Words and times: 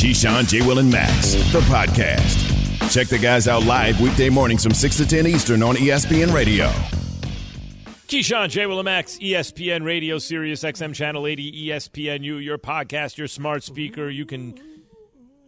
Keyshawn, 0.00 0.48
J. 0.48 0.66
Will, 0.66 0.78
and 0.78 0.90
Max, 0.90 1.34
the 1.52 1.60
podcast. 1.68 2.90
Check 2.90 3.08
the 3.08 3.18
guys 3.18 3.46
out 3.46 3.66
live 3.66 4.00
weekday 4.00 4.30
mornings 4.30 4.62
from 4.62 4.72
6 4.72 4.96
to 4.96 5.06
10 5.06 5.26
Eastern 5.26 5.62
on 5.62 5.76
ESPN 5.76 6.32
Radio. 6.32 6.68
Keyshawn, 8.08 8.48
J. 8.48 8.64
Will, 8.64 8.78
and 8.78 8.86
Max, 8.86 9.18
ESPN 9.18 9.84
Radio, 9.84 10.16
Sirius 10.16 10.62
XM 10.64 10.94
Channel 10.94 11.26
80, 11.26 11.66
ESPNU, 11.68 12.42
your 12.42 12.56
podcast, 12.56 13.18
your 13.18 13.26
smart 13.26 13.62
speaker. 13.62 14.08
You 14.08 14.24
can 14.24 14.58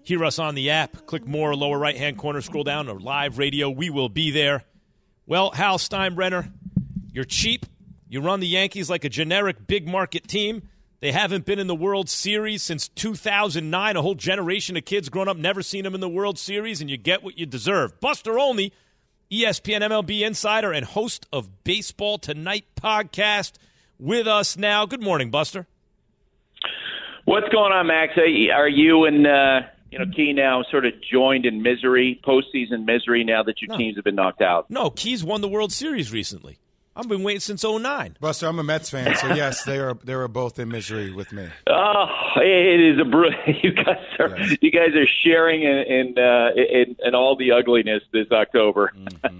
hear 0.02 0.22
us 0.22 0.38
on 0.38 0.54
the 0.54 0.68
app. 0.68 1.06
Click 1.06 1.26
more, 1.26 1.56
lower 1.56 1.78
right 1.78 1.96
hand 1.96 2.18
corner, 2.18 2.42
scroll 2.42 2.62
down, 2.62 2.90
or 2.90 3.00
live 3.00 3.38
radio. 3.38 3.70
We 3.70 3.88
will 3.88 4.10
be 4.10 4.32
there. 4.32 4.64
Well, 5.24 5.52
Hal 5.52 5.78
Steinbrenner, 5.78 6.52
you're 7.10 7.24
cheap. 7.24 7.64
You 8.06 8.20
run 8.20 8.40
the 8.40 8.48
Yankees 8.48 8.90
like 8.90 9.04
a 9.04 9.08
generic 9.08 9.66
big 9.66 9.88
market 9.88 10.28
team. 10.28 10.68
They 11.02 11.10
haven't 11.10 11.46
been 11.46 11.58
in 11.58 11.66
the 11.66 11.74
World 11.74 12.08
Series 12.08 12.62
since 12.62 12.86
2009. 12.86 13.96
A 13.96 14.02
whole 14.02 14.14
generation 14.14 14.76
of 14.76 14.84
kids 14.84 15.08
grown 15.08 15.26
up 15.26 15.36
never 15.36 15.60
seen 15.60 15.82
them 15.82 15.96
in 15.96 16.00
the 16.00 16.08
World 16.08 16.38
Series, 16.38 16.80
and 16.80 16.88
you 16.88 16.96
get 16.96 17.24
what 17.24 17.36
you 17.36 17.44
deserve. 17.44 17.98
Buster 17.98 18.38
Olney, 18.38 18.72
ESPN 19.28 19.80
MLB 19.80 20.20
insider 20.20 20.70
and 20.70 20.86
host 20.86 21.26
of 21.32 21.64
Baseball 21.64 22.18
Tonight 22.18 22.66
podcast, 22.80 23.54
with 23.98 24.28
us 24.28 24.56
now. 24.56 24.86
Good 24.86 25.02
morning, 25.02 25.32
Buster. 25.32 25.66
What's 27.24 27.48
going 27.48 27.72
on, 27.72 27.88
Max? 27.88 28.12
Are 28.16 28.68
you 28.68 29.04
and 29.04 29.26
uh, 29.26 29.62
you 29.90 29.98
know 29.98 30.04
Key 30.14 30.32
now 30.32 30.62
sort 30.70 30.86
of 30.86 30.92
joined 31.02 31.46
in 31.46 31.62
misery, 31.62 32.20
postseason 32.24 32.84
misery, 32.84 33.24
now 33.24 33.42
that 33.42 33.60
your 33.60 33.70
No. 33.70 33.76
teams 33.76 33.96
have 33.96 34.04
been 34.04 34.14
knocked 34.14 34.40
out? 34.40 34.70
No, 34.70 34.88
Keys 34.88 35.24
won 35.24 35.40
the 35.40 35.48
World 35.48 35.72
Series 35.72 36.12
recently. 36.12 36.58
I've 36.94 37.08
been 37.08 37.22
waiting 37.22 37.40
since 37.40 37.64
09. 37.64 38.16
Buster, 38.20 38.46
I'm 38.46 38.58
a 38.58 38.62
Mets 38.62 38.90
fan, 38.90 39.14
so 39.16 39.28
yes, 39.34 39.64
they 39.64 39.78
are 39.78 39.94
they 40.04 40.12
are 40.12 40.28
both 40.28 40.58
in 40.58 40.68
misery 40.68 41.10
with 41.12 41.32
me. 41.32 41.48
Oh, 41.66 42.06
it 42.36 42.80
is 42.80 43.00
a 43.00 43.04
br- 43.04 43.26
you 43.62 43.72
guys 43.72 43.96
are 44.18 44.36
Yes. 44.38 44.56
you 44.60 44.70
guys 44.70 44.94
are 44.94 45.06
sharing 45.24 45.62
in 45.62 45.78
in, 45.78 46.18
uh, 46.18 46.50
in 46.54 46.96
in 47.04 47.14
all 47.14 47.36
the 47.36 47.52
ugliness 47.52 48.02
this 48.12 48.30
October. 48.30 48.92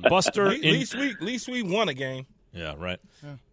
Buster, 0.09 0.47
At 0.49 0.55
in, 0.61 0.73
least 0.73 0.95
we, 0.97 1.11
at 1.11 1.21
least 1.23 1.49
we 1.49 1.63
won 1.63 1.89
a 1.89 1.95
game. 1.95 2.27
yeah, 2.53 2.75
right. 2.79 2.99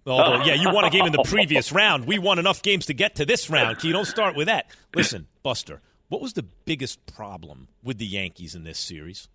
Although, 0.07 0.43
yeah, 0.43 0.55
you 0.55 0.71
won 0.71 0.85
a 0.85 0.89
game 0.89 1.05
in 1.05 1.11
the 1.11 1.21
previous 1.25 1.71
round. 1.71 2.07
We 2.07 2.17
won 2.17 2.39
enough 2.39 2.61
games 2.63 2.87
to 2.87 2.93
get 2.93 3.15
to 3.15 3.25
this 3.25 3.49
round. 3.49 3.77
Key, 3.79 3.91
don't 3.91 4.05
start 4.07 4.35
with 4.35 4.47
that. 4.47 4.71
Listen, 4.95 5.27
Buster, 5.43 5.81
what 6.07 6.19
was 6.21 6.33
the 6.33 6.41
biggest 6.43 7.05
problem 7.05 7.67
with 7.83 7.97
the 7.99 8.07
Yankees 8.07 8.55
in 8.55 8.63
this 8.63 8.79
series? 8.79 9.27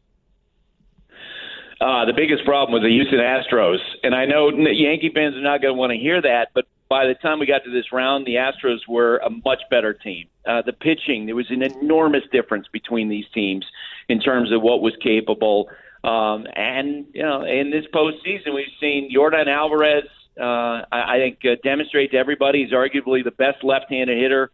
Uh, 1.80 2.04
the 2.04 2.12
biggest 2.12 2.44
problem 2.44 2.72
was 2.72 2.82
the 2.82 2.92
Houston 2.92 3.18
Astros, 3.18 3.78
and 4.02 4.14
I 4.14 4.26
know 4.26 4.50
Yankee 4.50 5.10
fans 5.14 5.34
are 5.34 5.42
not 5.42 5.60
going 5.60 5.74
to 5.74 5.78
want 5.78 5.92
to 5.92 5.98
hear 5.98 6.20
that, 6.22 6.48
but 6.54 6.66
by 6.88 7.06
the 7.06 7.14
time 7.14 7.40
we 7.40 7.46
got 7.46 7.64
to 7.64 7.70
this 7.70 7.92
round, 7.92 8.26
the 8.26 8.36
Astros 8.36 8.86
were 8.88 9.16
a 9.18 9.30
much 9.30 9.62
better 9.70 9.92
team. 9.92 10.28
Uh, 10.46 10.62
the 10.62 10.72
pitching, 10.72 11.26
there 11.26 11.34
was 11.34 11.50
an 11.50 11.62
enormous 11.62 12.22
difference 12.30 12.68
between 12.72 13.08
these 13.08 13.24
teams 13.34 13.64
in 14.08 14.20
terms 14.20 14.52
of 14.52 14.62
what 14.62 14.82
was 14.82 14.94
capable. 15.02 15.68
Um, 16.04 16.46
and 16.54 17.06
you 17.12 17.22
know, 17.22 17.42
in 17.44 17.70
this 17.70 17.86
postseason, 17.92 18.54
we've 18.54 18.66
seen 18.80 19.10
Yordan 19.14 19.48
Alvarez. 19.48 20.04
Uh, 20.38 20.84
I, 20.92 21.14
I 21.14 21.18
think 21.18 21.38
uh, 21.44 21.56
demonstrate 21.62 22.10
to 22.10 22.18
everybody 22.18 22.64
he's 22.64 22.72
arguably 22.72 23.24
the 23.24 23.30
best 23.30 23.64
left-handed 23.64 24.16
hitter 24.16 24.50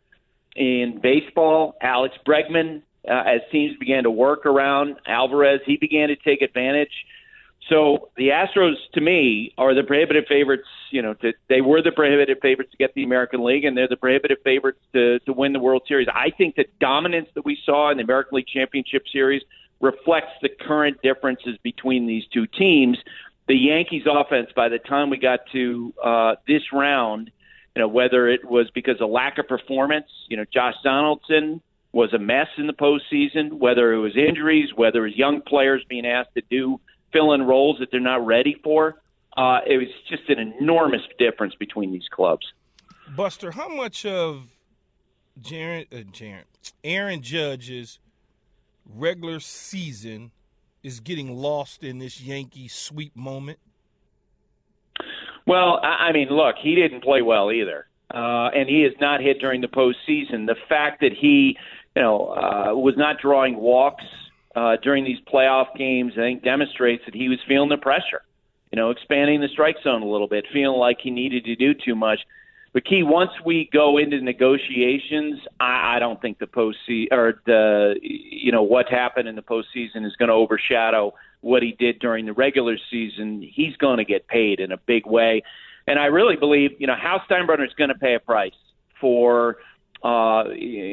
in 0.55 1.01
baseball. 1.03 1.77
Alex 1.83 2.15
Bregman, 2.27 2.83
uh, 3.09 3.23
as 3.27 3.41
teams 3.51 3.77
began 3.79 4.05
to 4.05 4.11
work 4.11 4.47
around 4.47 4.97
Alvarez, 5.07 5.61
he 5.65 5.77
began 5.77 6.09
to 6.09 6.17
take 6.17 6.43
advantage. 6.43 6.93
So 7.69 8.11
the 8.17 8.29
Astros, 8.29 8.75
to 8.95 9.01
me, 9.01 9.55
are 9.57 9.75
the 9.75 9.85
prohibitive 9.85 10.25
favorites. 10.29 10.67
You 10.91 11.03
know, 11.03 11.15
to, 11.15 11.33
they 11.49 11.61
were 11.61 11.83
the 11.83 11.93
prohibitive 11.93 12.39
favorites 12.43 12.73
to 12.73 12.77
get 12.77 12.95
the 12.95 13.05
American 13.05 13.45
League, 13.45 13.65
and 13.65 13.77
they're 13.77 13.89
the 13.89 13.97
prohibitive 13.97 14.39
favorites 14.43 14.81
to 14.93 15.19
to 15.21 15.33
win 15.33 15.53
the 15.53 15.61
World 15.61 15.83
Series. 15.87 16.09
I 16.13 16.31
think 16.31 16.57
the 16.57 16.67
dominance 16.81 17.29
that 17.35 17.45
we 17.45 17.59
saw 17.65 17.91
in 17.91 17.99
the 17.99 18.03
American 18.03 18.37
League 18.37 18.49
Championship 18.49 19.05
Series 19.13 19.43
reflects 19.81 20.33
the 20.43 20.49
current 20.49 21.01
differences 21.03 21.57
between 21.63 22.07
these 22.07 22.25
two 22.33 22.47
teams. 22.47 22.99
The 23.47 23.57
Yankees' 23.57 24.05
offense, 24.11 24.51
by 24.55 24.69
the 24.69 24.79
time 24.79 25.11
we 25.11 25.17
got 25.17 25.41
to 25.53 25.93
uh, 26.03 26.35
this 26.47 26.63
round, 26.73 27.31
you 27.75 27.81
know, 27.81 27.89
whether 27.89 28.29
it 28.29 28.45
was 28.45 28.71
because 28.75 29.01
of 29.01 29.11
lack 29.11 29.39
of 29.39 29.49
performance, 29.49 30.07
you 30.29 30.37
know, 30.37 30.45
Josh 30.53 30.75
Donaldson 30.83 31.61
was 31.93 32.13
a 32.13 32.19
mess 32.19 32.47
in 32.57 32.67
the 32.67 32.73
postseason, 32.73 33.53
whether 33.55 33.93
it 33.93 33.99
was 33.99 34.17
injuries, 34.17 34.69
whether 34.75 35.01
it 35.01 35.11
was 35.11 35.17
young 35.17 35.43
players 35.43 35.85
being 35.89 36.07
asked 36.07 36.35
to 36.35 36.43
do 36.51 36.81
fill 37.13 37.33
in 37.33 37.43
roles 37.43 37.79
that 37.81 37.91
they're 37.91 38.01
not 38.01 38.25
ready 38.25 38.57
for. 38.63 39.01
Uh, 39.37 39.61
it 39.67 39.77
was 39.77 39.89
just 40.09 40.29
an 40.29 40.55
enormous 40.61 41.03
difference 41.19 41.55
between 41.57 41.93
these 41.93 42.07
clubs. 42.11 42.47
Buster, 43.17 43.51
how 43.53 43.69
much 43.69 44.07
of 44.07 44.49
Jaron, 45.41 45.87
uh, 45.93 46.43
Aaron 46.85 47.23
Judge's 47.23 47.99
regular 48.85 49.41
season 49.41 50.31
is 50.83 51.01
getting 51.01 51.37
lost 51.37 51.83
in 51.85 51.99
this 51.99 52.21
Yankee 52.21 52.69
sweep 52.69 53.17
moment? 53.17 53.59
Well, 55.47 55.81
I 55.83 56.09
I 56.09 56.13
mean, 56.13 56.29
look, 56.31 56.57
he 56.63 56.75
didn't 56.75 57.03
play 57.03 57.23
well 57.23 57.51
either, 57.51 57.87
uh, 58.13 58.51
and 58.55 58.69
he 58.69 58.83
has 58.83 58.93
not 59.01 59.21
hit 59.21 59.41
during 59.41 59.61
the 59.61 59.69
postseason. 59.69 60.47
The 60.47 60.57
fact 60.69 61.01
that 61.01 61.13
he, 61.13 61.57
you 61.97 62.03
know, 62.03 62.29
uh, 62.29 62.75
was 62.75 62.95
not 62.97 63.17
drawing 63.21 63.57
walks 63.57 64.05
uh, 64.55 64.77
during 64.83 65.05
these 65.05 65.19
playoff 65.33 65.67
games, 65.77 66.13
I 66.17 66.21
think, 66.21 66.43
demonstrates 66.43 67.03
that 67.07 67.15
he 67.15 67.29
was 67.29 67.39
feeling 67.47 67.69
the 67.69 67.77
pressure. 67.77 68.23
You 68.73 68.77
know, 68.77 68.91
expanding 68.91 69.41
the 69.41 69.49
strike 69.53 69.77
zone 69.83 70.03
a 70.03 70.09
little 70.09 70.29
bit, 70.29 70.45
feeling 70.53 70.79
like 70.79 70.99
he 71.03 71.11
needed 71.11 71.45
to 71.45 71.57
do 71.57 71.75
too 71.75 71.97
much. 71.97 72.21
But 72.73 72.85
key, 72.85 73.03
once 73.03 73.33
we 73.45 73.69
go 73.73 73.99
into 73.99 74.21
negotiations, 74.21 75.41
I, 75.59 75.97
I 75.97 75.99
don't 75.99 76.23
think 76.23 76.39
the 76.39 76.47
postseason 76.47 77.09
or 77.11 77.41
the 77.45 77.95
you 78.01 78.53
know 78.53 78.63
what 78.63 78.89
happened 78.89 79.29
in 79.29 79.35
the 79.35 79.43
postseason 79.43 80.07
is 80.07 80.15
going 80.17 80.29
to 80.29 80.35
overshadow 80.35 81.15
what 81.41 81.65
he 81.65 81.73
did 81.73 81.99
during 81.99 82.27
the 82.27 82.33
regular 82.33 82.77
season. 82.91 83.43
He's 83.43 83.77
going 83.77 83.99
to 83.99 84.05
get 84.05 84.29
paid 84.29 84.61
in 84.61 84.71
a 84.71 84.77
big 84.77 85.05
way, 85.05 85.43
and 85.89 85.99
I 85.99 86.07
really 86.07 86.37
believe 86.37 86.71
you 86.79 86.87
know 86.87 86.95
Hal 86.95 87.23
Steinbrenner 87.29 87.67
is 87.67 87.75
going 87.77 87.91
to 87.91 87.99
pay 87.99 88.15
a 88.15 88.21
price 88.21 88.53
for 89.01 89.57
uh, 90.03 90.45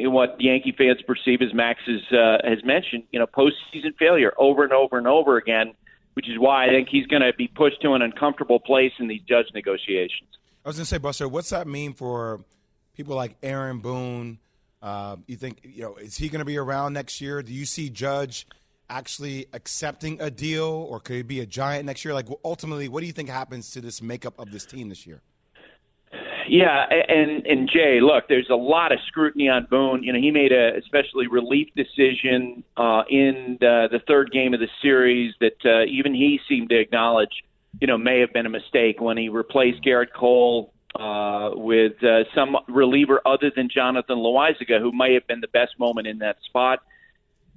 what 0.10 0.40
Yankee 0.40 0.74
fans 0.78 1.02
perceive 1.06 1.42
as 1.42 1.54
Max 1.54 1.80
has, 1.86 2.18
uh, 2.18 2.38
has 2.48 2.64
mentioned. 2.64 3.04
You 3.12 3.20
know, 3.20 3.28
postseason 3.28 3.96
failure 3.98 4.34
over 4.38 4.64
and 4.64 4.74
over 4.74 4.98
and 4.98 5.08
over 5.08 5.38
again, 5.38 5.74
which 6.14 6.28
is 6.30 6.38
why 6.38 6.66
I 6.66 6.70
think 6.70 6.90
he's 6.90 7.08
going 7.08 7.22
to 7.22 7.32
be 7.38 7.48
pushed 7.48 7.82
to 7.84 7.94
an 7.94 8.02
uncomfortable 8.02 8.60
place 8.60 8.92
in 9.00 9.08
these 9.08 9.22
judge 9.28 9.48
negotiations. 9.54 10.30
I 10.66 10.70
was 10.70 10.78
going 10.78 10.84
to 10.84 10.90
say, 10.90 10.98
Buster, 10.98 11.30
what's 11.30 11.52
that 11.52 11.68
mean 11.68 11.94
for 11.94 12.42
people 12.94 13.16
like 13.16 13.38
Aaron 13.42 13.80
Boone? 13.80 14.40
Uh, 14.82 15.16
you 15.26 15.38
think 15.38 15.60
you 15.64 15.82
know 15.82 15.96
is 15.96 16.18
he 16.18 16.30
going 16.30 16.40
to 16.40 16.46
be 16.46 16.58
around 16.58 16.94
next 16.94 17.22
year? 17.22 17.42
Do 17.42 17.54
you 17.54 17.66
see 17.66 17.90
Judge 17.90 18.46
actually 18.90 19.48
accepting 19.54 20.22
a 20.22 20.30
deal, 20.30 20.66
or 20.66 21.00
could 21.00 21.16
he 21.16 21.22
be 21.24 21.40
a 21.40 21.46
giant 21.46 21.86
next 21.86 22.06
year? 22.06 22.14
Like 22.14 22.28
ultimately, 22.44 22.88
what 22.90 23.00
do 23.00 23.08
you 23.08 23.14
think 23.14 23.30
happens 23.30 23.72
to 23.72 23.82
this 23.82 24.02
makeup 24.02 24.38
of 24.38 24.52
this 24.52 24.66
team 24.66 24.90
this 24.90 25.08
year? 25.08 25.22
Yeah, 26.50 26.86
and 26.90 27.46
and 27.46 27.70
Jay, 27.70 28.00
look, 28.02 28.26
there's 28.30 28.50
a 28.50 28.56
lot 28.56 28.92
of 28.92 29.00
scrutiny 29.08 29.50
on 29.50 29.68
Boone. 29.70 30.04
You 30.04 30.14
know, 30.14 30.20
he 30.20 30.32
made 30.32 30.52
a 30.52 30.78
especially 30.78 31.28
relief 31.28 31.68
decision 31.76 32.64
uh, 32.78 33.04
in 33.10 33.58
the, 33.60 33.88
the 33.92 34.00
third 34.08 34.32
game 34.32 34.54
of 34.54 34.60
the 34.60 34.70
series 34.82 35.34
that 35.40 35.58
uh, 35.66 35.84
even 35.86 36.14
he 36.14 36.40
seemed 36.48 36.70
to 36.70 36.80
acknowledge. 36.80 37.44
You 37.82 37.88
know, 37.88 37.98
may 37.98 38.20
have 38.22 38.34
been 38.34 38.46
a 38.46 38.50
mistake 38.50 39.00
when 39.00 39.18
he 39.18 39.30
replaced 39.30 39.84
Gerrit 39.84 40.14
Cole 40.16 40.74
uh, 40.96 41.52
with 41.54 42.02
uh, 42.04 42.24
some 42.34 42.56
reliever 42.68 43.22
other 43.26 43.52
than 43.56 43.70
Jonathan 43.72 44.18
Loaisiga, 44.18 44.80
who 44.80 44.92
may 44.92 45.14
have 45.14 45.28
been 45.28 45.42
the 45.42 45.48
best 45.50 45.78
moment 45.78 46.08
in 46.08 46.20
that 46.20 46.38
spot. 46.46 46.80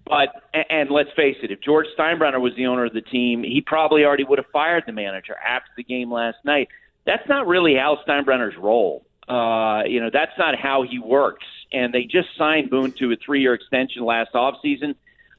But 0.05 0.29
and 0.69 0.91
let's 0.91 1.11
face 1.15 1.37
it, 1.43 1.51
if 1.51 1.61
George 1.61 1.87
Steinbrenner 1.97 2.41
was 2.41 2.53
the 2.57 2.67
owner 2.67 2.85
of 2.85 2.93
the 2.93 3.01
team, 3.01 3.45
he 3.45 3.63
probably 3.65 4.05
already 4.05 4.25
would 4.25 4.39
have 4.39 4.51
fired 4.53 4.85
the 4.87 4.93
manager 4.93 5.37
after 5.37 5.71
the 5.77 5.85
game 5.85 6.13
last 6.13 6.39
night. 6.45 6.69
That's 7.11 7.29
not 7.29 7.49
really 7.49 7.75
Hal 7.75 7.99
Steinbrenner's 8.07 8.57
role. 8.57 9.05
Uh, 9.29 9.83
you 9.85 10.01
know, 10.01 10.11
that's 10.13 10.39
not 10.39 10.55
how 10.57 10.85
he 10.89 11.01
works. 11.01 11.45
And 11.73 11.93
they 11.93 12.05
just 12.05 12.29
signed 12.39 12.71
Boone 12.71 12.93
to 13.01 13.11
a 13.11 13.17
three-year 13.17 13.53
extension 13.53 14.05
last 14.05 14.33
offseason. 14.33 14.95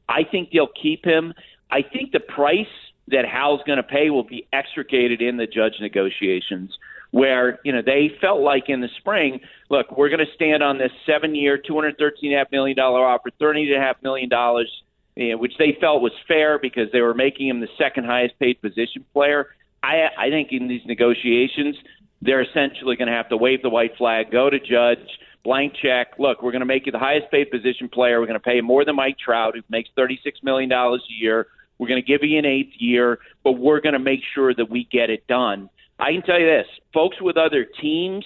I 0.09 0.25
think 0.29 0.49
they'll 0.51 0.67
keep 0.67 1.05
him. 1.05 1.33
I 1.69 1.81
think 1.81 2.11
the 2.11 2.19
price 2.19 2.75
that 3.07 3.23
Hal's 3.25 3.61
going 3.65 3.77
to 3.77 3.83
pay 3.83 4.09
will 4.09 4.25
be 4.25 4.49
extricated 4.51 5.21
in 5.21 5.37
the 5.37 5.47
judge 5.47 5.75
negotiations 5.79 6.77
where 7.11 7.59
you 7.63 7.71
know 7.71 7.81
they 7.81 8.11
felt 8.19 8.41
like 8.41 8.65
in 8.67 8.81
the 8.81 8.89
spring, 8.97 9.39
look, 9.69 9.97
we're 9.97 10.09
going 10.09 10.25
to 10.25 10.33
stand 10.35 10.61
on 10.61 10.77
this 10.77 10.91
seven-year, 11.05 11.57
two 11.57 11.75
hundred 11.75 11.97
thirteen 11.97 12.33
half 12.33 12.51
million 12.51 12.75
dollar 12.75 13.05
offer, 13.05 13.29
thirty 13.39 13.71
and 13.71 13.81
a 13.81 13.85
half 13.85 13.95
million 14.03 14.27
dollars, 14.27 14.69
which 15.15 15.53
they 15.57 15.77
felt 15.79 16.01
was 16.01 16.13
fair 16.27 16.59
because 16.59 16.91
they 16.91 17.01
were 17.01 17.13
making 17.13 17.47
him 17.47 17.61
the 17.61 17.69
second 17.77 18.05
highest 18.05 18.37
paid 18.39 18.61
position 18.61 19.05
player. 19.13 19.47
I 19.83 20.07
I 20.17 20.29
think 20.29 20.49
in 20.51 20.67
these 20.67 20.85
negotiations, 20.85 21.75
they're 22.21 22.41
essentially 22.41 22.95
going 22.95 23.07
to 23.07 23.13
have 23.13 23.29
to 23.29 23.37
wave 23.37 23.61
the 23.61 23.69
white 23.69 23.97
flag, 23.97 24.31
go 24.31 24.49
to 24.49 24.59
judge, 24.59 24.99
blank 25.43 25.73
check. 25.81 26.13
Look, 26.19 26.43
we're 26.43 26.51
going 26.51 26.61
to 26.61 26.65
make 26.65 26.85
you 26.85 26.91
the 26.91 26.99
highest 26.99 27.31
paid 27.31 27.49
position 27.49 27.89
player. 27.89 28.19
We're 28.19 28.27
going 28.27 28.39
to 28.39 28.43
pay 28.43 28.57
you 28.57 28.63
more 28.63 28.85
than 28.85 28.95
Mike 28.95 29.17
Trout, 29.17 29.55
who 29.55 29.61
makes 29.69 29.89
thirty-six 29.95 30.39
million 30.43 30.69
dollars 30.69 31.03
a 31.09 31.13
year. 31.13 31.47
We're 31.77 31.87
going 31.87 32.01
to 32.01 32.07
give 32.07 32.21
you 32.23 32.37
an 32.37 32.45
eighth 32.45 32.73
year, 32.77 33.19
but 33.43 33.53
we're 33.53 33.81
going 33.81 33.93
to 33.93 33.99
make 33.99 34.19
sure 34.35 34.53
that 34.53 34.69
we 34.69 34.87
get 34.91 35.09
it 35.09 35.25
done. 35.25 35.67
I 35.99 36.11
can 36.11 36.21
tell 36.21 36.39
you 36.39 36.45
this, 36.45 36.67
folks 36.93 37.19
with 37.19 37.37
other 37.37 37.65
teams 37.65 38.23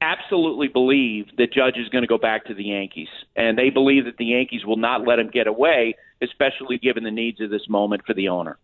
absolutely 0.00 0.68
believe 0.68 1.26
that 1.38 1.52
Judge 1.52 1.76
is 1.76 1.88
going 1.88 2.02
to 2.02 2.08
go 2.08 2.18
back 2.18 2.44
to 2.46 2.54
the 2.54 2.64
Yankees, 2.64 3.08
and 3.36 3.56
they 3.56 3.70
believe 3.70 4.04
that 4.06 4.16
the 4.16 4.26
Yankees 4.26 4.64
will 4.64 4.76
not 4.76 5.06
let 5.06 5.18
him 5.18 5.30
get 5.30 5.46
away, 5.46 5.94
especially 6.20 6.78
given 6.78 7.04
the 7.04 7.10
needs 7.10 7.40
of 7.40 7.50
this 7.50 7.68
moment 7.68 8.02
for 8.06 8.12
the 8.12 8.28
owner. 8.28 8.58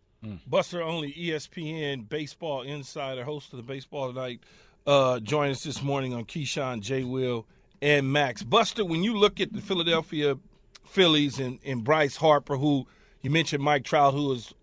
Buster 0.46 0.82
Olney, 0.82 1.12
ESPN 1.12 2.08
baseball 2.08 2.62
insider, 2.62 3.24
host 3.24 3.52
of 3.52 3.56
the 3.56 3.62
Baseball 3.64 4.12
Tonight, 4.12 4.40
uh, 4.86 5.18
join 5.20 5.50
us 5.50 5.64
this 5.64 5.82
morning 5.82 6.14
on 6.14 6.24
Keyshawn, 6.24 6.80
J. 6.80 7.02
Will, 7.04 7.46
and 7.80 8.12
Max. 8.12 8.42
Buster, 8.42 8.84
when 8.84 9.02
you 9.02 9.16
look 9.16 9.40
at 9.40 9.52
the 9.52 9.60
Philadelphia 9.60 10.38
Phillies 10.84 11.38
and, 11.40 11.58
and 11.64 11.82
Bryce 11.82 12.16
Harper, 12.16 12.56
who 12.56 12.86
you 13.22 13.30
mentioned 13.30 13.62
Mike 13.64 13.84
Trout, 13.84 14.14
who 14.14 14.32
is 14.32 14.54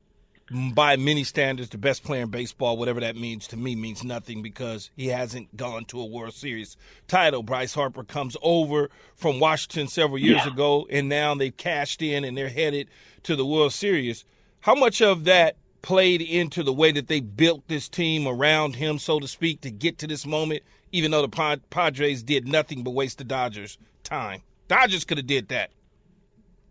by 0.73 0.95
many 0.95 1.23
standards 1.23 1.69
the 1.69 1.77
best 1.77 2.03
player 2.03 2.23
in 2.23 2.29
baseball, 2.29 2.77
whatever 2.77 3.01
that 3.01 3.15
means 3.17 3.45
to 3.47 3.57
me 3.57 3.75
means 3.75 4.03
nothing 4.03 4.41
because 4.41 4.89
he 4.95 5.07
hasn't 5.07 5.55
gone 5.57 5.83
to 5.85 6.00
a 6.00 6.05
World 6.05 6.33
Series 6.33 6.77
title. 7.07 7.44
Bryce 7.44 7.73
Harper 7.73 8.03
comes 8.03 8.35
over 8.41 8.89
from 9.15 9.39
Washington 9.39 9.88
several 9.89 10.17
years 10.19 10.41
Yeah. 10.45 10.53
ago, 10.53 10.88
and 10.89 11.09
now 11.09 11.35
they've 11.35 11.55
cashed 11.55 12.01
in 12.01 12.23
and 12.23 12.38
they're 12.38 12.50
headed 12.50 12.88
to 13.23 13.35
the 13.35 13.45
World 13.45 13.73
Series. 13.73 14.23
How 14.61 14.75
much 14.75 15.01
of 15.01 15.23
that 15.25 15.56
played 15.81 16.21
into 16.21 16.63
the 16.63 16.73
way 16.73 16.91
that 16.91 17.07
they 17.07 17.21
built 17.21 17.67
this 17.67 17.88
team 17.88 18.27
around 18.27 18.75
him, 18.75 19.00
so 19.00 19.19
to 19.19 19.27
speak, 19.27 19.61
to 19.61 19.71
get 19.71 19.97
to 20.00 20.07
this 20.07 20.25
moment, 20.25 20.63
even 20.91 21.11
though 21.11 21.21
the 21.21 21.29
Pad- 21.29 21.69
Padres 21.69 22.23
did 22.23 22.47
nothing 22.47 22.83
but 22.83 22.91
waste 22.91 23.17
the 23.17 23.23
Dodgers' 23.23 23.77
time? 24.03 24.41
Dodgers 24.67 25.06
could 25.06 25.17
have 25.17 25.27
did 25.27 25.47
that. 25.50 25.71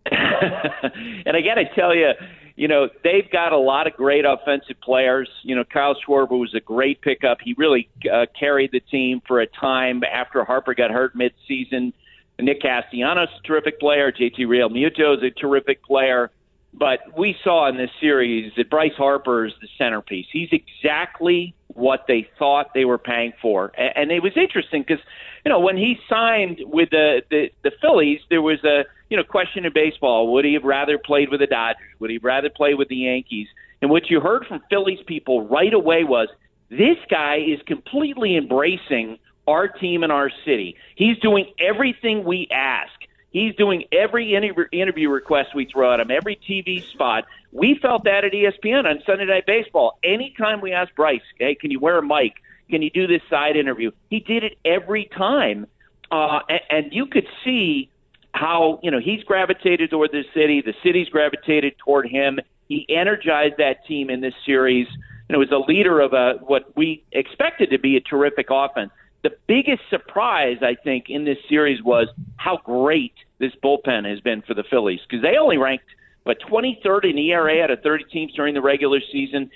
and 0.11 1.37
I 1.37 1.41
got 1.41 1.55
to 1.55 1.65
tell 1.75 1.95
you, 1.95 2.13
you 2.57 2.69
know, 2.69 2.89
they've 3.05 3.31
got 3.31 3.53
a 3.53 3.59
lot 3.59 3.87
of 3.87 3.95
great 3.95 4.25
offensive 4.25 4.81
players. 4.83 5.29
You 5.43 5.55
know, 5.55 5.65
Kyle 5.65 5.95
Schwarber 5.95 6.39
was 6.39 6.55
a 6.55 6.61
great 6.61 7.01
pickup. 7.01 7.39
He 7.43 7.55
really 7.57 7.89
uh, 8.13 8.27
carried 8.39 8.73
the 8.73 8.81
team 8.81 9.23
for 9.27 9.41
a 9.41 9.47
time 9.47 10.03
after 10.05 10.45
Harper 10.45 10.75
got 10.75 10.91
hurt 10.91 11.17
midseason. 11.17 11.93
Nick 12.41 12.61
Castellanos, 12.63 13.29
a 13.39 13.47
terrific 13.47 13.81
player. 13.81 14.13
JT 14.13 14.39
Realmuto 14.41 15.17
is 15.17 15.23
a 15.23 15.31
terrific 15.31 15.83
player. 15.83 16.31
But 16.79 17.01
we 17.17 17.37
saw 17.43 17.69
in 17.69 17.77
this 17.77 17.91
series 18.01 18.53
that 18.57 18.71
Bryce 18.71 18.95
Harper 18.97 19.47
is 19.47 19.53
the 19.61 19.69
centerpiece. 19.77 20.27
He's 20.33 20.51
exactly 20.53 21.55
what 21.69 22.05
they 22.07 22.29
thought 22.39 22.73
they 22.75 22.85
were 22.85 22.99
paying 22.99 23.33
for. 23.43 23.73
And 23.77 24.11
it 24.11 24.23
was 24.23 24.33
interesting 24.37 24.85
because, 24.87 25.03
you 25.45 25.51
know, 25.51 25.59
when 25.59 25.77
he 25.77 25.99
signed 26.09 26.61
with 26.65 26.91
the, 26.91 27.23
the, 27.31 27.51
the 27.65 27.73
Phillies, 27.81 28.21
there 28.31 28.43
was 28.43 28.63
a, 28.65 28.85
you 29.11 29.17
know, 29.17 29.25
question 29.25 29.65
in 29.65 29.73
baseball. 29.73 30.33
Would 30.35 30.45
he 30.45 30.55
have 30.55 30.65
rather 30.65 30.99
played 30.99 31.31
with 31.31 31.41
the 31.41 31.47
Dodgers? 31.47 31.83
Would 31.99 32.11
he 32.11 32.19
rather 32.19 32.51
played 32.51 32.77
with 32.77 32.89
the 32.89 32.97
Yankees? 32.97 33.49
And 33.83 33.91
what 33.91 34.11
you 34.11 34.21
heard 34.21 34.47
from 34.47 34.61
Phillies 34.71 35.01
people 35.07 35.47
right 35.47 35.73
away 35.73 36.05
was 36.05 36.29
this 36.71 36.99
guy 37.11 37.37
is 37.37 37.61
completely 37.67 38.37
embracing 38.37 39.19
our 39.47 39.67
team 39.67 40.03
and 40.03 40.13
our 40.13 40.31
city. 40.45 40.77
He's 40.95 41.19
doing 41.19 41.53
everything 41.59 42.25
we 42.25 42.49
ask. 42.53 42.93
He's 43.31 43.55
doing 43.57 43.85
every 43.93 44.35
interview, 44.35 45.11
request 45.11 45.55
we 45.55 45.67
throw 45.67 45.93
at 45.93 46.01
him, 46.01 46.11
every 46.11 46.37
TV 46.37 46.83
spot. 46.93 47.27
We 47.53 47.79
felt 47.81 48.05
that 48.05 48.25
at 48.25 48.33
ESPN 48.33 48.87
on 48.87 49.03
Sunday 49.05 49.27
Night 49.27 49.45
Baseball. 49.47 49.99
Anytime 50.03 50.61
we 50.61 50.73
asked 50.73 50.95
Bryce, 50.95 51.21
hey, 51.39 51.55
can 51.55 51.71
you 51.71 51.79
wear 51.79 51.99
a 51.99 52.03
mic? 52.03 52.35
Can 52.71 52.83
you 52.83 52.91
do 52.91 53.07
this 53.07 53.23
side 53.29 53.57
interview? 53.57 53.91
He 54.09 54.21
did 54.21 54.45
it 54.45 54.59
every 54.65 55.07
time. 55.07 55.67
Uh, 56.11 56.41
and, 56.49 56.61
and 56.71 56.93
you 56.93 57.07
could 57.07 57.27
see 57.45 57.91
how, 58.33 58.81
you 58.83 58.91
know, 58.91 59.01
he's 59.01 59.23
gravitated 59.25 59.91
toward 59.91 60.13
the 60.13 60.25
city. 60.35 60.63
The 60.63 60.75
city's 60.83 61.09
gravitated 61.09 61.77
toward 61.79 62.09
him. 62.09 62.39
He 62.67 62.87
energized 62.89 63.57
that 63.59 63.87
team 63.87 64.11
in 64.11 64.21
this 64.21 64.35
series 64.45 64.87
and 65.29 65.35
it 65.35 65.39
was 65.39 65.51
a 65.51 65.71
leader 65.71 66.01
of 66.01 66.13
a 66.13 66.35
what 66.45 66.75
we 66.77 67.05
expected 67.13 67.71
to 67.71 67.79
be 67.79 67.97
a 67.97 68.01
terrific 68.01 68.49
offense. 68.51 68.91
The 69.23 69.31
biggest 69.47 69.83
surprise, 69.91 70.59
I 70.63 70.77
think, 70.83 71.07
in 71.09 71.25
this 71.25 71.39
series 71.49 71.83
was 71.83 72.09
how 72.37 72.59
great 72.65 73.15
this 73.39 73.53
bullpen 73.63 74.09
has 74.09 74.21
been 74.21 74.43
for 74.43 74.55
the 74.55 74.65
Phillies 74.71 75.01
because 75.09 75.23
they 75.23 75.37
only 75.37 75.57
ranked 75.57 75.85
but 76.25 76.39
23rd 76.41 77.11
in 77.11 77.19
ERA 77.19 77.63
out 77.63 77.71
of 77.71 77.81
30 77.81 78.05
teams 78.13 78.35
during 78.35 78.53
the 78.53 78.61
regular 78.61 79.01
season. 79.11 79.51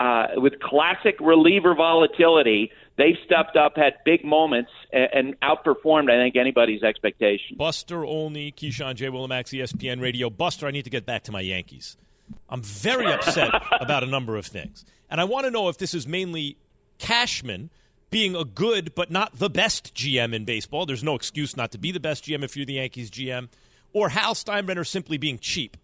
Uh, 0.00 0.26
with 0.34 0.60
classic 0.60 1.14
reliever 1.20 1.74
volatility, 1.74 2.70
they've 2.98 3.16
stepped 3.24 3.56
up, 3.56 3.76
had 3.76 3.94
big 4.04 4.24
moments, 4.24 4.70
and, 4.92 5.08
and 5.14 5.40
outperformed, 5.40 6.10
I 6.10 6.22
think, 6.22 6.36
anybody's 6.36 6.82
expectations. 6.82 7.56
Buster 7.56 8.04
Olney, 8.04 8.50
Keyshawn 8.52 8.96
J. 8.96 9.06
Willimax, 9.06 9.58
ESPN 9.58 10.02
Radio. 10.02 10.28
Buster, 10.28 10.66
I 10.66 10.72
need 10.72 10.82
to 10.82 10.90
get 10.90 11.06
back 11.06 11.22
to 11.24 11.32
my 11.32 11.40
Yankees. 11.40 11.96
I'm 12.50 12.60
very 12.60 13.06
upset 13.06 13.52
about 13.80 14.02
a 14.02 14.06
number 14.06 14.36
of 14.36 14.44
things. 14.44 14.84
And 15.08 15.20
I 15.20 15.24
want 15.24 15.44
to 15.44 15.50
know 15.50 15.68
if 15.68 15.78
this 15.78 15.94
is 15.94 16.08
mainly 16.08 16.58
Cashman 16.98 17.70
being 18.10 18.36
a 18.36 18.44
good 18.44 18.94
but 18.94 19.10
not 19.10 19.38
the 19.38 19.50
best 19.50 19.94
GM 19.94 20.34
in 20.34 20.44
baseball. 20.44 20.86
There's 20.86 21.04
no 21.04 21.14
excuse 21.14 21.56
not 21.56 21.72
to 21.72 21.78
be 21.78 21.92
the 21.92 22.00
best 22.00 22.24
GM 22.24 22.42
if 22.42 22.56
you're 22.56 22.66
the 22.66 22.74
Yankees 22.74 23.10
GM. 23.10 23.48
Or 23.92 24.10
Hal 24.10 24.34
Steinbrenner 24.34 24.86
simply 24.86 25.16
being 25.16 25.38
cheap. 25.38 25.76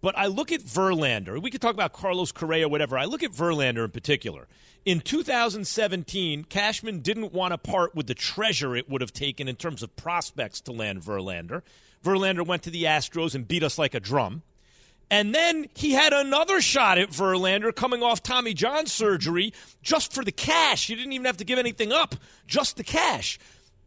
But 0.00 0.16
I 0.16 0.26
look 0.26 0.52
at 0.52 0.60
Verlander. 0.60 1.42
We 1.42 1.50
could 1.50 1.60
talk 1.60 1.74
about 1.74 1.92
Carlos 1.92 2.30
Correa, 2.30 2.68
whatever. 2.68 2.96
I 2.96 3.04
look 3.04 3.22
at 3.22 3.32
Verlander 3.32 3.84
in 3.84 3.90
particular. 3.90 4.46
In 4.84 5.00
2017, 5.00 6.44
Cashman 6.44 7.00
didn't 7.00 7.32
want 7.32 7.52
to 7.52 7.58
part 7.58 7.94
with 7.96 8.06
the 8.06 8.14
treasure 8.14 8.76
it 8.76 8.88
would 8.88 9.00
have 9.00 9.12
taken 9.12 9.48
in 9.48 9.56
terms 9.56 9.82
of 9.82 9.96
prospects 9.96 10.60
to 10.62 10.72
land 10.72 11.02
Verlander. 11.02 11.62
Verlander 12.04 12.46
went 12.46 12.62
to 12.62 12.70
the 12.70 12.84
Astros 12.84 13.34
and 13.34 13.48
beat 13.48 13.64
us 13.64 13.76
like 13.76 13.94
a 13.94 14.00
drum. 14.00 14.42
And 15.10 15.34
then 15.34 15.68
he 15.74 15.92
had 15.92 16.12
another 16.12 16.60
shot 16.60 16.98
at 16.98 17.10
Verlander 17.10 17.74
coming 17.74 18.02
off 18.02 18.22
Tommy 18.22 18.52
John 18.52 18.86
surgery 18.86 19.54
just 19.82 20.12
for 20.12 20.22
the 20.22 20.32
cash. 20.32 20.88
You 20.88 20.96
didn't 20.96 21.12
even 21.12 21.24
have 21.24 21.38
to 21.38 21.44
give 21.44 21.58
anything 21.58 21.92
up, 21.92 22.14
just 22.46 22.76
the 22.76 22.84
cash. 22.84 23.38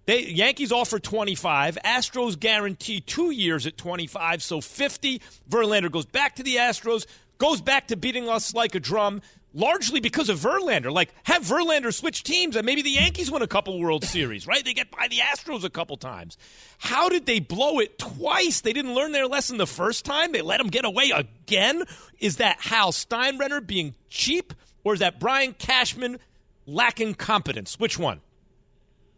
They 0.05 0.25
Yankees 0.25 0.71
offer 0.71 0.97
25. 0.97 1.77
Astros 1.85 2.39
guarantee 2.39 3.01
two 3.01 3.29
years 3.29 3.67
at 3.67 3.77
25, 3.77 4.41
so 4.41 4.61
50. 4.61 5.21
Verlander 5.47 5.91
goes 5.91 6.05
back 6.05 6.35
to 6.37 6.43
the 6.43 6.55
Astros, 6.55 7.05
goes 7.37 7.61
back 7.61 7.87
to 7.87 7.95
beating 7.95 8.27
us 8.27 8.55
like 8.55 8.73
a 8.73 8.79
drum, 8.79 9.21
largely 9.53 9.99
because 9.99 10.29
of 10.29 10.39
Verlander. 10.39 10.91
Like, 10.91 11.13
have 11.23 11.43
Verlander 11.43 11.93
switch 11.93 12.23
teams, 12.23 12.55
and 12.55 12.65
maybe 12.65 12.81
the 12.81 12.91
Yankees 12.91 13.31
win 13.31 13.41
a 13.41 13.47
couple 13.47 13.79
World 13.79 14.03
Series, 14.03 14.47
right? 14.47 14.63
They 14.63 14.73
get 14.73 14.91
by 14.91 15.07
the 15.07 15.17
Astros 15.17 15.63
a 15.63 15.69
couple 15.69 15.97
times. 15.97 16.37
How 16.77 17.09
did 17.09 17.25
they 17.25 17.39
blow 17.39 17.79
it 17.79 17.99
twice? 17.99 18.61
They 18.61 18.73
didn't 18.73 18.93
learn 18.93 19.11
their 19.11 19.27
lesson 19.27 19.57
the 19.57 19.67
first 19.67 20.05
time. 20.05 20.31
They 20.31 20.41
let 20.41 20.57
them 20.57 20.67
get 20.67 20.85
away 20.85 21.11
again. 21.13 21.83
Is 22.19 22.37
that 22.37 22.61
Hal 22.61 22.91
Steinbrenner 22.91 23.65
being 23.65 23.95
cheap, 24.09 24.53
or 24.83 24.93
is 24.93 24.99
that 24.99 25.19
Brian 25.19 25.53
Cashman 25.53 26.19
lacking 26.65 27.15
competence? 27.15 27.79
Which 27.79 27.99
one? 27.99 28.21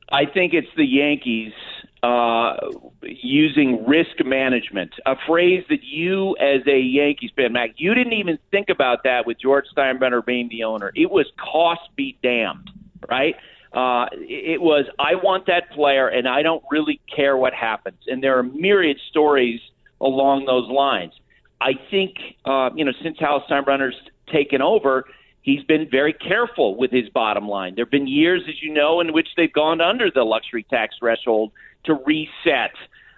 I 0.10 0.26
think 0.26 0.54
it's 0.54 0.68
the 0.76 0.86
Yankees 0.86 1.54
uh, 2.04 2.58
using 3.02 3.86
risk 3.88 4.24
management, 4.26 4.94
a 5.06 5.16
phrase 5.26 5.64
that 5.70 5.84
you, 5.84 6.36
as 6.36 6.62
a 6.68 6.78
Yankees 6.78 7.32
fan, 7.34 7.54
Mac, 7.54 7.72
you 7.78 7.94
didn't 7.96 8.14
even 8.14 8.38
think 8.52 8.68
about 8.70 9.04
that 9.06 9.26
with 9.26 9.40
George 9.40 9.66
Steinbrenner 9.76 10.24
being 10.24 10.50
the 10.50 10.66
owner. 10.66 10.92
It 10.96 11.10
was 11.10 11.26
cost 11.40 11.82
be 11.96 12.18
damned, 12.22 12.70
right? 13.10 13.36
Uh, 13.72 14.08
it 14.14 14.62
was, 14.62 14.86
I 15.00 15.16
want 15.16 15.48
that 15.48 15.72
player, 15.72 16.10
and 16.10 16.28
I 16.28 16.44
don't 16.44 16.64
really 16.70 17.00
care 17.14 17.38
what 17.38 17.54
happens. 17.54 18.00
And 18.06 18.22
there 18.22 18.38
are 18.38 18.44
myriad 18.44 18.98
stories 19.10 19.62
along 20.02 20.46
those 20.46 20.70
lines. 20.70 21.14
I 21.62 21.72
think, 21.90 22.18
uh, 22.44 22.72
you 22.76 22.84
know, 22.84 22.92
since 23.02 23.18
Hal 23.18 23.46
Steinbrenner's 23.50 23.96
taken 24.30 24.62
over, 24.62 25.06
he's 25.42 25.64
been 25.64 25.90
very 25.90 26.12
careful 26.12 26.76
with 26.76 26.92
his 26.92 27.08
bottom 27.10 27.48
line. 27.48 27.76
There 27.76 27.86
have 27.86 27.92
been 27.92 28.08
years, 28.08 28.42
as 28.50 28.62
you 28.62 28.74
know, 28.74 29.00
in 29.00 29.14
which 29.14 29.30
they've 29.38 29.52
gone 29.54 29.80
under 29.80 30.12
the 30.12 30.24
luxury 30.24 30.64
tax 30.64 30.98
threshold 31.00 31.54
to 31.86 31.94
reset, 32.06 32.72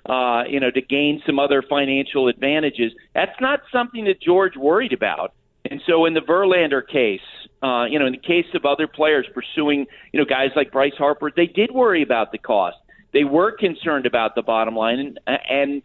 uh, 0.05 0.43
you 0.47 0.59
know, 0.59 0.71
to 0.71 0.81
gain 0.81 1.21
some 1.25 1.39
other 1.39 1.61
financial 1.61 2.27
advantages. 2.27 2.93
That's 3.13 3.39
not 3.39 3.61
something 3.71 4.05
that 4.05 4.21
George 4.21 4.55
worried 4.55 4.93
about. 4.93 5.33
And 5.69 5.81
so 5.87 6.05
in 6.05 6.13
the 6.13 6.21
Verlander 6.21 6.87
case, 6.87 7.21
uh, 7.63 7.85
you 7.85 7.97
know, 7.97 8.05
in 8.05 8.11
the 8.11 8.19
case 8.19 8.45
of 8.53 8.65
other 8.65 8.87
players 8.87 9.25
pursuing, 9.33 9.87
you 10.11 10.19
know, 10.19 10.25
guys 10.25 10.51
like 10.55 10.71
Bryce 10.71 10.93
Harper, 10.97 11.31
they 11.35 11.47
did 11.47 11.71
worry 11.71 12.03
about 12.03 12.31
the 12.31 12.37
cost. 12.37 12.77
They 13.13 13.23
were 13.23 13.51
concerned 13.51 14.05
about 14.05 14.35
the 14.35 14.43
bottom 14.43 14.75
line, 14.75 14.99
and, 14.99 15.19
and 15.49 15.81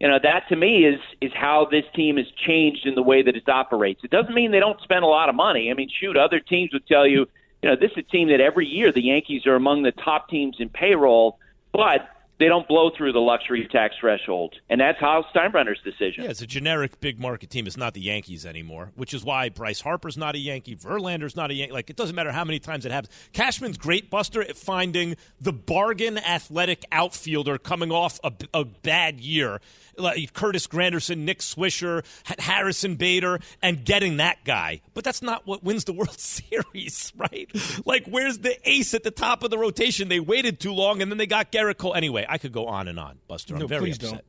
you 0.00 0.08
know 0.08 0.18
that 0.22 0.48
to 0.48 0.56
me 0.56 0.86
is 0.86 0.98
is 1.20 1.30
how 1.34 1.68
this 1.70 1.84
team 1.94 2.16
has 2.16 2.26
changed 2.46 2.86
in 2.86 2.94
the 2.94 3.02
way 3.02 3.22
that 3.22 3.36
it 3.36 3.46
operates. 3.48 4.02
It 4.02 4.10
doesn't 4.10 4.34
mean 4.34 4.50
they 4.52 4.58
don't 4.58 4.80
spend 4.80 5.04
a 5.04 5.06
lot 5.06 5.28
of 5.28 5.34
money. 5.34 5.70
I 5.70 5.74
mean, 5.74 5.90
shoot, 6.00 6.16
other 6.16 6.40
teams 6.40 6.72
would 6.72 6.86
tell 6.86 7.06
you, 7.06 7.28
you 7.62 7.68
know, 7.68 7.76
this 7.76 7.90
is 7.92 7.98
a 7.98 8.02
team 8.02 8.28
that 8.28 8.40
every 8.40 8.66
year 8.66 8.90
the 8.90 9.02
Yankees 9.02 9.46
are 9.46 9.54
among 9.54 9.82
the 9.82 9.92
top 9.92 10.30
teams 10.30 10.56
in 10.60 10.70
payroll, 10.70 11.38
but 11.72 12.08
they 12.42 12.48
don't 12.48 12.66
blow 12.66 12.90
through 12.96 13.12
the 13.12 13.20
luxury 13.20 13.68
tax 13.70 13.94
threshold, 14.00 14.56
and 14.68 14.80
that's 14.80 14.98
Hal 14.98 15.24
Steinbrenner's 15.32 15.78
decision. 15.84 16.24
Yeah, 16.24 16.30
it's 16.30 16.42
a 16.42 16.46
generic 16.46 16.98
big 17.00 17.20
market 17.20 17.50
team. 17.50 17.68
It's 17.68 17.76
not 17.76 17.94
the 17.94 18.00
Yankees 18.00 18.44
anymore, 18.44 18.90
which 18.96 19.14
is 19.14 19.24
why 19.24 19.48
Bryce 19.48 19.80
Harper's 19.80 20.16
not 20.16 20.34
a 20.34 20.38
Yankee, 20.38 20.74
Verlander's 20.74 21.36
not 21.36 21.52
a 21.52 21.54
Yankee. 21.54 21.72
Like 21.72 21.88
it 21.88 21.94
doesn't 21.94 22.16
matter 22.16 22.32
how 22.32 22.44
many 22.44 22.58
times 22.58 22.84
it 22.84 22.90
happens. 22.90 23.14
Cashman's 23.32 23.78
great, 23.78 24.10
Buster, 24.10 24.42
at 24.42 24.56
finding 24.56 25.14
the 25.40 25.52
bargain 25.52 26.18
athletic 26.18 26.84
outfielder 26.90 27.58
coming 27.58 27.92
off 27.92 28.18
a, 28.24 28.32
a 28.52 28.64
bad 28.64 29.20
year 29.20 29.60
like 29.96 30.32
Curtis 30.32 30.66
Granderson, 30.66 31.18
Nick 31.18 31.40
Swisher, 31.40 32.04
Harrison 32.38 32.96
Bader, 32.96 33.40
and 33.62 33.84
getting 33.84 34.18
that 34.18 34.44
guy. 34.44 34.80
But 34.94 35.04
that's 35.04 35.22
not 35.22 35.46
what 35.46 35.62
wins 35.62 35.84
the 35.84 35.92
World 35.92 36.18
Series, 36.18 37.12
right? 37.16 37.50
Like, 37.84 38.06
where's 38.06 38.38
the 38.38 38.56
ace 38.68 38.94
at 38.94 39.02
the 39.02 39.10
top 39.10 39.42
of 39.42 39.50
the 39.50 39.58
rotation? 39.58 40.08
They 40.08 40.20
waited 40.20 40.60
too 40.60 40.72
long, 40.72 41.02
and 41.02 41.10
then 41.10 41.18
they 41.18 41.26
got 41.26 41.52
Gerrit 41.52 41.78
Cole. 41.78 41.94
Anyway, 41.94 42.26
I 42.32 42.38
could 42.38 42.52
go 42.52 42.64
on 42.66 42.88
and 42.88 42.98
on, 42.98 43.18
Buster. 43.28 43.52
I'm 43.52 43.60
no, 43.60 43.66
very 43.66 43.90
upset. 43.90 44.24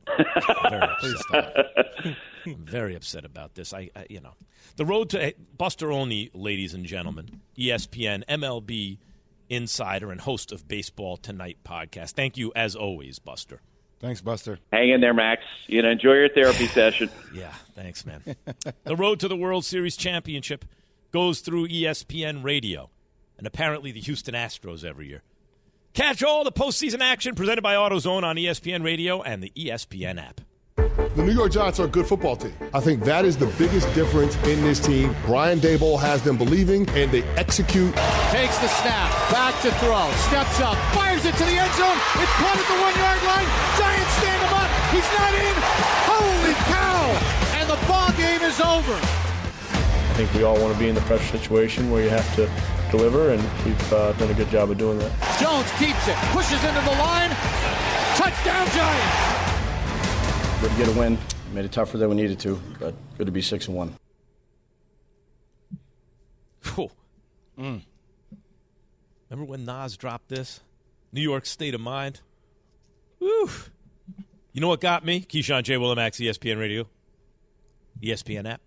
very 0.68 0.82
upset. 1.14 1.56
I'm 2.44 2.56
very 2.66 2.94
upset 2.96 3.24
about 3.24 3.54
this. 3.54 3.72
I, 3.72 3.88
I, 3.96 4.04
you 4.10 4.20
know, 4.20 4.34
the 4.76 4.84
road 4.84 5.08
to 5.10 5.32
Buster 5.56 5.90
Olney, 5.90 6.28
ladies 6.34 6.74
and 6.74 6.84
gentlemen, 6.84 7.40
ESPN, 7.56 8.22
MLB 8.26 8.98
insider, 9.48 10.12
and 10.12 10.20
host 10.20 10.52
of 10.52 10.68
Baseball 10.68 11.16
Tonight 11.16 11.56
podcast. 11.64 12.10
Thank 12.10 12.36
you, 12.36 12.52
as 12.54 12.76
always, 12.76 13.18
Buster. 13.18 13.62
Thanks, 14.00 14.20
Buster. 14.20 14.58
Hang 14.70 14.90
in 14.90 15.00
there, 15.00 15.14
Max. 15.14 15.42
You 15.66 15.80
know, 15.80 15.88
enjoy 15.88 16.12
your 16.12 16.28
therapy 16.28 16.66
session. 16.74 17.08
Yeah, 17.32 17.54
thanks, 17.74 18.04
man. 18.04 18.22
the 18.84 18.96
road 18.96 19.18
to 19.20 19.28
the 19.28 19.36
World 19.36 19.64
Series 19.64 19.96
championship 19.96 20.66
goes 21.10 21.40
through 21.40 21.68
ESPN 21.68 22.44
Radio 22.44 22.90
and 23.38 23.46
apparently 23.46 23.92
the 23.92 24.00
Houston 24.00 24.34
Astros 24.34 24.84
every 24.84 25.08
year. 25.08 25.22
Catch 25.94 26.24
all 26.24 26.42
the 26.42 26.50
postseason 26.50 27.02
action 27.02 27.36
presented 27.36 27.62
by 27.62 27.76
AutoZone 27.76 28.24
on 28.24 28.34
ESPN 28.34 28.82
Radio 28.82 29.22
and 29.22 29.40
the 29.40 29.52
ESPN 29.54 30.20
app. 30.20 30.40
The 30.74 31.22
New 31.22 31.30
York 31.30 31.52
Giants 31.52 31.78
are 31.78 31.84
a 31.84 31.88
good 31.88 32.04
football 32.04 32.34
team. 32.34 32.52
I 32.74 32.80
think 32.80 33.04
that 33.04 33.24
is 33.24 33.36
the 33.36 33.46
biggest 33.62 33.86
difference 33.94 34.34
in 34.42 34.60
this 34.64 34.80
team. 34.80 35.14
Brian 35.24 35.60
Daboll 35.60 36.00
has 36.00 36.20
them 36.22 36.36
believing, 36.36 36.88
and 36.98 37.12
they 37.12 37.22
execute. 37.38 37.94
Takes 38.34 38.58
the 38.58 38.66
snap, 38.66 39.06
back 39.30 39.54
to 39.62 39.70
throw, 39.78 40.10
steps 40.26 40.58
up, 40.58 40.74
fires 40.98 41.24
it 41.24 41.36
to 41.38 41.44
the 41.46 41.54
end 41.54 41.72
zone. 41.78 41.98
It's 42.18 42.34
caught 42.42 42.58
at 42.58 42.66
the 42.66 42.78
one 42.82 42.94
yard 42.98 43.22
line. 43.22 43.46
Giants 43.78 44.14
stand 44.18 44.42
him 44.42 44.50
up. 44.50 44.70
He's 44.90 45.10
not 45.14 45.30
in. 45.30 45.54
Holy 46.10 46.54
cow! 46.74 47.06
And 47.54 47.70
the 47.70 47.78
ball 47.86 48.10
game 48.18 48.42
is 48.42 48.58
over. 48.58 49.13
I 50.14 50.16
think 50.16 50.32
we 50.34 50.44
all 50.44 50.56
want 50.60 50.72
to 50.72 50.78
be 50.78 50.88
in 50.88 50.94
the 50.94 51.00
pressure 51.00 51.36
situation 51.36 51.90
where 51.90 52.00
you 52.00 52.08
have 52.08 52.36
to 52.36 52.48
deliver, 52.92 53.30
and 53.30 53.42
we've 53.64 53.92
uh, 53.92 54.12
done 54.12 54.30
a 54.30 54.34
good 54.34 54.48
job 54.48 54.70
of 54.70 54.78
doing 54.78 54.96
that. 55.00 55.10
Jones 55.40 55.68
keeps 55.72 56.06
it, 56.06 56.14
pushes 56.30 56.62
into 56.62 56.80
the 56.82 56.96
line. 57.02 57.30
Touchdown, 58.14 58.64
Giants! 58.70 60.60
Good 60.60 60.70
to 60.70 60.76
get 60.76 60.88
a 60.88 60.92
win. 60.96 61.18
Made 61.52 61.64
it 61.64 61.72
tougher 61.72 61.98
than 61.98 62.10
we 62.10 62.14
needed 62.14 62.38
to, 62.38 62.62
but 62.78 62.94
good 63.18 63.26
to 63.26 63.32
be 63.32 63.42
six 63.42 63.66
and 63.66 63.76
one. 63.76 63.96
Mm. 67.58 67.82
Remember 69.30 69.50
when 69.50 69.64
Nas 69.64 69.96
dropped 69.96 70.28
this? 70.28 70.60
New 71.12 71.22
York 71.22 71.46
State 71.46 71.74
of 71.74 71.80
Mind. 71.80 72.20
Woo. 73.20 73.48
You 74.52 74.60
know 74.60 74.68
what 74.68 74.80
got 74.80 75.04
me? 75.04 75.22
Keyshawn 75.22 75.64
J. 75.64 75.74
Willimax, 75.74 76.20
ESPN 76.20 76.58
Radio, 76.58 76.86
ESPN 78.02 78.48
app. 78.48 78.60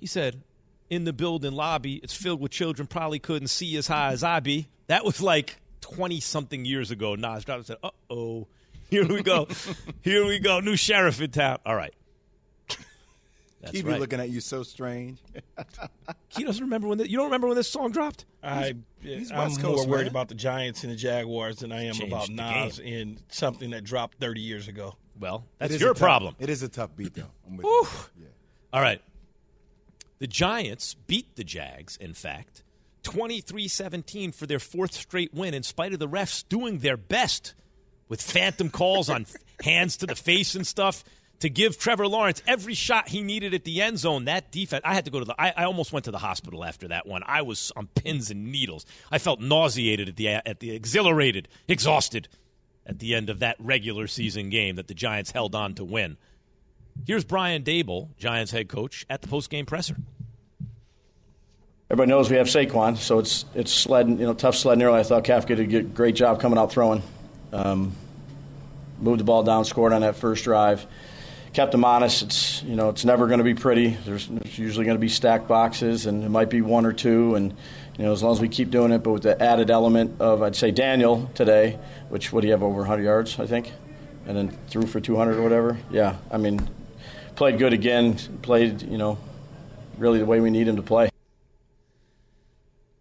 He 0.00 0.06
said, 0.06 0.42
in 0.90 1.04
the 1.04 1.12
building 1.12 1.52
lobby, 1.52 1.96
it's 1.96 2.14
filled 2.14 2.40
with 2.40 2.52
children 2.52 2.86
probably 2.86 3.18
couldn't 3.18 3.48
see 3.48 3.76
as 3.76 3.88
high 3.88 4.12
as 4.12 4.22
I 4.22 4.40
be. 4.40 4.68
That 4.86 5.04
was 5.04 5.20
like 5.20 5.58
20 5.80 6.20
something 6.20 6.64
years 6.64 6.90
ago. 6.90 7.14
Nas 7.14 7.44
dropped 7.44 7.58
and 7.58 7.66
said, 7.66 7.76
uh 7.82 7.90
oh. 8.10 8.46
Here 8.90 9.04
we 9.04 9.20
go. 9.20 9.48
Here 10.02 10.24
we 10.24 10.38
go. 10.38 10.60
New 10.60 10.76
sheriff 10.76 11.20
in 11.20 11.32
town. 11.32 11.58
All 11.66 11.74
right. 11.74 11.92
That's 13.60 13.78
he 13.78 13.82
be 13.82 13.90
right. 13.90 14.00
looking 14.00 14.20
at 14.20 14.28
you 14.28 14.40
so 14.40 14.62
strange. 14.62 15.18
he 16.28 16.44
doesn't 16.44 16.62
remember 16.62 16.86
when 16.86 16.98
the, 16.98 17.10
you 17.10 17.16
don't 17.16 17.26
remember 17.26 17.48
when 17.48 17.56
this 17.56 17.68
song 17.68 17.90
dropped. 17.90 18.24
I 18.44 18.76
he's, 19.02 19.32
I'm 19.32 19.56
Coast, 19.56 19.62
more 19.62 19.86
worried 19.86 20.06
about 20.06 20.28
the 20.28 20.36
Giants 20.36 20.84
and 20.84 20.92
the 20.92 20.96
Jaguars 20.96 21.56
than 21.56 21.72
I 21.72 21.86
am 21.86 21.94
Changed 21.94 22.12
about 22.12 22.28
Nas 22.28 22.78
in 22.78 23.18
something 23.28 23.70
that 23.70 23.82
dropped 23.82 24.18
30 24.20 24.40
years 24.40 24.68
ago. 24.68 24.94
Well, 25.18 25.44
that's 25.58 25.80
your 25.80 25.94
problem. 25.94 26.34
Tough, 26.34 26.42
it 26.42 26.50
is 26.50 26.62
a 26.62 26.68
tough 26.68 26.94
beat 26.94 27.14
though. 27.14 27.24
Yeah. 27.50 28.26
All 28.72 28.80
right. 28.80 29.00
The 30.18 30.26
Giants 30.26 30.94
beat 30.94 31.36
the 31.36 31.44
Jags. 31.44 31.96
In 31.96 32.14
fact, 32.14 32.62
23-17 33.04 34.34
for 34.34 34.46
their 34.46 34.58
fourth 34.58 34.94
straight 34.94 35.32
win, 35.34 35.54
in 35.54 35.62
spite 35.62 35.92
of 35.92 35.98
the 35.98 36.08
refs 36.08 36.44
doing 36.48 36.78
their 36.78 36.96
best 36.96 37.54
with 38.08 38.22
phantom 38.22 38.70
calls 38.70 39.10
on 39.10 39.26
hands 39.62 39.96
to 39.98 40.06
the 40.06 40.14
face 40.14 40.54
and 40.54 40.66
stuff 40.66 41.04
to 41.40 41.50
give 41.50 41.78
Trevor 41.78 42.08
Lawrence 42.08 42.42
every 42.46 42.74
shot 42.74 43.08
he 43.08 43.22
needed 43.22 43.54
at 43.54 43.64
the 43.64 43.82
end 43.82 43.98
zone. 43.98 44.24
That 44.24 44.50
defense, 44.50 44.82
I 44.84 44.94
had 44.94 45.04
to 45.04 45.10
go 45.10 45.18
to 45.18 45.24
the. 45.24 45.34
I, 45.40 45.52
I, 45.56 45.64
almost 45.64 45.92
went 45.92 46.06
to 46.06 46.10
the 46.10 46.18
hospital 46.18 46.64
after 46.64 46.88
that 46.88 47.06
one. 47.06 47.22
I 47.26 47.42
was 47.42 47.72
on 47.76 47.88
pins 47.88 48.30
and 48.30 48.50
needles. 48.50 48.86
I 49.10 49.18
felt 49.18 49.40
nauseated 49.40 50.08
at 50.08 50.16
the 50.16 50.28
at 50.28 50.60
the 50.60 50.74
exhilarated, 50.74 51.48
exhausted 51.68 52.28
at 52.86 53.00
the 53.00 53.14
end 53.14 53.28
of 53.28 53.40
that 53.40 53.56
regular 53.58 54.06
season 54.06 54.48
game 54.48 54.76
that 54.76 54.88
the 54.88 54.94
Giants 54.94 55.32
held 55.32 55.54
on 55.54 55.74
to 55.74 55.84
win. 55.84 56.16
Here's 57.04 57.24
Brian 57.24 57.62
Daboll, 57.62 58.16
Giants 58.16 58.52
head 58.52 58.68
coach, 58.68 59.06
at 59.10 59.22
the 59.22 59.28
post 59.28 59.50
game 59.50 59.66
presser. 59.66 59.96
Everybody 61.88 62.10
knows 62.10 62.28
we 62.28 62.36
have 62.36 62.48
Saquon, 62.48 62.96
so 62.96 63.20
it's 63.20 63.44
it's 63.54 63.72
sled, 63.72 64.08
you 64.08 64.16
know, 64.16 64.34
tough 64.34 64.56
sledding 64.56 64.82
early. 64.82 64.98
I 64.98 65.04
thought 65.04 65.22
Kafka 65.22 65.54
did 65.54 65.72
a 65.72 65.82
great 65.82 66.16
job 66.16 66.40
coming 66.40 66.58
out 66.58 66.72
throwing. 66.72 67.00
Um, 67.52 67.92
moved 68.98 69.20
the 69.20 69.24
ball 69.24 69.44
down, 69.44 69.64
scored 69.64 69.92
on 69.92 70.00
that 70.00 70.16
first 70.16 70.42
drive. 70.42 70.84
Kept 71.52 71.70
them 71.70 71.84
honest. 71.84 72.22
It's 72.22 72.62
you 72.64 72.74
know 72.74 72.88
it's 72.88 73.04
never 73.04 73.28
going 73.28 73.38
to 73.38 73.44
be 73.44 73.54
pretty. 73.54 73.90
There's, 74.04 74.26
there's 74.26 74.58
usually 74.58 74.84
going 74.84 74.96
to 74.96 75.00
be 75.00 75.08
stacked 75.08 75.46
boxes, 75.46 76.06
and 76.06 76.24
it 76.24 76.28
might 76.28 76.50
be 76.50 76.60
one 76.60 76.86
or 76.86 76.92
two. 76.92 77.36
And 77.36 77.52
you 77.96 78.04
know 78.04 78.12
as 78.12 78.20
long 78.20 78.32
as 78.32 78.40
we 78.40 78.48
keep 78.48 78.70
doing 78.70 78.90
it, 78.90 79.04
but 79.04 79.12
with 79.12 79.22
the 79.22 79.40
added 79.40 79.70
element 79.70 80.20
of 80.20 80.42
I'd 80.42 80.56
say 80.56 80.72
Daniel 80.72 81.30
today, 81.34 81.78
which 82.08 82.32
what 82.32 82.40
do 82.40 82.48
you 82.48 82.52
have 82.52 82.64
over 82.64 82.78
100 82.78 83.04
yards 83.04 83.38
I 83.38 83.46
think, 83.46 83.72
and 84.26 84.36
then 84.36 84.58
threw 84.68 84.86
for 84.86 84.98
200 84.98 85.36
or 85.36 85.42
whatever. 85.42 85.78
Yeah, 85.92 86.16
I 86.32 86.38
mean 86.38 86.68
played 87.36 87.58
good 87.58 87.72
again. 87.72 88.16
Played 88.42 88.82
you 88.82 88.98
know 88.98 89.18
really 89.98 90.18
the 90.18 90.26
way 90.26 90.40
we 90.40 90.50
need 90.50 90.66
him 90.66 90.76
to 90.76 90.82
play. 90.82 91.10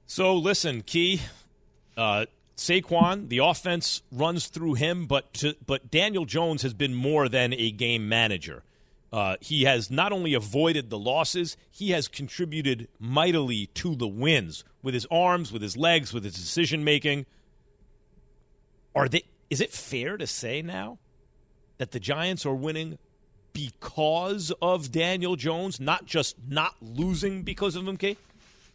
So 0.05 0.35
listen, 0.35 0.81
Key. 0.81 1.21
Uh, 1.97 2.25
Saquon, 2.57 3.27
the 3.27 3.39
offense 3.39 4.01
runs 4.11 4.47
through 4.47 4.75
him, 4.75 5.07
but 5.07 5.33
to, 5.35 5.55
but 5.65 5.91
Daniel 5.91 6.25
Jones 6.25 6.61
has 6.61 6.73
been 6.73 6.93
more 6.93 7.27
than 7.27 7.53
a 7.53 7.71
game 7.71 8.07
manager. 8.07 8.63
Uh, 9.11 9.35
he 9.41 9.63
has 9.63 9.91
not 9.91 10.11
only 10.11 10.33
avoided 10.33 10.89
the 10.89 10.97
losses, 10.97 11.57
he 11.71 11.91
has 11.91 12.07
contributed 12.07 12.87
mightily 12.99 13.67
to 13.67 13.95
the 13.95 14.07
wins 14.07 14.63
with 14.81 14.93
his 14.93 15.05
arms, 15.11 15.51
with 15.51 15.61
his 15.61 15.77
legs, 15.77 16.13
with 16.13 16.23
his 16.23 16.33
decision 16.33 16.83
making. 16.83 17.25
Are 18.93 19.07
they? 19.07 19.23
Is 19.49 19.61
it 19.61 19.71
fair 19.71 20.17
to 20.17 20.27
say 20.27 20.61
now 20.61 20.97
that 21.77 21.91
the 21.91 21.99
Giants 21.99 22.45
are 22.45 22.55
winning 22.55 22.97
because 23.55 24.51
of 24.61 24.91
Daniel 24.91 25.37
Jones, 25.37 25.79
not 25.79 26.05
just 26.05 26.35
not 26.47 26.75
losing 26.81 27.41
because 27.41 27.77
of 27.77 27.87
him? 27.87 27.95
Kate? 27.95 28.19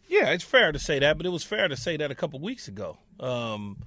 Yeah, 0.09 0.31
it's 0.31 0.43
fair 0.43 0.71
to 0.71 0.79
say 0.79 0.97
that, 0.97 1.17
but 1.17 1.25
it 1.27 1.29
was 1.29 1.43
fair 1.43 1.67
to 1.67 1.77
say 1.77 1.95
that 1.97 2.09
a 2.09 2.15
couple 2.15 2.39
weeks 2.39 2.67
ago. 2.67 2.97
Um, 3.19 3.77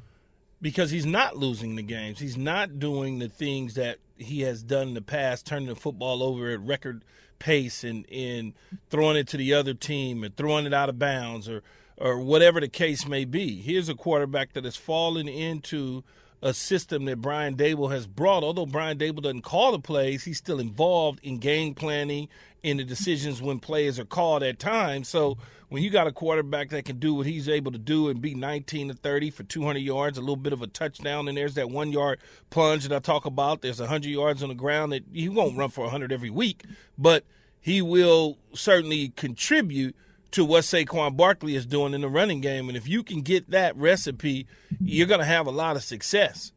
because 0.63 0.93
he's 0.93 1.05
not 1.05 1.37
losing 1.37 1.75
the 1.75 1.83
games. 1.83 2.21
He's 2.21 2.37
not 2.37 2.79
doing 2.79 3.19
the 3.19 3.29
things 3.29 3.75
that 3.75 3.99
he 4.17 4.43
has 4.43 4.63
done 4.63 4.89
in 4.89 4.95
the 4.95 5.03
past, 5.03 5.45
turning 5.45 5.67
the 5.67 5.75
football 5.75 6.23
over 6.23 6.51
at 6.53 6.61
record 6.61 7.05
pace 7.41 7.83
and, 7.83 8.09
and 8.11 8.55
throwing 8.89 9.17
it 9.17 9.27
to 9.29 9.37
the 9.37 9.53
other 9.53 9.75
team 9.75 10.23
and 10.23 10.37
throwing 10.37 10.65
it 10.65 10.73
out 10.73 10.89
of 10.89 10.99
bounds 10.99 11.49
or 11.49 11.63
or 11.97 12.19
whatever 12.19 12.59
the 12.59 12.69
case 12.69 13.07
may 13.07 13.25
be. 13.25 13.61
Here's 13.61 13.89
a 13.89 13.95
quarterback 13.95 14.55
that 14.55 14.65
has 14.65 14.77
fallen 14.77 15.29
into 15.29 16.03
a 16.45 16.53
system 16.53 17.07
that 17.07 17.23
Brian 17.23 17.57
Daboll 17.57 17.91
has 17.91 18.07
brought. 18.07 18.45
Although 18.45 18.67
Brian 18.67 18.99
Daboll 18.99 19.23
doesn't 19.23 19.43
call 19.43 19.73
the 19.73 19.79
plays, 19.81 20.25
he's 20.25 20.37
still 20.37 20.61
involved 20.61 21.19
in 21.23 21.39
game 21.39 21.75
planning, 21.75 22.29
in 22.63 22.77
the 22.79 22.85
decisions 22.85 23.43
when 23.43 23.59
plays 23.59 23.99
are 23.99 24.05
called 24.05 24.43
at 24.43 24.59
times. 24.59 25.09
So 25.09 25.37
when 25.69 25.83
you 25.83 25.91
got 25.91 26.07
a 26.07 26.13
quarterback 26.13 26.71
that 26.71 26.85
can 26.85 26.99
do 26.99 27.15
what 27.15 27.27
he's 27.27 27.49
able 27.49 27.73
to 27.73 27.79
do 27.79 28.09
and 28.09 28.21
be 28.21 28.35
19 28.35 28.89
to 28.89 28.95
30 28.95 29.31
for 29.31 29.43
200 29.43 29.79
yards, 29.81 30.17
a 30.17 30.21
little 30.21 30.37
bit 30.37 30.53
of 30.53 30.63
a 30.63 30.67
touchdown, 30.67 31.29
and 31.29 31.37
there's 31.37 31.55
that 31.55 31.71
one 31.71 31.93
yard 31.93 32.21
plunge 32.51 32.87
that 32.87 32.95
I 32.95 33.01
talk 33.01 33.27
about. 33.27 33.61
There's 33.61 33.81
100 33.81 34.09
yards 34.09 34.43
on 34.43 34.51
the 34.51 34.55
ground 34.55 34.93
that 34.93 35.05
he 35.13 35.29
won't 35.29 35.57
run 35.57 35.71
for 35.71 35.83
100 35.83 36.13
every 36.13 36.31
week, 36.31 36.65
but 36.97 37.25
he 37.61 37.83
will 37.83 38.39
certainly 38.55 39.09
contribute 39.11 39.95
to 40.35 40.45
what 40.45 40.65
Saquon 40.65 41.17
Barkley 41.17 41.55
is 41.55 41.65
doing 41.65 41.95
in 41.95 42.01
the 42.01 42.09
running 42.09 42.41
game. 42.41 42.69
And 42.69 42.77
if 42.77 42.89
you 42.89 43.05
can 43.05 43.23
get 43.23 43.51
that 43.51 43.77
recipe, 43.77 44.49
you're 44.81 45.07
going 45.07 45.21
to 45.21 45.27
have 45.27 45.47
a 45.47 45.53
lot 45.53 45.77
of 45.77 45.85
success. 45.85 46.53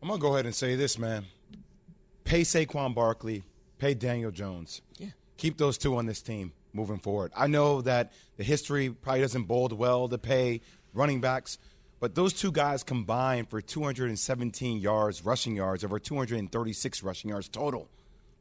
I'm 0.00 0.06
going 0.06 0.20
to 0.20 0.22
go 0.22 0.34
ahead 0.34 0.46
and 0.46 0.54
say 0.54 0.76
this, 0.76 0.96
man. 0.96 1.24
Pay 2.22 2.42
Saquon 2.42 2.94
Barkley, 2.94 3.42
pay 3.78 3.94
Daniel 3.94 4.30
Jones. 4.30 4.80
Yeah. 4.96 5.08
Keep 5.38 5.58
those 5.58 5.76
two 5.76 5.96
on 5.96 6.06
this 6.06 6.22
team 6.22 6.52
moving 6.72 6.98
forward. 6.98 7.32
I 7.36 7.48
know 7.48 7.82
that 7.82 8.12
the 8.36 8.44
history 8.44 8.90
probably 8.90 9.22
doesn't 9.22 9.44
bode 9.44 9.72
well 9.72 10.08
to 10.08 10.16
pay 10.16 10.60
running 10.92 11.20
backs, 11.20 11.58
But 11.98 12.14
those 12.14 12.32
two 12.32 12.52
guys 12.52 12.82
combined 12.82 13.48
for 13.48 13.60
217 13.60 14.78
yards, 14.78 15.24
rushing 15.24 15.56
yards, 15.56 15.82
over 15.82 15.98
236 15.98 17.02
rushing 17.02 17.30
yards 17.30 17.48
total, 17.48 17.88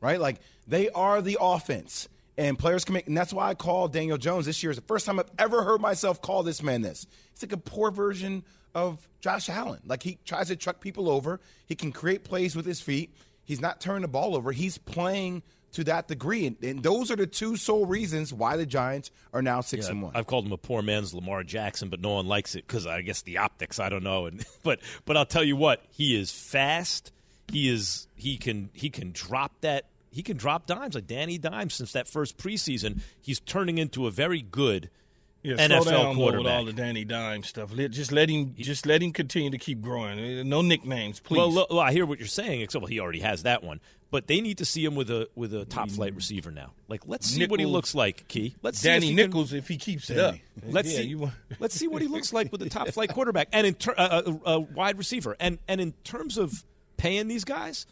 right? 0.02 0.20
Like 0.20 0.42
they 0.68 0.90
are 0.90 1.22
the 1.22 1.38
offense. 1.40 2.10
And 2.38 2.58
players 2.58 2.84
can 2.84 2.94
make, 2.94 3.08
and 3.08 3.16
that's 3.16 3.32
why 3.32 3.50
I 3.50 3.54
call 3.54 3.88
Daniel 3.88 4.18
Jones 4.18 4.46
this 4.48 4.64
year 4.64 4.72
is 4.72 4.78
the 4.78 4.84
first 4.84 5.06
time 5.06 5.20
I've 5.20 5.30
ever 5.38 5.64
heard 5.64 5.82
myself 5.82 6.22
call 6.22 6.42
this 6.42 6.64
man 6.64 6.82
this. 6.82 7.06
It's 7.32 7.44
like 7.44 7.52
a 7.52 7.58
poor 7.58 7.92
version 7.92 8.44
of 8.74 9.08
Josh 9.20 9.50
Allen. 9.50 9.82
Like 9.86 10.02
he 10.02 10.18
tries 10.26 10.48
to 10.48 10.56
truck 10.56 10.80
people 10.80 11.10
over. 11.10 11.40
He 11.68 11.76
can 11.76 11.92
create 11.92 12.24
plays 12.24 12.56
with 12.56 12.66
his 12.66 12.82
feet. 12.82 13.16
He's 13.46 13.62
not 13.62 13.80
turning 13.80 14.02
the 14.02 14.08
ball 14.08 14.36
over. 14.36 14.52
He's 14.52 14.78
playing 14.78 15.44
to 15.74 15.84
that 15.86 16.08
degree. 16.08 16.46
And, 16.48 16.64
and 16.64 16.84
those 16.84 17.12
are 17.12 17.16
the 17.16 17.28
two 17.28 17.56
sole 17.58 17.86
reasons 17.86 18.34
why 18.34 18.58
the 18.58 18.66
Giants 18.66 19.12
are 19.34 19.42
now 19.42 19.62
six 19.62 19.86
Yeah, 19.86 19.92
and 19.92 20.02
one. 20.04 20.12
I've 20.16 20.28
called 20.28 20.46
him 20.46 20.52
a 20.54 20.58
poor 20.58 20.82
man's 20.82 21.14
Lamar 21.14 21.44
Jackson, 21.44 21.90
but 21.90 22.00
no 22.00 22.14
one 22.14 22.28
likes 22.28 22.56
it 22.56 22.66
because 22.68 22.86
I 22.86 23.02
guess 23.02 23.22
the 23.24 23.40
optics. 23.40 23.80
I 23.80 23.90
don't 23.90 24.04
know. 24.04 24.28
And 24.28 24.46
but 24.64 24.80
but 25.06 25.18
I'll 25.18 25.26
tell 25.26 25.44
you 25.44 25.56
what, 25.56 25.84
he 25.90 26.20
is 26.20 26.32
fast. 26.32 27.12
He 27.52 27.70
is 27.70 28.08
he 28.16 28.38
can 28.38 28.70
he 28.74 28.90
can 28.90 29.12
drop 29.12 29.52
that. 29.62 29.86
He 30.14 30.22
can 30.24 30.38
drop 30.38 30.66
dimes 30.68 30.96
like 30.96 31.08
Danny 31.08 31.38
Dimes 31.38 31.74
since 31.74 31.92
that 31.94 32.08
first 32.08 32.38
preseason. 32.38 33.02
He's 33.22 33.40
turning 33.40 33.78
into 33.80 34.06
a 34.08 34.12
very 34.12 34.42
good 34.42 34.90
Yeah, 35.42 35.56
NFL 35.56 35.84
slow 35.84 35.92
down 35.92 36.18
though, 36.18 36.38
with 36.38 36.48
all 36.48 36.66
the 36.66 36.72
Danny 36.74 37.04
Dime 37.04 37.42
stuff. 37.44 37.72
Let, 37.76 37.92
just 37.92 38.12
let 38.12 38.30
him, 38.30 38.54
just 38.58 38.86
let 38.86 39.02
him 39.02 39.12
continue 39.12 39.50
to 39.50 39.58
keep 39.58 39.82
growing. 39.82 40.48
No 40.48 40.62
nicknames, 40.62 41.20
please. 41.20 41.38
Well, 41.38 41.52
look, 41.52 41.70
well, 41.72 41.80
I 41.80 41.92
hear 41.92 42.06
what 42.06 42.20
you're 42.20 42.28
saying. 42.28 42.62
Except, 42.62 42.82
well, 42.84 42.90
he 42.90 43.00
already 43.00 43.22
has 43.22 43.44
that 43.44 43.64
one. 43.64 43.80
But 44.12 44.28
they 44.28 44.42
need 44.42 44.60
to 44.60 44.66
see 44.66 44.86
him 44.86 44.94
with 44.94 45.10
a 45.10 45.28
with 45.34 45.56
a 45.56 45.66
top 45.66 45.90
flight 45.90 46.14
receiver 46.14 46.52
now. 46.52 46.74
Like, 46.88 47.02
let's 47.08 47.26
see 47.26 47.48
what 47.48 47.60
he 47.60 47.66
looks 47.66 47.96
like. 47.96 48.28
Key. 48.28 48.56
Let's 48.62 48.78
see 48.78 48.88
if 48.90 48.94
Danny 48.94 49.08
can- 49.08 49.16
Nichols, 49.16 49.54
if 49.54 49.68
he 49.68 49.78
keeps 49.78 50.12
it 50.12 50.20
up, 50.20 50.36
Let's 50.68 50.92
Yeah, 50.92 50.98
see. 51.00 51.28
let's 51.60 51.74
see 51.74 51.88
what 51.88 52.04
he 52.04 52.08
looks 52.08 52.32
like 52.32 52.52
with 52.52 52.62
a 52.62 52.70
top 52.70 52.88
flight 52.94 53.10
quarterback 53.10 53.48
and 53.52 53.66
in 53.66 53.74
ter- 53.74 53.96
uh, 53.98 54.22
uh, 54.28 54.34
uh, 54.46 54.60
wide 54.60 55.00
receiver. 55.00 55.36
And 55.40 55.58
and 55.68 55.82
in 55.82 55.94
terms 56.04 56.38
of 56.38 56.64
paying 56.98 57.28
these 57.28 57.44
guys, 57.44 57.88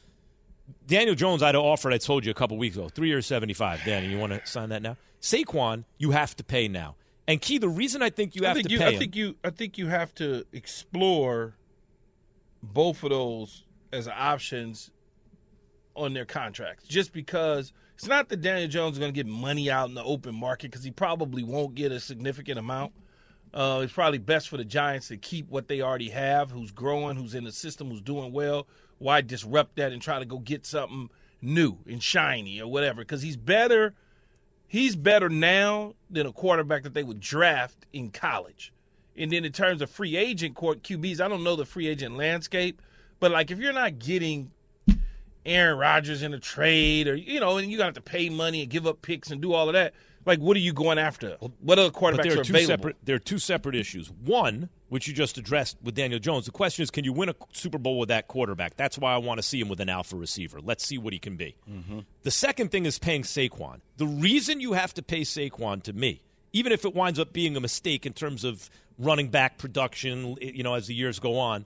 Daniel 0.88 1.16
Jones, 1.16 1.44
I'd 1.44 1.56
offered. 1.56 1.94
I 1.94 1.98
told 1.98 2.26
you 2.26 2.32
a 2.32 2.36
couple 2.36 2.58
weeks 2.58 2.76
ago, 2.76 2.90
three 2.90 3.08
years, 3.08 3.26
seventy 3.26 3.54
five. 3.54 3.82
Danny, 3.86 4.08
you 4.08 4.18
want 4.18 4.34
to 4.34 4.46
sign 4.46 4.70
that 4.70 4.82
now? 4.82 4.98
Saquon, 5.22 5.86
you 5.98 6.12
have 6.12 6.36
to 6.38 6.44
pay 6.44 6.68
now. 6.68 6.96
And 7.28 7.40
Key, 7.42 7.60
the 7.60 7.70
reason 7.70 8.02
I 8.02 8.10
think 8.10 8.36
you 8.36 8.44
I 8.44 8.48
have 8.50 8.56
think 8.56 8.68
to 8.68 8.74
you, 8.74 8.80
pay 8.80 8.86
I 8.86 8.92
him, 8.92 9.00
think 9.00 9.16
you, 9.16 9.36
I 9.44 9.50
think 9.52 9.78
you 9.78 9.88
have 9.88 10.14
to 10.16 10.46
explore 10.52 11.56
both 12.64 13.04
of 13.04 13.12
those 13.12 13.64
as 13.94 14.08
options 14.08 14.92
on 15.96 16.14
their 16.14 16.26
contracts. 16.26 16.88
Just 16.88 17.14
because 17.14 17.72
it's 17.96 18.08
not 18.08 18.30
that 18.30 18.42
Daniel 18.42 18.68
Jones 18.68 18.94
is 18.94 19.00
going 19.00 19.14
to 19.14 19.16
get 19.16 19.28
money 19.28 19.70
out 19.70 19.88
in 19.90 19.96
the 19.96 20.04
open 20.04 20.34
market 20.34 20.72
because 20.72 20.84
he 20.84 20.92
probably 20.92 21.44
won't 21.44 21.76
get 21.76 21.92
a 21.92 22.00
significant 22.00 22.58
amount. 22.58 22.94
Uh, 23.54 23.82
it's 23.84 23.94
probably 23.94 24.18
best 24.18 24.50
for 24.50 24.58
the 24.58 24.66
Giants 24.66 25.10
to 25.10 25.18
keep 25.18 25.50
what 25.50 25.68
they 25.68 25.82
already 25.82 26.10
have, 26.10 26.50
who's 26.50 26.72
growing, 26.72 27.18
who's 27.18 27.36
in 27.36 27.44
the 27.44 27.52
system, 27.52 27.90
who's 27.90 28.02
doing 28.02 28.32
well. 28.32 28.66
Why 29.02 29.22
disrupt 29.22 29.78
that 29.78 29.92
and 29.92 30.00
try 30.00 30.20
to 30.20 30.26
go 30.26 30.38
get 30.38 30.64
something 30.64 31.10
new 31.42 31.80
and 31.88 32.04
shiny 32.04 32.62
or 32.62 32.68
whatever? 32.68 33.02
Because 33.02 33.24
he's 33.24 33.36
better. 33.36 33.96
He's 34.68 34.96
better 34.96 35.28
now 35.28 35.96
than 36.12 36.28
a 36.28 36.32
quarterback 36.32 36.84
that 36.84 36.94
they 36.94 37.02
would 37.02 37.20
draft 37.20 37.88
in 37.92 38.12
college. 38.12 38.72
And 39.18 39.32
then 39.32 39.44
in 39.44 39.52
terms 39.52 39.82
of 39.82 39.90
free 39.90 40.16
agent 40.16 40.56
court 40.56 40.84
QBs, 40.84 41.20
I 41.20 41.28
don't 41.28 41.44
know 41.44 41.56
the 41.56 41.66
free 41.66 41.88
agent 41.88 42.16
landscape, 42.16 42.80
but 43.20 43.32
like 43.32 43.50
if 43.50 43.58
you're 43.58 43.74
not 43.74 43.98
getting 43.98 44.52
Aaron 45.48 45.80
Rodgers 45.80 46.22
in 46.22 46.36
a 46.36 46.40
trade 46.40 47.08
or 47.08 47.16
you 47.16 47.40
know, 47.40 47.58
and 47.58 47.72
you 47.72 47.80
got 47.80 47.96
to 47.96 48.02
pay 48.02 48.30
money 48.30 48.62
and 48.62 48.70
give 48.70 48.86
up 48.86 49.02
picks 49.02 49.32
and 49.32 49.42
do 49.42 49.54
all 49.54 49.68
of 49.68 49.74
that, 49.74 49.96
like 50.26 50.40
what 50.40 50.56
are 50.58 50.62
you 50.62 50.74
going 50.74 50.98
after? 50.98 51.38
What 51.62 51.80
other 51.80 51.92
but 51.92 52.00
quarterbacks 52.00 52.24
there 52.24 52.38
are, 52.38 52.42
are 52.42 52.44
two 52.44 52.54
available? 52.54 52.68
separate. 52.68 52.98
There 53.04 53.16
are 53.16 53.20
two 53.20 53.40
separate 53.40 53.76
issues. 53.76 54.10
One, 54.12 54.70
which 54.90 55.08
you 55.08 55.14
just 55.14 55.38
addressed 55.38 55.78
with 55.82 55.96
Daniel 55.96 56.20
Jones. 56.20 56.46
The 56.46 56.52
question 56.52 56.84
is, 56.84 56.92
can 56.92 57.04
you 57.04 57.14
win 57.14 57.30
a 57.30 57.36
Super 57.54 57.78
Bowl 57.78 57.98
with 58.00 58.10
that 58.10 58.28
quarterback? 58.28 58.76
That's 58.76 58.98
why 58.98 59.14
I 59.14 59.18
want 59.18 59.40
to 59.40 59.44
see 59.44 59.60
him 59.60 59.70
with 59.70 59.80
an 59.80 59.90
alpha 59.90 60.16
receiver. 60.16 60.60
Let's 60.62 60.86
see 60.86 60.98
what 60.98 61.14
he 61.14 61.20
can 61.20 61.38
be. 61.38 61.56
Mm-hmm. 61.70 62.00
The 62.24 62.32
second 62.32 62.72
thing 62.72 62.86
is 62.86 63.00
paying 63.00 63.24
Saquon. 63.24 63.82
The 63.98 64.08
reason 64.08 64.60
you 64.60 64.74
have 64.74 64.94
to 64.96 65.02
pay 65.02 65.22
Saquon 65.22 65.84
to 65.84 65.94
me, 65.94 66.24
even 66.54 66.72
if 66.72 66.86
it 66.86 66.94
winds 66.94 67.20
up 67.20 67.34
being 67.34 67.56
a 67.56 67.62
mistake 67.62 68.06
in 68.06 68.14
terms 68.14 68.44
of 68.44 68.70
running 68.98 69.30
back 69.30 69.58
production, 69.58 70.38
you 70.42 70.64
know, 70.64 70.76
as 70.76 70.88
the 70.88 70.94
years 70.94 71.20
go 71.20 71.38
on, 71.40 71.66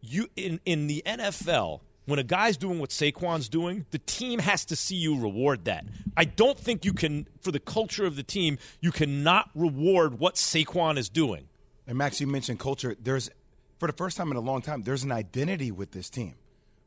you 0.00 0.28
in 0.36 0.60
in 0.64 0.86
the 0.86 1.02
NFL 1.06 1.80
when 2.06 2.18
a 2.18 2.24
guy's 2.24 2.56
doing 2.56 2.78
what 2.78 2.90
Saquon's 2.90 3.48
doing, 3.48 3.86
the 3.90 3.98
team 3.98 4.38
has 4.38 4.64
to 4.66 4.76
see 4.76 4.96
you 4.96 5.18
reward 5.18 5.64
that. 5.64 5.86
I 6.16 6.24
don't 6.24 6.58
think 6.58 6.84
you 6.84 6.92
can 6.92 7.26
for 7.40 7.50
the 7.50 7.60
culture 7.60 8.04
of 8.04 8.16
the 8.16 8.22
team, 8.22 8.58
you 8.80 8.92
cannot 8.92 9.50
reward 9.54 10.18
what 10.18 10.34
Saquon 10.34 10.98
is 10.98 11.08
doing. 11.08 11.48
And 11.86 11.98
Max, 11.98 12.20
you 12.20 12.26
mentioned 12.26 12.58
culture. 12.58 12.94
There's, 13.00 13.30
for 13.78 13.86
the 13.86 13.92
first 13.92 14.16
time 14.16 14.30
in 14.30 14.36
a 14.36 14.40
long 14.40 14.62
time, 14.62 14.82
there's 14.82 15.02
an 15.02 15.12
identity 15.12 15.70
with 15.70 15.92
this 15.92 16.10
team, 16.10 16.34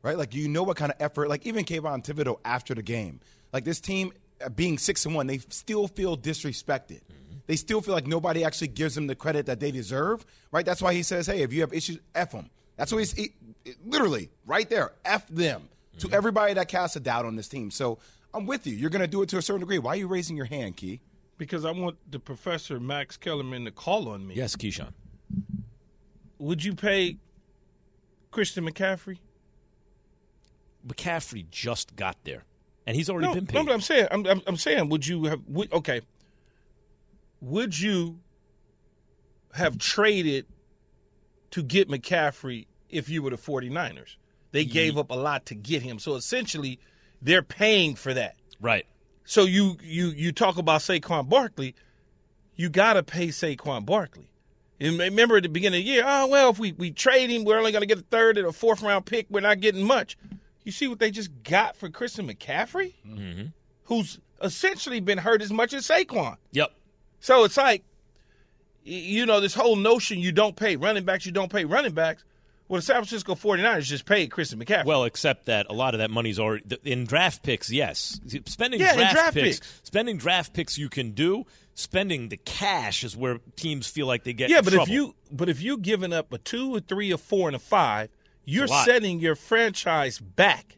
right? 0.02 0.16
Like 0.16 0.34
you 0.34 0.48
know 0.48 0.62
what 0.62 0.76
kind 0.76 0.92
of 0.92 1.00
effort. 1.00 1.28
Like 1.28 1.46
even 1.46 1.64
Kayvon 1.64 2.04
Thibodeaux 2.04 2.38
after 2.44 2.74
the 2.74 2.82
game, 2.82 3.20
like 3.52 3.64
this 3.64 3.80
team 3.80 4.12
uh, 4.44 4.48
being 4.48 4.78
six 4.78 5.04
and 5.04 5.14
one, 5.14 5.26
they 5.26 5.38
still 5.48 5.88
feel 5.88 6.16
disrespected. 6.16 7.00
They 7.46 7.56
still 7.56 7.80
feel 7.80 7.94
like 7.94 8.06
nobody 8.06 8.44
actually 8.44 8.68
gives 8.68 8.94
them 8.94 9.06
the 9.06 9.14
credit 9.14 9.46
that 9.46 9.58
they 9.58 9.70
deserve, 9.70 10.24
right? 10.52 10.66
That's 10.66 10.82
why 10.82 10.92
he 10.92 11.02
says, 11.02 11.26
"Hey, 11.26 11.40
if 11.42 11.52
you 11.52 11.62
have 11.62 11.72
issues, 11.72 11.98
f 12.14 12.32
them." 12.32 12.50
That's 12.78 12.92
what 12.92 12.98
he's 13.00 13.12
he, 13.12 13.32
literally 13.84 14.30
right 14.46 14.70
there, 14.70 14.92
f 15.04 15.26
them 15.28 15.68
to 15.98 16.06
mm-hmm. 16.06 16.14
everybody 16.14 16.54
that 16.54 16.68
casts 16.68 16.96
a 16.96 17.00
doubt 17.00 17.26
on 17.26 17.36
this 17.36 17.48
team. 17.48 17.70
So 17.70 17.98
I'm 18.32 18.46
with 18.46 18.66
you. 18.66 18.74
You're 18.74 18.88
going 18.88 19.02
to 19.02 19.08
do 19.08 19.20
it 19.20 19.28
to 19.30 19.36
a 19.36 19.42
certain 19.42 19.60
degree. 19.60 19.78
Why 19.78 19.92
are 19.92 19.96
you 19.96 20.06
raising 20.06 20.36
your 20.36 20.46
hand, 20.46 20.76
Key? 20.76 21.00
Because 21.36 21.64
I 21.64 21.72
want 21.72 21.98
the 22.10 22.18
professor 22.18 22.80
Max 22.80 23.16
Kellerman 23.16 23.64
to 23.64 23.72
call 23.72 24.08
on 24.08 24.26
me. 24.26 24.36
Yes, 24.36 24.56
Keyshawn. 24.56 24.92
Would 26.38 26.64
you 26.64 26.74
pay 26.74 27.18
Christian 28.30 28.64
McCaffrey? 28.64 29.18
McCaffrey 30.86 31.50
just 31.50 31.96
got 31.96 32.16
there, 32.22 32.44
and 32.86 32.94
he's 32.94 33.10
already 33.10 33.26
no, 33.26 33.34
been 33.34 33.44
no, 33.44 33.60
paid. 33.60 33.66
but 33.66 33.72
I'm 33.72 33.80
saying, 33.80 34.06
I'm, 34.10 34.24
I'm, 34.26 34.42
I'm 34.46 34.56
saying, 34.56 34.88
would 34.88 35.06
you 35.06 35.24
have? 35.24 35.40
Would, 35.48 35.72
okay, 35.72 36.00
would 37.40 37.78
you 37.78 38.20
have 39.52 39.78
traded 39.78 40.46
to 41.50 41.62
get 41.62 41.88
McCaffrey 41.88 42.66
if 42.88 43.08
you 43.08 43.22
were 43.22 43.30
the 43.30 43.36
49ers? 43.36 44.16
They 44.52 44.64
gave 44.64 44.96
up 44.96 45.10
a 45.10 45.14
lot 45.14 45.46
to 45.46 45.54
get 45.54 45.82
him, 45.82 45.98
so 45.98 46.14
essentially, 46.14 46.78
they're 47.20 47.42
paying 47.42 47.94
for 47.94 48.14
that. 48.14 48.36
right. 48.60 48.86
So 49.24 49.42
you 49.44 49.76
you 49.82 50.06
you 50.06 50.32
talk 50.32 50.56
about 50.56 50.80
Saquon 50.80 51.28
Barkley, 51.28 51.74
you 52.56 52.70
got 52.70 52.94
to 52.94 53.02
pay 53.02 53.28
Saquon 53.28 53.84
Barkley. 53.84 54.30
And 54.80 54.98
remember 54.98 55.36
at 55.36 55.42
the 55.42 55.50
beginning 55.50 55.80
of 55.80 55.84
the 55.84 55.90
year, 55.90 56.04
oh 56.06 56.28
well, 56.28 56.50
if 56.50 56.58
we, 56.58 56.72
we 56.72 56.90
trade 56.92 57.28
him, 57.28 57.44
we're 57.44 57.58
only 57.58 57.72
going 57.72 57.82
to 57.82 57.86
get 57.86 57.98
a 57.98 58.06
third 58.10 58.38
and 58.38 58.46
a 58.46 58.52
fourth 58.52 58.80
round 58.80 59.04
pick. 59.04 59.26
We're 59.28 59.40
not 59.40 59.60
getting 59.60 59.84
much. 59.84 60.16
You 60.64 60.72
see 60.72 60.88
what 60.88 60.98
they 60.98 61.10
just 61.10 61.30
got 61.42 61.76
for 61.76 61.90
Christian 61.90 62.26
McCaffrey, 62.26 62.94
mm-hmm. 63.06 63.46
who's 63.84 64.18
essentially 64.42 65.00
been 65.00 65.18
hurt 65.18 65.42
as 65.42 65.52
much 65.52 65.74
as 65.74 65.86
Saquon. 65.86 66.36
Yep. 66.52 66.72
So 67.20 67.44
it's 67.44 67.56
like, 67.56 67.84
you 68.84 69.26
know, 69.26 69.40
this 69.40 69.54
whole 69.54 69.76
notion 69.76 70.18
you 70.18 70.32
don't 70.32 70.56
pay 70.56 70.76
running 70.76 71.04
backs, 71.04 71.26
you 71.26 71.32
don't 71.32 71.50
pay 71.52 71.64
running 71.64 71.92
backs. 71.92 72.24
Well, 72.68 72.78
the 72.78 72.82
San 72.82 72.96
Francisco 72.96 73.34
49ers 73.34 73.84
just 73.84 74.04
paid 74.04 74.30
Christian 74.30 74.62
McCaffrey. 74.62 74.84
Well, 74.84 75.04
except 75.04 75.46
that 75.46 75.66
a 75.70 75.72
lot 75.72 75.94
of 75.94 75.98
that 76.00 76.10
money's 76.10 76.38
already 76.38 76.76
in 76.84 77.04
draft 77.06 77.42
picks. 77.42 77.70
Yes, 77.70 78.20
spending 78.44 78.78
Yeah, 78.80 78.94
draft, 78.94 79.14
draft 79.14 79.34
picks, 79.34 79.60
picks. 79.60 79.80
spending 79.84 80.18
draft 80.18 80.52
picks 80.52 80.76
you 80.76 80.88
can 80.90 81.12
do. 81.12 81.44
Spending 81.74 82.28
the 82.28 82.36
cash 82.36 83.04
is 83.04 83.16
where 83.16 83.38
teams 83.54 83.86
feel 83.86 84.06
like 84.08 84.24
they 84.24 84.32
get. 84.32 84.50
Yeah, 84.50 84.62
but 84.62 84.72
trouble. 84.72 84.82
if 84.82 84.88
you 84.90 85.14
but 85.30 85.48
if 85.48 85.62
you're 85.62 85.76
giving 85.76 86.12
up 86.12 86.32
a 86.32 86.38
two, 86.38 86.74
a 86.76 86.80
three, 86.80 87.12
a 87.12 87.16
four, 87.16 87.48
and 87.48 87.54
a 87.54 87.60
five, 87.60 88.10
you're 88.44 88.66
lot. 88.66 88.84
setting 88.84 89.20
your 89.20 89.36
franchise 89.36 90.18
back. 90.18 90.76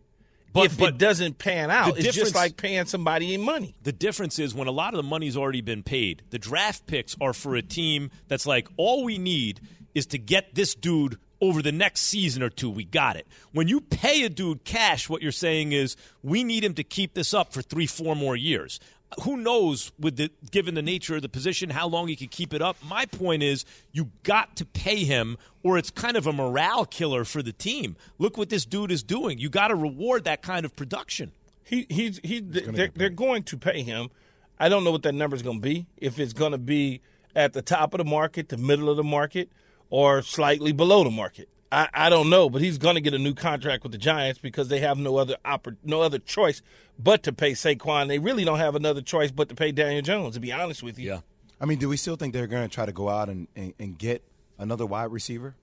But- 0.53 0.67
if 0.67 0.79
but 0.79 0.89
it 0.91 0.99
doesn't 0.99 1.39
pan 1.39 1.71
out, 1.71 1.99
it's 1.99 2.15
just 2.15 2.35
like 2.35 2.57
paying 2.57 2.87
somebody 2.87 3.35
in 3.35 3.41
money. 3.41 3.75
The 3.83 3.93
difference 3.93 4.39
is 4.39 4.55
when 4.55 4.69
a 4.69 4.73
lot 4.73 4.95
of 4.95 4.99
the 4.99 5.09
money's 5.09 5.37
already 5.37 5.61
been 5.61 5.83
paid, 5.83 6.23
the 6.31 6.39
draft 6.39 6.87
picks 6.87 7.17
are 7.21 7.33
for 7.33 7.55
a 7.57 7.63
team 7.63 8.11
that's 8.29 8.47
like, 8.47 8.69
all 8.77 9.05
we 9.05 9.19
need 9.19 9.61
is 9.95 10.07
to 10.07 10.19
get 10.19 10.55
this 10.55 10.75
dude 10.75 11.19
over 11.41 11.63
the 11.63 11.73
next 11.73 12.03
season 12.03 12.43
or 12.43 12.51
two. 12.51 12.69
We 12.69 12.85
got 12.85 13.17
it. 13.17 13.27
When 13.53 13.67
you 13.67 13.81
pay 13.81 14.25
a 14.25 14.29
dude 14.29 14.65
cash, 14.65 15.09
what 15.09 15.23
you're 15.23 15.33
saying 15.33 15.73
is, 15.73 15.97
we 16.23 16.45
need 16.45 16.65
him 16.65 16.75
to 16.75 16.85
keep 16.85 17.15
this 17.15 17.33
up 17.33 17.53
for 17.53 17.63
three, 17.63 17.87
four 17.87 18.15
more 18.15 18.37
years. 18.37 18.79
Who 19.25 19.37
knows, 19.37 19.91
with 19.99 20.17
the 20.17 20.31
given 20.51 20.75
the 20.75 20.83
nature 20.83 21.17
of 21.17 21.23
the 21.23 21.29
position, 21.29 21.71
how 21.71 21.89
long 21.89 22.09
he 22.09 22.15
could 22.15 22.31
keep 22.31 22.55
it 22.55 22.63
up? 22.63 22.77
My 22.85 23.07
point 23.07 23.43
is, 23.43 23.65
you 23.93 24.11
got 24.23 24.57
to 24.57 24.65
pay 24.65 25.03
him, 25.05 25.37
or 25.65 25.79
it's 25.79 25.91
kind 25.91 26.17
of 26.17 26.27
a 26.27 26.33
morale 26.33 26.85
killer 26.85 27.25
for 27.25 27.43
the 27.43 27.53
team. 27.53 27.97
Look 28.19 28.39
what 28.39 28.51
this 28.51 28.65
dude 28.65 28.93
is 28.93 29.03
doing. 29.03 29.39
You 29.39 29.49
got 29.49 29.69
to 29.69 29.75
reward 29.75 30.25
that 30.25 30.43
kind 30.43 30.65
of 30.65 30.77
production. 30.77 31.33
He 31.65 31.87
he's 31.89 32.21
he 32.23 32.41
they're, 32.41 32.91
they're 32.95 33.11
going 33.11 33.43
to 33.45 33.57
pay 33.57 33.83
him. 33.83 34.11
I 34.59 34.69
don't 34.69 34.85
know 34.85 34.93
what 34.93 35.03
that 35.03 35.15
number 35.15 35.35
is 35.35 35.43
going 35.43 35.61
to 35.61 35.69
be. 35.69 35.87
If 35.97 36.19
it's 36.19 36.33
going 36.33 36.53
to 36.53 36.59
be 36.59 37.01
at 37.35 37.53
the 37.53 37.63
top 37.63 37.95
of 37.95 37.99
the 37.99 38.05
market, 38.05 38.49
the 38.49 38.57
middle 38.57 38.89
of 38.89 38.97
the 38.97 39.05
market, 39.05 39.51
or 39.89 40.23
slightly 40.23 40.73
below 40.73 41.05
the 41.05 41.11
market. 41.11 41.49
I, 41.73 41.89
I 41.95 42.11
don't 42.11 42.31
know, 42.31 42.51
but 42.51 42.63
he's 42.63 42.79
going 42.79 42.97
to 42.97 43.01
get 43.01 43.15
a 43.15 43.19
new 43.19 43.35
contract 43.35 43.83
with 43.85 43.93
the 43.93 43.99
Giants 43.99 44.41
because 44.41 44.69
they 44.69 44.81
have 44.81 44.99
no 44.99 45.17
other 45.17 45.37
oppor- 45.45 45.77
no 45.85 46.03
other 46.03 46.19
choice 46.19 46.63
but 46.99 47.23
to 47.25 47.33
pay 47.33 47.53
Saquon. 47.53 48.09
They 48.09 48.19
really 48.19 48.45
don't 48.45 48.59
have 48.59 48.75
another 48.75 49.03
choice 49.03 49.31
but 49.31 49.49
to 49.51 49.55
pay 49.55 49.71
Daniel 49.71 50.03
Jones. 50.03 50.35
To 50.35 50.41
be 50.41 50.53
honest 50.53 50.83
with 50.83 50.99
you, 50.99 51.11
Yeah. 51.11 51.21
I 51.61 51.67
mean, 51.67 51.79
do 51.79 51.89
we 51.89 51.97
still 51.97 52.17
think 52.17 52.33
they're 52.33 52.47
going 52.47 52.69
to 52.69 52.75
try 52.75 52.87
to 52.87 52.93
go 52.93 53.09
out 53.09 53.29
and, 53.29 53.47
and, 53.55 53.75
and 53.79 53.99
get 53.99 54.25
another 54.59 54.87
wide 54.87 55.13
receiver? 55.13 55.55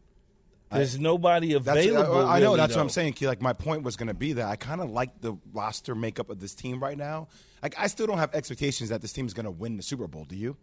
There's 0.71 0.99
nobody 0.99 1.53
That's, 1.53 1.65
available. 1.85 2.25
I, 2.25 2.37
I 2.37 2.39
know 2.39 2.47
really, 2.47 2.57
that's 2.57 2.75
what. 2.75 2.81
I'm 2.81 2.89
saying. 2.89 3.13
Key. 3.13 3.27
Like 3.27 3.41
my 3.41 3.53
point 3.53 3.83
was 3.83 3.95
going 3.95 4.09
to 4.09 4.13
be 4.13 4.33
that 4.33 4.45
I 4.47 4.57
kind 4.57 4.81
of 4.81 4.89
like 4.89 5.21
the 5.21 5.37
roster 5.53 5.95
makeup 5.95 6.29
of 6.29 6.39
this 6.39 6.53
team 6.53 6.81
right 6.81 6.97
now. 6.97 7.29
Like 7.63 7.75
I 7.77 7.87
still 7.87 8.05
don't 8.05 8.17
have 8.17 8.35
expectations 8.35 8.89
that 8.89 9.01
this 9.01 9.13
team 9.13 9.25
is 9.25 9.33
going 9.33 9.45
to 9.45 9.51
win 9.51 9.77
the 9.77 9.83
Super 9.83 10.07
Bowl. 10.07 10.25
Do 10.25 10.35
you? 10.35 10.57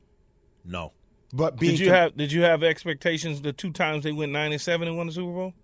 No. 0.65 0.93
But 1.37 1.59
being 1.59 1.73
Did 1.73 1.81
you 1.81 1.87
con- 1.87 1.95
have 1.97 2.17
Did 2.17 2.33
you 2.33 2.43
have 2.43 2.63
expectations 2.63 3.43
the 3.43 3.53
two 3.53 3.73
times 3.73 4.05
they 4.05 4.13
went 4.13 4.31
nine 4.33 4.53
and 4.53 4.61
seven 4.61 4.87
and 4.89 4.97
won 4.97 5.09
the 5.09 5.13
Super 5.13 5.33
Bowl? 5.33 5.55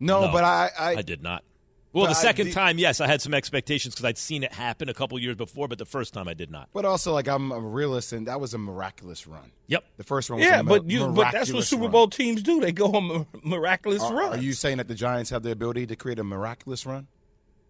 no, 0.00 0.26
No, 0.26 0.32
But 0.32 0.44
I, 0.44 0.70
I, 0.78 0.88
I 0.96 1.02
did 1.02 1.22
not. 1.22 1.44
Well, 1.92 2.04
But 2.06 2.12
the 2.12 2.18
I- 2.18 2.22
second 2.22 2.46
the- 2.46 2.52
time, 2.52 2.78
yes, 2.78 3.00
I 3.00 3.06
had 3.08 3.20
some 3.20 3.34
expectations 3.34 3.94
because 3.94 4.04
I'd 4.06 4.16
seen 4.16 4.44
it 4.44 4.52
happen 4.52 4.88
a 4.88 4.94
couple 4.94 5.18
years 5.18 5.34
before, 5.34 5.66
but 5.68 5.76
the 5.78 5.84
first 5.84 6.14
time 6.14 6.26
I 6.28 6.34
did 6.34 6.48
not. 6.50 6.68
but 6.72 6.84
also 6.84 7.12
like 7.12 7.26
I'm 7.28 7.50
a 7.52 7.58
realist, 7.60 8.12
and 8.12 8.28
that 8.28 8.40
was 8.40 8.54
a 8.54 8.58
miraculous 8.58 9.26
run. 9.26 9.50
Yep. 9.66 9.84
The 9.98 10.04
first 10.04 10.30
one, 10.30 10.38
was 10.38 10.46
Yeah, 10.48 10.60
a 10.60 10.62
mi- 10.62 10.68
but 10.68 10.84
you 10.88 11.00
but 11.00 11.06
that's 11.06 11.16
what 11.16 11.32
miraculous 11.34 11.68
Super 11.68 11.82
run. 11.82 11.90
Bowl 11.90 12.08
teams 12.08 12.42
do. 12.42 12.60
They 12.60 12.72
go 12.72 12.86
on 12.92 13.26
a 13.34 13.46
miraculous 13.46 14.02
Are, 14.02 14.14
run. 14.14 14.32
are 14.38 14.40
you 14.40 14.52
saying 14.52 14.76
that 14.78 14.88
the 14.88 14.94
Giants 14.94 15.30
have 15.30 15.42
the 15.42 15.50
ability 15.50 15.86
to 15.88 15.96
create 15.96 16.18
a 16.20 16.24
miraculous 16.24 16.86
run? 16.86 17.08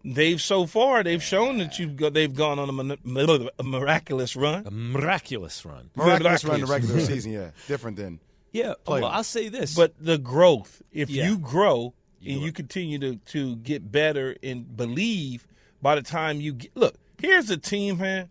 They've 0.03 0.41
so 0.41 0.65
far 0.65 1.03
they've 1.03 1.21
shown 1.23 1.57
that 1.59 1.77
you've 1.79 1.95
got 1.95 2.13
they've 2.13 2.33
gone 2.33 2.59
on 2.59 2.69
a, 2.69 2.71
mon- 2.71 3.49
a 3.59 3.63
miraculous 3.63 4.35
run. 4.35 4.65
A 4.65 4.71
miraculous 4.71 5.65
run. 5.65 5.89
Miraculous 5.95 6.43
run 6.43 6.55
in 6.55 6.65
the 6.65 6.71
regular 6.71 6.99
season, 7.11 7.31
yeah, 7.31 7.51
different 7.67 7.97
than. 7.97 8.19
Yeah. 8.51 8.73
Well, 8.85 9.05
I'll 9.05 9.23
say 9.23 9.47
this. 9.49 9.75
But 9.75 9.93
the 9.99 10.17
growth, 10.17 10.81
if 10.91 11.09
Yeah. 11.09 11.29
you 11.29 11.37
grow 11.37 11.93
You 12.19 12.33
and 12.33 12.41
do 12.41 12.45
you 12.47 12.51
continue 12.51 12.99
to, 12.99 13.15
to 13.15 13.55
get 13.57 13.91
better 13.91 14.35
and 14.43 14.75
believe 14.75 15.47
by 15.81 15.95
the 15.95 16.01
time 16.01 16.41
you 16.41 16.53
get 16.53 16.71
look, 16.75 16.95
here's 17.21 17.49
a 17.49 17.57
team, 17.57 17.97
man, 17.99 18.29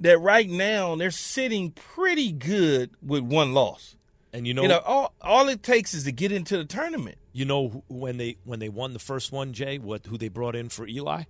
that 0.00 0.18
right 0.20 0.48
now 0.48 0.94
they're 0.96 1.10
sitting 1.10 1.70
pretty 1.72 2.32
good 2.32 2.90
with 3.02 3.22
one 3.22 3.52
loss. 3.54 3.96
and 4.32 4.46
you 4.46 4.54
know, 4.54 4.62
You 4.62 4.68
know, 4.68 4.78
all 4.84 5.14
all 5.20 5.48
it 5.48 5.62
takes 5.62 5.94
is 5.94 6.04
to 6.04 6.12
get 6.12 6.30
into 6.30 6.56
the 6.58 6.64
tournament. 6.64 7.16
You 7.38 7.44
know 7.44 7.84
when 7.86 8.16
they 8.16 8.36
when 8.42 8.58
they 8.58 8.68
won 8.68 8.94
the 8.94 8.98
first 8.98 9.30
one, 9.30 9.52
Jay, 9.52 9.78
what 9.78 10.06
who 10.06 10.18
they 10.18 10.26
brought 10.26 10.56
in 10.56 10.70
for 10.70 10.88
Eli? 10.88 11.22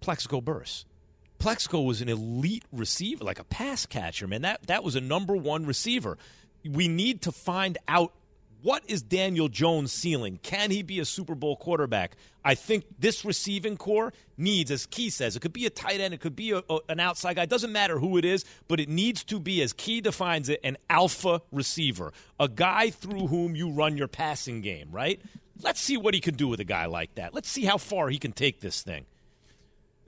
Plaxico 0.00 0.40
Burress. 0.40 0.86
Plexico 1.38 1.84
was 1.84 2.00
an 2.00 2.08
elite 2.08 2.64
receiver, 2.72 3.22
like 3.22 3.38
a 3.38 3.44
pass 3.44 3.84
catcher, 3.84 4.26
man. 4.26 4.40
That 4.40 4.66
that 4.68 4.82
was 4.82 4.96
a 4.96 5.02
number 5.02 5.36
one 5.36 5.66
receiver. 5.66 6.16
We 6.64 6.88
need 6.88 7.20
to 7.22 7.30
find 7.30 7.76
out 7.88 8.14
what 8.62 8.82
is 8.86 9.02
Daniel 9.02 9.48
Jones' 9.48 9.92
ceiling. 9.92 10.38
Can 10.42 10.70
he 10.70 10.82
be 10.82 11.00
a 11.00 11.04
Super 11.04 11.34
Bowl 11.34 11.56
quarterback? 11.56 12.16
I 12.44 12.54
think 12.54 12.84
this 12.98 13.24
receiving 13.24 13.76
corps 13.76 14.12
needs, 14.36 14.70
as 14.70 14.86
Key 14.86 15.10
says, 15.10 15.36
it 15.36 15.40
could 15.40 15.52
be 15.52 15.66
a 15.66 15.70
tight 15.70 16.00
end, 16.00 16.14
it 16.14 16.20
could 16.20 16.36
be 16.36 16.52
a, 16.52 16.62
a- 16.70 16.80
an 16.88 17.00
outside 17.00 17.36
guy. 17.36 17.42
It 17.42 17.50
doesn't 17.50 17.72
matter 17.72 17.98
who 17.98 18.16
it 18.18 18.24
is, 18.24 18.44
but 18.68 18.80
it 18.80 18.88
needs 18.88 19.24
to 19.24 19.38
be, 19.40 19.62
as 19.62 19.72
Key 19.72 20.00
defines 20.00 20.48
it, 20.48 20.60
an 20.64 20.76
alpha 20.88 21.42
receiver, 21.50 22.12
a 22.38 22.48
guy 22.48 22.90
through 22.90 23.26
whom 23.28 23.54
you 23.56 23.70
run 23.70 23.96
your 23.96 24.08
passing 24.08 24.60
game. 24.60 24.88
Right? 24.90 25.20
Let's 25.60 25.80
see 25.80 25.96
what 25.96 26.14
he 26.14 26.20
can 26.20 26.34
do 26.34 26.48
with 26.48 26.60
a 26.60 26.64
guy 26.64 26.86
like 26.86 27.14
that. 27.16 27.34
Let's 27.34 27.48
see 27.48 27.64
how 27.64 27.78
far 27.78 28.08
he 28.08 28.18
can 28.18 28.32
take 28.32 28.60
this 28.60 28.82
thing. 28.82 29.06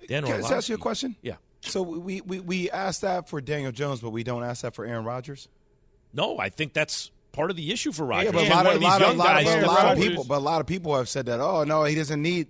Dan 0.09 0.25
Can 0.25 0.45
I 0.45 0.57
ask 0.57 0.69
you 0.69 0.75
a 0.75 0.79
question? 0.79 1.17
Yeah. 1.23 1.37
So 1.61 1.83
we, 1.83 2.21
we, 2.21 2.41
we 2.41 2.71
asked 2.71 3.01
that 3.03 3.29
for 3.29 3.41
Daniel 3.41 3.73
Jones, 3.73 4.01
but 4.01 4.11
we 4.11 4.23
don't 4.23 4.45
ask 4.45 4.63
that 4.63 4.75
for 4.75 4.85
Aaron 4.85 5.05
Rodgers. 5.05 5.49
No, 6.13 6.39
I 6.39 6.49
think 6.51 6.73
that's 6.73 7.11
part 7.35 7.51
of 7.51 7.57
the 7.57 7.71
issue 7.73 7.93
for 7.93 8.07
Rodgers. 8.07 8.33
Yeah, 8.33 8.33
but 8.33 8.47
a 8.47 8.51
lot, 8.51 8.65
one 8.65 8.75
of, 8.75 8.81
these 8.81 8.89
lot, 8.89 9.03
of, 9.03 9.17
lot, 9.17 9.27
guys 9.27 9.55
of, 9.55 9.63
a 9.63 9.67
lot 9.67 9.93
of 9.93 9.99
people, 10.03 10.25
but 10.25 10.37
a 10.39 10.39
lot 10.39 10.61
of 10.61 10.67
people 10.67 10.97
have 10.97 11.09
said 11.09 11.27
that. 11.27 11.41
Oh 11.41 11.65
no, 11.65 11.85
he 11.85 11.95
doesn't 11.95 12.23
need. 12.23 12.49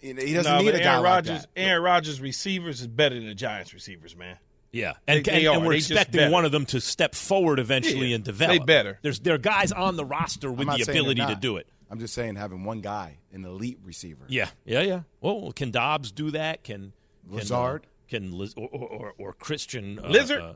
He 0.00 0.12
doesn't 0.12 0.50
No, 0.50 0.58
need 0.60 0.66
but 0.66 0.74
a 0.76 0.78
guy 0.78 0.92
Aaron 0.92 1.02
like 1.02 1.24
that. 1.24 1.46
Aaron 1.56 1.82
Rodgers 1.82 2.20
receivers 2.20 2.80
is 2.80 2.86
better 2.86 3.14
than 3.16 3.26
the 3.26 3.34
Giants 3.34 3.74
receivers, 3.74 4.16
man. 4.16 4.36
Yeah, 4.72 4.94
and, 5.06 5.24
They- 5.24 5.30
they 5.30 5.46
and, 5.46 5.56
and 5.56 5.66
we're 5.66 5.72
They 5.72 5.78
expecting 5.78 6.30
one 6.32 6.44
of 6.44 6.52
them 6.52 6.66
to 6.66 6.80
step 6.80 7.14
forward 7.14 7.58
eventually 7.60 8.08
Yeah, 8.08 8.16
and 8.16 8.24
develop. 8.24 8.58
they 8.60 8.64
better. 8.64 8.98
There's 9.02 9.20
there 9.20 9.34
are 9.34 9.38
guys 9.38 9.72
on 9.72 9.96
the 9.96 10.04
roster 10.04 10.50
with 10.50 10.66
the 10.68 10.82
ability 10.82 11.24
to 11.24 11.36
do 11.36 11.56
it. 11.58 11.66
I'm 11.90 12.00
just 12.00 12.14
saying 12.14 12.36
having 12.36 12.64
one 12.64 12.80
guy, 12.80 13.18
an 13.32 13.44
elite 13.44 13.78
receiver. 13.84 14.24
Yeah, 14.28 14.48
yeah, 14.64 14.80
yeah. 14.80 15.00
Well, 15.20 15.52
can 15.52 15.70
Dobbs 15.70 16.10
do 16.12 16.30
that? 16.32 16.64
Can 16.64 16.92
can, 17.30 17.52
uh, 17.52 17.78
Can 18.08 18.32
Liz, 18.32 18.54
or, 18.56 18.68
or, 18.72 18.88
or, 18.88 19.14
or 19.18 19.32
Christian 19.34 20.00
uh, 20.02 20.08
Lizard? 20.08 20.40
uh, 20.40 20.52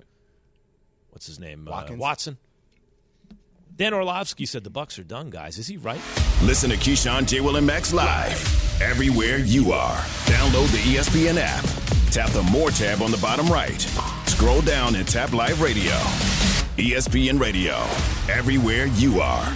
what's 1.10 1.26
his 1.26 1.38
name? 1.38 1.68
Uh, 1.70 1.86
Watson. 1.96 2.38
Dan 3.78 3.94
Orlovsky 3.94 4.44
said 4.44 4.64
the 4.64 4.72
Bucs 4.72 4.98
are 4.98 5.04
done, 5.04 5.30
guys. 5.30 5.56
Is 5.56 5.68
he 5.68 5.76
right? 5.76 6.00
Listen 6.42 6.68
to 6.70 6.76
Keyshawn, 6.76 7.28
J. 7.28 7.40
Will, 7.40 7.58
and 7.58 7.66
Max 7.66 7.92
live 7.92 8.82
everywhere 8.82 9.38
you 9.38 9.70
are. 9.70 9.96
Download 10.26 10.66
the 10.72 10.78
ESPN 10.78 11.38
app. 11.38 11.64
Tap 12.10 12.30
the 12.30 12.42
More 12.50 12.70
tab 12.70 13.02
on 13.02 13.12
the 13.12 13.18
bottom 13.18 13.46
right. 13.46 13.80
Scroll 14.26 14.62
down 14.62 14.96
and 14.96 15.06
tap 15.06 15.32
Live 15.32 15.62
Radio. 15.62 15.92
ESPN 16.76 17.38
Radio, 17.38 17.76
everywhere 18.28 18.86
you 18.86 19.20
are. 19.20 19.54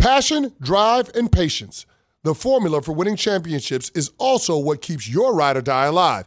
Passion, 0.00 0.52
drive, 0.60 1.08
and 1.14 1.30
patience. 1.30 1.86
The 2.24 2.34
formula 2.34 2.82
for 2.82 2.92
winning 2.92 3.14
championships 3.14 3.90
is 3.90 4.10
also 4.18 4.58
what 4.58 4.82
keeps 4.82 5.08
your 5.08 5.36
ride 5.36 5.56
or 5.56 5.62
die 5.62 5.86
alive. 5.86 6.26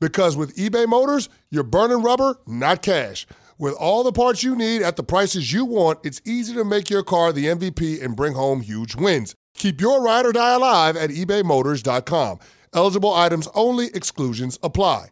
Because 0.00 0.36
with 0.36 0.56
eBay 0.56 0.86
Motors, 0.86 1.28
you're 1.50 1.62
burning 1.62 2.02
rubber, 2.02 2.38
not 2.46 2.82
cash. 2.82 3.26
With 3.58 3.74
all 3.74 4.04
the 4.04 4.12
parts 4.12 4.42
you 4.42 4.54
need 4.54 4.82
at 4.82 4.96
the 4.96 5.02
prices 5.02 5.52
you 5.52 5.64
want, 5.64 6.00
it's 6.04 6.20
easy 6.24 6.52
to 6.54 6.64
make 6.64 6.90
your 6.90 7.02
car 7.02 7.32
the 7.32 7.46
MVP 7.46 8.04
and 8.04 8.14
bring 8.14 8.34
home 8.34 8.60
huge 8.60 8.94
wins. 8.94 9.34
Keep 9.54 9.80
your 9.80 10.02
ride 10.02 10.26
or 10.26 10.32
die 10.32 10.54
alive 10.54 10.96
at 10.96 11.10
ebaymotors.com. 11.10 12.38
Eligible 12.74 13.14
items 13.14 13.48
only, 13.54 13.86
exclusions 13.94 14.58
apply. 14.62 15.08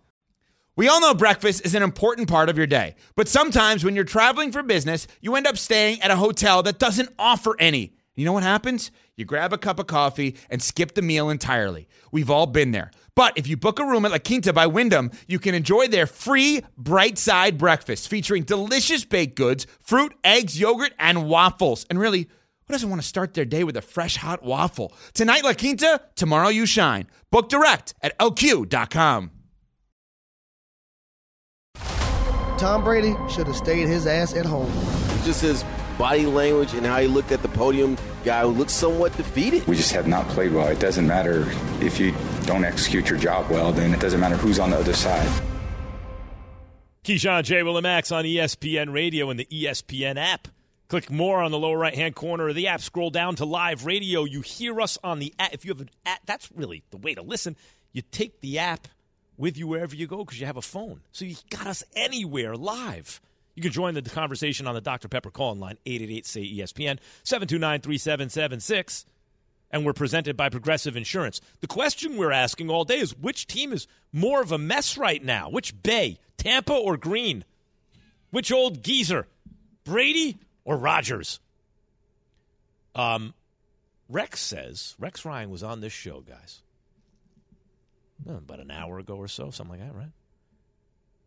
We 0.76 0.88
all 0.88 1.00
know 1.00 1.14
breakfast 1.14 1.64
is 1.64 1.74
an 1.74 1.84
important 1.84 2.28
part 2.28 2.48
of 2.48 2.58
your 2.58 2.66
day, 2.66 2.96
but 3.14 3.28
sometimes 3.28 3.84
when 3.84 3.94
you're 3.94 4.04
traveling 4.04 4.50
for 4.50 4.62
business, 4.62 5.06
you 5.20 5.36
end 5.36 5.46
up 5.46 5.56
staying 5.56 6.02
at 6.02 6.10
a 6.10 6.16
hotel 6.16 6.64
that 6.64 6.80
doesn't 6.80 7.10
offer 7.18 7.54
any. 7.60 7.94
You 8.16 8.24
know 8.24 8.32
what 8.32 8.42
happens? 8.42 8.90
You 9.16 9.24
grab 9.24 9.52
a 9.52 9.58
cup 9.58 9.78
of 9.78 9.86
coffee 9.86 10.36
and 10.50 10.60
skip 10.60 10.94
the 10.94 11.02
meal 11.02 11.30
entirely. 11.30 11.88
We've 12.12 12.30
all 12.30 12.46
been 12.46 12.72
there. 12.72 12.90
But 13.16 13.38
if 13.38 13.46
you 13.46 13.56
book 13.56 13.78
a 13.78 13.84
room 13.84 14.04
at 14.04 14.10
La 14.10 14.18
Quinta 14.18 14.52
by 14.52 14.66
Wyndham, 14.66 15.10
you 15.28 15.38
can 15.38 15.54
enjoy 15.54 15.86
their 15.86 16.06
free 16.06 16.62
bright 16.76 17.16
side 17.16 17.58
breakfast 17.58 18.08
featuring 18.08 18.42
delicious 18.42 19.04
baked 19.04 19.36
goods, 19.36 19.66
fruit, 19.80 20.14
eggs, 20.24 20.58
yogurt, 20.58 20.92
and 20.98 21.28
waffles. 21.28 21.86
And 21.88 21.98
really, 21.98 22.28
who 22.66 22.72
doesn't 22.72 22.90
want 22.90 23.00
to 23.00 23.06
start 23.06 23.34
their 23.34 23.44
day 23.44 23.62
with 23.62 23.76
a 23.76 23.82
fresh 23.82 24.16
hot 24.16 24.42
waffle? 24.42 24.92
Tonight, 25.12 25.44
La 25.44 25.52
Quinta, 25.52 26.00
tomorrow, 26.16 26.48
you 26.48 26.66
shine. 26.66 27.06
Book 27.30 27.48
direct 27.48 27.94
at 28.02 28.18
lq.com. 28.18 29.30
Tom 32.58 32.84
Brady 32.84 33.14
should 33.28 33.46
have 33.46 33.56
stayed 33.56 33.86
his 33.88 34.06
ass 34.06 34.34
at 34.34 34.46
home. 34.46 34.72
Just 35.24 35.42
his 35.42 35.64
body 35.98 36.26
language 36.26 36.74
and 36.74 36.86
how 36.86 37.00
he 37.00 37.06
looked 37.06 37.32
at 37.32 37.42
the 37.42 37.48
podium, 37.48 37.96
guy 38.24 38.42
who 38.42 38.48
looked 38.48 38.70
somewhat 38.70 39.16
defeated. 39.16 39.66
We 39.66 39.76
just 39.76 39.92
have 39.92 40.06
not 40.06 40.28
played 40.28 40.52
well. 40.52 40.68
It 40.68 40.80
doesn't 40.80 41.06
matter 41.06 41.46
if 41.80 41.98
you 41.98 42.14
don't 42.46 42.64
execute 42.64 43.08
your 43.08 43.18
job 43.18 43.50
well, 43.50 43.72
then 43.72 43.92
it 43.92 44.00
doesn't 44.00 44.20
matter 44.20 44.36
who's 44.36 44.58
on 44.58 44.70
the 44.70 44.78
other 44.78 44.94
side. 44.94 45.28
Keyshawn 47.04 47.44
J. 47.44 47.62
Will 47.62 47.76
and 47.76 47.82
Max 47.82 48.10
on 48.12 48.24
ESPN 48.24 48.92
Radio 48.92 49.28
and 49.28 49.38
the 49.38 49.44
ESPN 49.46 50.16
app. 50.16 50.48
Click 50.88 51.10
more 51.10 51.42
on 51.42 51.50
the 51.50 51.58
lower 51.58 51.76
right 51.76 51.94
hand 51.94 52.14
corner 52.14 52.48
of 52.48 52.54
the 52.54 52.68
app. 52.68 52.80
Scroll 52.80 53.10
down 53.10 53.36
to 53.36 53.44
live 53.44 53.84
radio. 53.84 54.24
You 54.24 54.40
hear 54.40 54.80
us 54.80 54.96
on 55.04 55.18
the 55.18 55.34
app. 55.38 55.52
If 55.52 55.64
you 55.64 55.70
have 55.72 55.80
an 55.80 55.90
app, 56.06 56.20
that's 56.24 56.50
really 56.52 56.82
the 56.90 56.96
way 56.96 57.14
to 57.14 57.22
listen. 57.22 57.56
You 57.92 58.02
take 58.10 58.40
the 58.40 58.58
app 58.58 58.88
with 59.36 59.58
you 59.58 59.66
wherever 59.66 59.94
you 59.94 60.06
go 60.06 60.24
because 60.24 60.40
you 60.40 60.46
have 60.46 60.56
a 60.56 60.62
phone. 60.62 61.00
So 61.12 61.24
you 61.24 61.36
got 61.50 61.66
us 61.66 61.84
anywhere 61.94 62.56
live. 62.56 63.20
You 63.54 63.62
can 63.62 63.72
join 63.72 63.94
the 63.94 64.02
conversation 64.02 64.66
on 64.66 64.74
the 64.74 64.80
Dr. 64.80 65.08
Pepper 65.08 65.30
call 65.30 65.54
line 65.54 65.78
888 65.86 66.26
say 66.26 66.40
ESPN 66.42 66.98
729 67.22 67.80
3776 67.80 69.06
and 69.70 69.84
we're 69.84 69.92
presented 69.92 70.36
by 70.36 70.48
Progressive 70.50 70.96
Insurance. 70.96 71.40
The 71.60 71.66
question 71.66 72.16
we're 72.16 72.30
asking 72.30 72.70
all 72.70 72.84
day 72.84 72.98
is 72.98 73.16
which 73.16 73.48
team 73.48 73.72
is 73.72 73.88
more 74.12 74.40
of 74.40 74.52
a 74.52 74.58
mess 74.58 74.96
right 74.96 75.22
now? 75.22 75.50
Which 75.50 75.82
Bay, 75.82 76.18
Tampa 76.36 76.72
or 76.72 76.96
Green? 76.96 77.44
Which 78.30 78.52
old 78.52 78.84
geezer, 78.84 79.26
Brady 79.82 80.38
or 80.64 80.76
Rodgers? 80.76 81.40
Um, 82.94 83.34
Rex 84.08 84.40
says 84.40 84.94
Rex 84.98 85.24
Ryan 85.24 85.50
was 85.50 85.64
on 85.64 85.80
this 85.80 85.92
show, 85.92 86.20
guys, 86.20 86.62
about 88.28 88.60
an 88.60 88.70
hour 88.70 89.00
ago 89.00 89.16
or 89.16 89.28
so, 89.28 89.50
something 89.50 89.80
like 89.80 89.88
that, 89.88 89.96
right? 89.96 90.12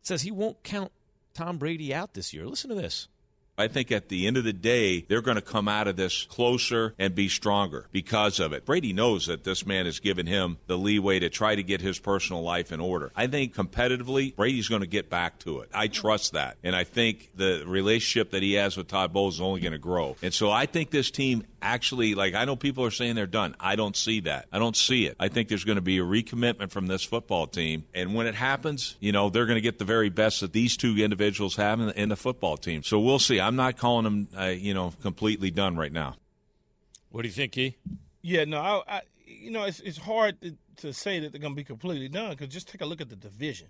Says 0.03 0.21
he 0.21 0.31
won't 0.31 0.63
count 0.63 0.91
Tom 1.37 1.59
Brady 1.59 1.93
out 1.93 2.15
this 2.15 2.33
year. 2.33 2.47
Listen 2.47 2.71
to 2.71 2.75
this. 2.75 3.07
I 3.59 3.67
think 3.67 3.91
at 3.91 4.09
the 4.09 4.27
end 4.27 4.37
of 4.37 4.43
the 4.43 4.53
day, 4.53 5.01
they're 5.01 5.21
going 5.21 5.35
to 5.35 5.41
come 5.41 5.67
out 5.67 5.87
of 5.87 5.95
this 5.95 6.25
closer 6.25 6.93
and 6.99 7.15
be 7.15 7.27
stronger 7.27 7.87
because 7.91 8.39
of 8.39 8.53
it. 8.53 8.65
Brady 8.65 8.93
knows 8.93 9.25
that 9.25 9.43
this 9.43 9.65
man 9.65 9.87
has 9.87 9.99
given 9.99 10.27
him 10.27 10.57
the 10.67 10.77
leeway 10.77 11.17
to 11.19 11.29
try 11.29 11.55
to 11.55 11.63
get 11.63 11.81
his 11.81 11.97
personal 11.97 12.43
life 12.43 12.71
in 12.71 12.79
order. 12.79 13.11
I 13.15 13.25
think 13.25 13.55
competitively, 13.55 14.35
Brady's 14.35 14.67
going 14.67 14.81
to 14.81 14.87
get 14.87 15.09
back 15.09 15.39
to 15.39 15.61
it. 15.61 15.69
I 15.73 15.87
trust 15.87 16.33
that. 16.33 16.57
And 16.63 16.75
I 16.75 16.83
think 16.83 17.31
the 17.35 17.63
relationship 17.65 18.29
that 18.31 18.43
he 18.43 18.53
has 18.53 18.77
with 18.77 18.89
Todd 18.89 19.11
Bowles 19.11 19.35
is 19.35 19.41
only 19.41 19.61
going 19.61 19.71
to 19.71 19.79
grow. 19.79 20.15
And 20.21 20.33
so 20.33 20.51
I 20.51 20.67
think 20.67 20.91
this 20.91 21.09
team 21.09 21.43
actually, 21.59 22.13
like, 22.13 22.35
I 22.35 22.45
know 22.45 22.55
people 22.55 22.85
are 22.85 22.91
saying 22.91 23.15
they're 23.15 23.25
done. 23.25 23.55
I 23.59 23.75
don't 23.75 23.95
see 23.95 24.19
that. 24.21 24.45
I 24.51 24.59
don't 24.59 24.75
see 24.75 25.07
it. 25.07 25.15
I 25.19 25.29
think 25.29 25.49
there's 25.49 25.63
going 25.63 25.77
to 25.77 25.81
be 25.81 25.97
a 25.97 26.03
recommitment 26.03 26.69
from 26.69 26.85
this 26.85 27.03
football 27.03 27.47
team. 27.47 27.85
And 27.95 28.13
when 28.13 28.27
it 28.27 28.35
happens, 28.35 28.95
you 28.99 29.11
know, 29.11 29.31
they're 29.31 29.47
going 29.47 29.57
to 29.57 29.61
get 29.61 29.79
the 29.79 29.85
very 29.85 30.09
best 30.09 30.41
that 30.41 30.53
these 30.53 30.77
two 30.77 30.95
individuals 30.97 31.55
have 31.55 31.79
in 31.79 31.87
the, 31.87 31.99
in 31.99 32.09
the 32.09 32.15
football 32.15 32.57
team. 32.57 32.83
So 32.83 32.99
we'll 32.99 33.17
see. 33.17 33.39
I'm 33.47 33.55
not 33.55 33.77
calling 33.77 34.03
them, 34.03 34.27
uh, 34.37 34.45
you 34.47 34.73
know, 34.73 34.93
completely 35.01 35.51
done 35.51 35.77
right 35.77 35.91
now. 35.91 36.15
What 37.09 37.21
do 37.21 37.29
you 37.29 37.33
think, 37.33 37.53
Key? 37.53 37.77
Yeah, 38.21 38.43
no, 38.43 38.59
I, 38.59 38.97
I 38.97 39.01
you 39.25 39.51
know, 39.51 39.63
it's 39.63 39.79
it's 39.79 39.97
hard 39.97 40.41
to, 40.41 40.57
to 40.77 40.91
say 40.91 41.19
that 41.19 41.31
they're 41.31 41.39
going 41.39 41.53
to 41.53 41.57
be 41.57 41.63
completely 41.63 42.09
done 42.09 42.31
because 42.31 42.49
just 42.49 42.67
take 42.67 42.81
a 42.81 42.85
look 42.85 42.99
at 42.99 43.09
the 43.09 43.15
division. 43.15 43.67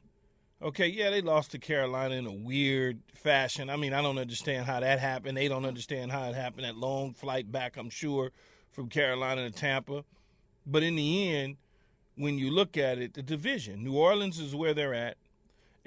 Okay, 0.60 0.88
yeah, 0.88 1.12
they 1.12 1.22
lost 1.22 1.52
to 1.52 1.60
Carolina 1.60 2.16
in 2.16 2.26
a 2.26 2.34
weird 2.34 3.00
fashion. 3.14 3.70
I 3.70 3.76
mean, 3.76 3.94
I 3.94 4.02
don't 4.02 4.18
understand 4.18 4.66
how 4.66 4.80
that 4.80 4.98
happened. 4.98 5.38
They 5.38 5.48
don't 5.48 5.66
understand 5.66 6.12
how 6.12 6.28
it 6.30 6.34
happened. 6.34 6.64
That 6.66 6.76
long 6.76 7.14
flight 7.14 7.52
back, 7.52 7.78
I'm 7.78 7.92
sure, 7.92 8.32
from 8.72 8.90
Carolina 8.90 9.48
to 9.48 9.56
Tampa. 9.56 10.04
But 10.66 10.82
in 10.82 10.96
the 10.96 11.36
end, 11.36 11.58
when 12.16 12.40
you 12.40 12.50
look 12.50 12.76
at 12.76 12.98
it, 12.98 13.14
the 13.14 13.22
division, 13.22 13.84
New 13.84 13.96
Orleans 13.96 14.40
is 14.40 14.56
where 14.56 14.74
they're 14.74 14.96
at, 14.96 15.18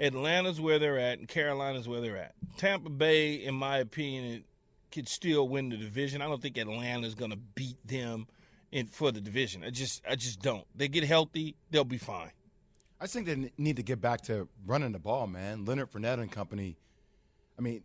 Atlanta's 0.01 0.61
where 0.61 0.79
they're 0.79 0.99
at, 0.99 1.19
and 1.19 1.29
Carolina's 1.29 1.87
where 1.87 2.01
they're 2.01 2.17
at. 2.17 2.35
Tampa 2.57 2.91
Bay, 2.91 3.35
in 3.35 3.55
my 3.55 3.79
opinion, 3.79 4.45
could 4.91 5.09
still 5.09 5.49
win 5.49 5.69
the 5.69 5.77
division. 5.77 6.23
I 6.23 6.27
don't 6.27 6.41
think 6.41 6.57
Atlanta's 6.57 7.15
going 7.15 7.31
to 7.31 7.37
beat 7.37 7.77
them 7.87 8.27
in 8.73 8.87
for 8.87 9.13
the 9.13 9.21
division. 9.21 9.63
I 9.65 9.71
just, 9.71 10.03
I 10.09 10.17
just 10.17 10.41
don't. 10.41 10.65
They 10.75 10.89
get 10.89 11.05
healthy, 11.05 11.57
they'll 11.71 11.85
be 11.85 11.99
fine. 11.99 12.31
I 13.01 13.07
think 13.07 13.27
they 13.27 13.53
need 13.57 13.77
to 13.77 13.83
get 13.83 14.01
back 14.01 14.21
to 14.23 14.49
running 14.67 14.93
the 14.93 14.99
ball, 14.99 15.27
man. 15.27 15.65
Leonard 15.65 15.91
Fournette 15.91 16.21
and 16.21 16.31
company. 16.31 16.77
I 17.59 17.63
mean, 17.63 17.83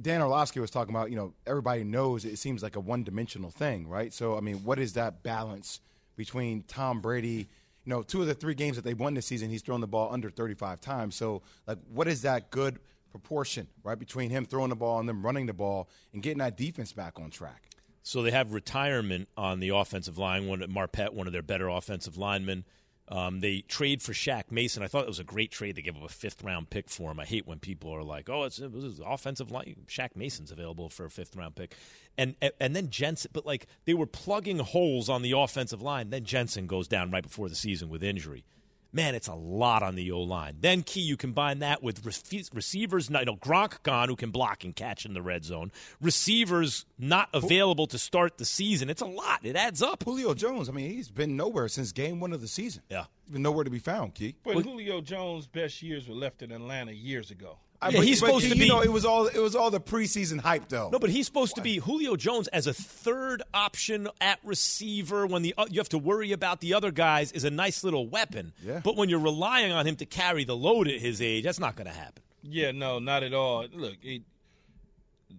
Dan 0.00 0.22
Orlovsky 0.22 0.60
was 0.60 0.70
talking 0.70 0.94
about, 0.94 1.10
you 1.10 1.16
know, 1.16 1.34
everybody 1.46 1.84
knows 1.84 2.24
it 2.24 2.38
seems 2.38 2.62
like 2.62 2.76
a 2.76 2.80
one 2.80 3.04
dimensional 3.04 3.50
thing, 3.50 3.86
right? 3.86 4.12
So, 4.12 4.36
I 4.36 4.40
mean, 4.40 4.64
what 4.64 4.78
is 4.78 4.94
that 4.94 5.22
balance 5.22 5.80
between 6.16 6.62
Tom 6.62 7.00
Brady? 7.00 7.48
You 7.84 7.90
know, 7.90 8.02
two 8.02 8.20
of 8.22 8.26
the 8.26 8.34
three 8.34 8.54
games 8.54 8.76
that 8.76 8.84
they 8.84 8.94
won 8.94 9.14
this 9.14 9.26
season, 9.26 9.50
he's 9.50 9.62
thrown 9.62 9.80
the 9.80 9.86
ball 9.86 10.12
under 10.12 10.30
35 10.30 10.80
times. 10.80 11.16
So, 11.16 11.42
like, 11.66 11.78
what 11.92 12.08
is 12.08 12.22
that 12.22 12.50
good 12.50 12.78
proportion, 13.10 13.68
right, 13.82 13.98
between 13.98 14.30
him 14.30 14.46
throwing 14.46 14.70
the 14.70 14.76
ball 14.76 14.98
and 15.00 15.08
them 15.08 15.24
running 15.24 15.46
the 15.46 15.52
ball 15.52 15.88
and 16.12 16.22
getting 16.22 16.38
that 16.38 16.56
defense 16.56 16.92
back 16.92 17.20
on 17.20 17.30
track? 17.30 17.68
So 18.02 18.22
they 18.22 18.30
have 18.30 18.52
retirement 18.52 19.28
on 19.36 19.60
the 19.60 19.70
offensive 19.70 20.18
line. 20.18 20.46
One 20.46 20.60
Marpet, 20.60 21.14
one 21.14 21.26
of 21.26 21.32
their 21.32 21.42
better 21.42 21.68
offensive 21.68 22.18
linemen. 22.18 22.64
Um, 23.08 23.40
they 23.40 23.60
trade 23.60 24.02
for 24.02 24.12
Shaq 24.12 24.50
Mason. 24.50 24.82
I 24.82 24.86
thought 24.86 25.04
it 25.04 25.08
was 25.08 25.18
a 25.18 25.24
great 25.24 25.50
trade. 25.50 25.76
They 25.76 25.82
gave 25.82 25.96
up 25.96 26.04
a 26.04 26.08
fifth 26.08 26.42
round 26.42 26.70
pick 26.70 26.88
for 26.88 27.10
him. 27.10 27.20
I 27.20 27.26
hate 27.26 27.46
when 27.46 27.58
people 27.58 27.90
are 27.94 28.02
like, 28.02 28.30
"Oh, 28.30 28.44
it's 28.44 28.58
it 28.58 28.72
was 28.72 29.00
offensive 29.04 29.50
line." 29.50 29.84
Shaq 29.86 30.16
Mason's 30.16 30.50
available 30.50 30.88
for 30.88 31.04
a 31.04 31.10
fifth 31.10 31.36
round 31.36 31.54
pick, 31.54 31.74
and 32.16 32.34
and 32.58 32.74
then 32.74 32.88
Jensen. 32.88 33.30
But 33.34 33.44
like 33.44 33.66
they 33.84 33.94
were 33.94 34.06
plugging 34.06 34.58
holes 34.58 35.10
on 35.10 35.20
the 35.20 35.32
offensive 35.32 35.82
line. 35.82 36.10
Then 36.10 36.24
Jensen 36.24 36.66
goes 36.66 36.88
down 36.88 37.10
right 37.10 37.22
before 37.22 37.50
the 37.50 37.54
season 37.54 37.90
with 37.90 38.02
injury 38.02 38.44
man, 38.94 39.14
it's 39.14 39.28
a 39.28 39.34
lot 39.34 39.82
on 39.82 39.96
the 39.96 40.10
O 40.12 40.20
line. 40.20 40.56
Then, 40.60 40.82
Key, 40.82 41.00
you 41.00 41.16
combine 41.16 41.58
that 41.58 41.82
with 41.82 42.06
re- 42.06 42.44
receivers, 42.54 43.10
you 43.10 43.24
know, 43.24 43.36
Gronk 43.36 43.82
gone, 43.82 44.08
who 44.08 44.16
can 44.16 44.30
block 44.30 44.64
and 44.64 44.74
catch 44.74 45.04
in 45.04 45.12
the 45.12 45.22
red 45.22 45.44
zone, 45.44 45.72
receivers 46.00 46.86
not 46.98 47.28
available 47.34 47.86
to 47.88 47.98
start 47.98 48.38
the 48.38 48.44
season. 48.44 48.88
It's 48.88 49.02
a 49.02 49.06
lot. 49.06 49.40
It 49.44 49.56
adds 49.56 49.82
up. 49.82 50.04
Julio 50.04 50.34
Jones, 50.34 50.68
I 50.68 50.72
mean, 50.72 50.90
he's 50.90 51.10
been 51.10 51.36
nowhere 51.36 51.68
since 51.68 51.92
game 51.92 52.20
one 52.20 52.32
of 52.32 52.40
the 52.40 52.48
season. 52.48 52.82
Yeah. 52.88 53.04
He's 53.24 53.32
been 53.32 53.42
nowhere 53.42 53.64
to 53.64 53.70
be 53.70 53.78
found, 53.78 54.14
Key. 54.14 54.36
But 54.44 54.54
well, 54.54 54.64
Julio 54.64 55.00
Jones' 55.00 55.46
best 55.46 55.82
years 55.82 56.08
were 56.08 56.14
left 56.14 56.42
in 56.42 56.52
Atlanta 56.52 56.92
years 56.92 57.30
ago. 57.30 57.58
Yeah, 57.90 57.98
but, 57.98 58.06
he's 58.06 58.18
supposed 58.18 58.44
but, 58.46 58.54
to 58.54 58.58
be. 58.58 58.66
You 58.66 58.72
know, 58.72 58.82
it 58.82 58.92
was 58.92 59.04
all 59.04 59.26
it 59.26 59.38
was 59.38 59.54
all 59.54 59.70
the 59.70 59.80
preseason 59.80 60.40
hype, 60.40 60.68
though. 60.68 60.90
No, 60.90 60.98
but 60.98 61.10
he's 61.10 61.26
supposed 61.26 61.54
to 61.56 61.62
be 61.62 61.78
Julio 61.78 62.16
Jones 62.16 62.48
as 62.48 62.66
a 62.66 62.74
third 62.74 63.42
option 63.52 64.08
at 64.20 64.38
receiver. 64.44 65.26
When 65.26 65.42
the 65.42 65.54
uh, 65.56 65.66
you 65.70 65.80
have 65.80 65.88
to 65.90 65.98
worry 65.98 66.32
about 66.32 66.60
the 66.60 66.74
other 66.74 66.90
guys 66.90 67.32
is 67.32 67.44
a 67.44 67.50
nice 67.50 67.84
little 67.84 68.06
weapon. 68.06 68.52
Yeah. 68.62 68.80
But 68.82 68.96
when 68.96 69.08
you're 69.08 69.20
relying 69.20 69.72
on 69.72 69.86
him 69.86 69.96
to 69.96 70.06
carry 70.06 70.44
the 70.44 70.56
load 70.56 70.88
at 70.88 71.00
his 71.00 71.20
age, 71.20 71.44
that's 71.44 71.60
not 71.60 71.76
going 71.76 71.86
to 71.86 71.96
happen. 71.96 72.22
Yeah, 72.42 72.72
no, 72.72 72.98
not 72.98 73.22
at 73.22 73.32
all. 73.32 73.66
Look, 73.72 73.96
it, 74.02 74.22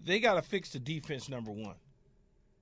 they 0.04 0.20
got 0.20 0.36
to 0.36 0.42
fix 0.42 0.72
the 0.72 0.80
defense 0.80 1.30
number 1.30 1.52
one, 1.52 1.76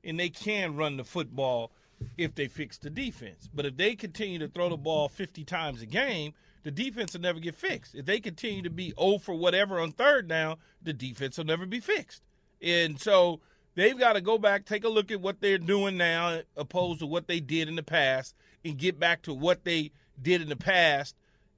and 0.04 0.20
they 0.20 0.30
can 0.30 0.76
run 0.76 0.98
the 0.98 1.04
football 1.04 1.72
if 2.18 2.36
they 2.36 2.48
fix 2.48 2.78
the 2.78 2.90
defense. 2.90 3.50
But 3.54 3.66
if 3.66 3.78
they 3.78 3.96
continue 3.96 4.40
to 4.40 4.48
throw 4.48 4.70
the 4.70 4.78
ball 4.78 5.08
50 5.08 5.44
times 5.46 5.82
a 5.82 5.86
game 5.86 6.34
the 6.64 6.72
defense 6.72 7.14
will 7.14 7.22
never 7.22 7.40
get 7.40 7.56
fixed. 7.56 7.94
If 7.96 8.06
they 8.06 8.20
continue 8.20 8.64
to 8.64 8.70
be 8.70 8.94
0 9.00 9.20
for 9.20 9.36
whatever 9.36 9.80
on 9.80 9.92
third 9.92 10.28
down, 10.28 10.58
the 10.82 10.94
defense 10.94 11.38
will 11.38 11.46
never 11.46 11.66
be 11.66 11.80
fixed. 11.80 12.22
And 12.62 13.00
so 13.00 13.42
they've 13.76 13.98
got 13.98 14.14
to 14.14 14.22
go 14.22 14.38
back, 14.38 14.66
take 14.66 14.86
a 14.86 14.90
look 14.90 15.12
at 15.12 15.22
what 15.22 15.42
they're 15.42 15.58
doing 15.58 15.98
now, 15.98 16.42
opposed 16.56 17.00
to 17.00 17.06
what 17.06 17.28
they 17.28 17.40
did 17.40 17.68
in 17.68 17.76
the 17.76 17.84
past, 17.84 18.34
and 18.64 18.78
get 18.78 19.00
back 19.00 19.24
to 19.24 19.34
what 19.34 19.66
they 19.66 19.92
did 20.22 20.42
in 20.42 20.50
the 20.50 20.56
past 20.56 21.16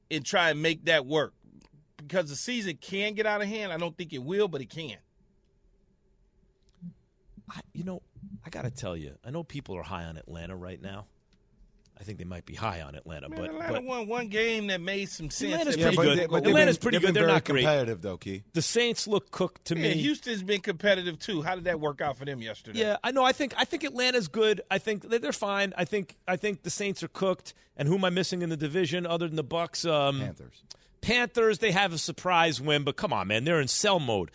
and 0.10 0.26
try 0.26 0.50
and 0.50 0.62
make 0.62 0.86
that 0.86 1.06
work. 1.06 1.34
Because 1.98 2.30
the 2.30 2.36
season 2.36 2.78
can 2.82 3.14
get 3.14 3.26
out 3.26 3.42
of 3.42 3.48
hand. 3.48 3.72
I 3.72 3.78
don't 3.78 3.96
think 3.96 4.14
it 4.14 4.24
will, 4.24 4.48
but 4.48 4.62
it 4.62 4.70
can. 4.70 4.98
I, 7.50 7.60
you 7.74 7.84
know, 7.84 8.02
I 8.46 8.50
got 8.50 8.64
to 8.64 8.72
tell 8.72 8.98
you, 8.98 9.16
I 9.24 9.30
know 9.30 9.44
people 9.44 9.78
are 9.78 9.84
high 9.84 10.06
on 10.06 10.18
Atlanta 10.18 10.56
right 10.56 10.82
now. 10.82 11.06
I 11.98 12.04
think 12.04 12.18
they 12.18 12.26
might 12.26 12.46
be 12.46 12.56
high 12.56 12.82
on 12.82 12.94
Atlanta, 12.96 13.30
Man, 13.30 13.40
but 13.40 13.50
Atlanta 13.52 13.74
but, 13.74 13.84
won 13.86 14.08
one 14.08 14.28
game 14.28 14.68
that 14.68 14.82
made 14.82 15.08
some 15.10 15.30
sense. 15.30 15.54
Atlanta's 15.54 15.76
They- 15.78 15.82
pretty 15.84 15.96
good. 15.96 16.18
they- 16.18 16.26
but 16.28 16.46
Atlanta's 16.46 16.78
been- 16.78 16.82
pretty 16.82 17.00
good. 17.00 17.14
They're 17.14 17.26
not 17.28 17.46
great. 17.46 17.62
competitive, 17.62 18.02
though, 18.02 18.18
Key. 18.18 18.44
The 18.54 18.62
Saints 18.62 19.08
look 19.08 19.32
cooked 19.32 19.66
to 19.66 19.76
Yeah, 19.78 19.82
me. 19.84 19.94
Houston's 20.02 20.44
been 20.44 20.60
competitive 20.60 21.20
too. 21.20 21.42
How 21.42 21.56
did 21.56 21.64
that 21.64 21.80
work 21.80 22.02
out 22.02 22.18
for 22.18 22.26
them 22.26 22.42
yesterday? 22.42 22.80
Yeah, 22.80 22.98
I 23.04 23.12
know. 23.12 23.24
I 23.24 23.32
think 23.32 23.54
I 23.58 23.64
think 23.64 23.84
Atlanta's 23.86 24.28
good. 24.28 24.60
I 24.70 24.78
think 24.78 25.10
they're 25.10 25.32
fine. 25.32 25.74
I 25.78 25.86
think 25.86 26.18
I 26.28 26.36
think 26.36 26.64
the 26.64 26.70
Saints 26.70 27.02
are 27.02 27.08
cooked. 27.08 27.54
And 27.78 27.88
who 27.88 27.96
am 27.96 28.04
I 28.06 28.10
missing 28.10 28.42
in 28.42 28.50
the 28.50 28.58
division 28.58 29.06
other 29.06 29.28
than 29.28 29.36
the 29.38 29.44
Bucs? 29.44 29.90
Um, 29.90 30.20
Panthers. 30.20 30.64
Panthers. 31.02 31.60
They 31.60 31.72
have 31.72 31.94
a 31.94 31.98
surprise 31.98 32.60
win, 32.60 32.84
but 32.84 32.98
come 32.98 33.14
on, 33.14 33.28
man, 33.28 33.46
they're 33.46 33.62
in 33.62 33.68
sell 33.70 34.00
mode. 34.02 34.32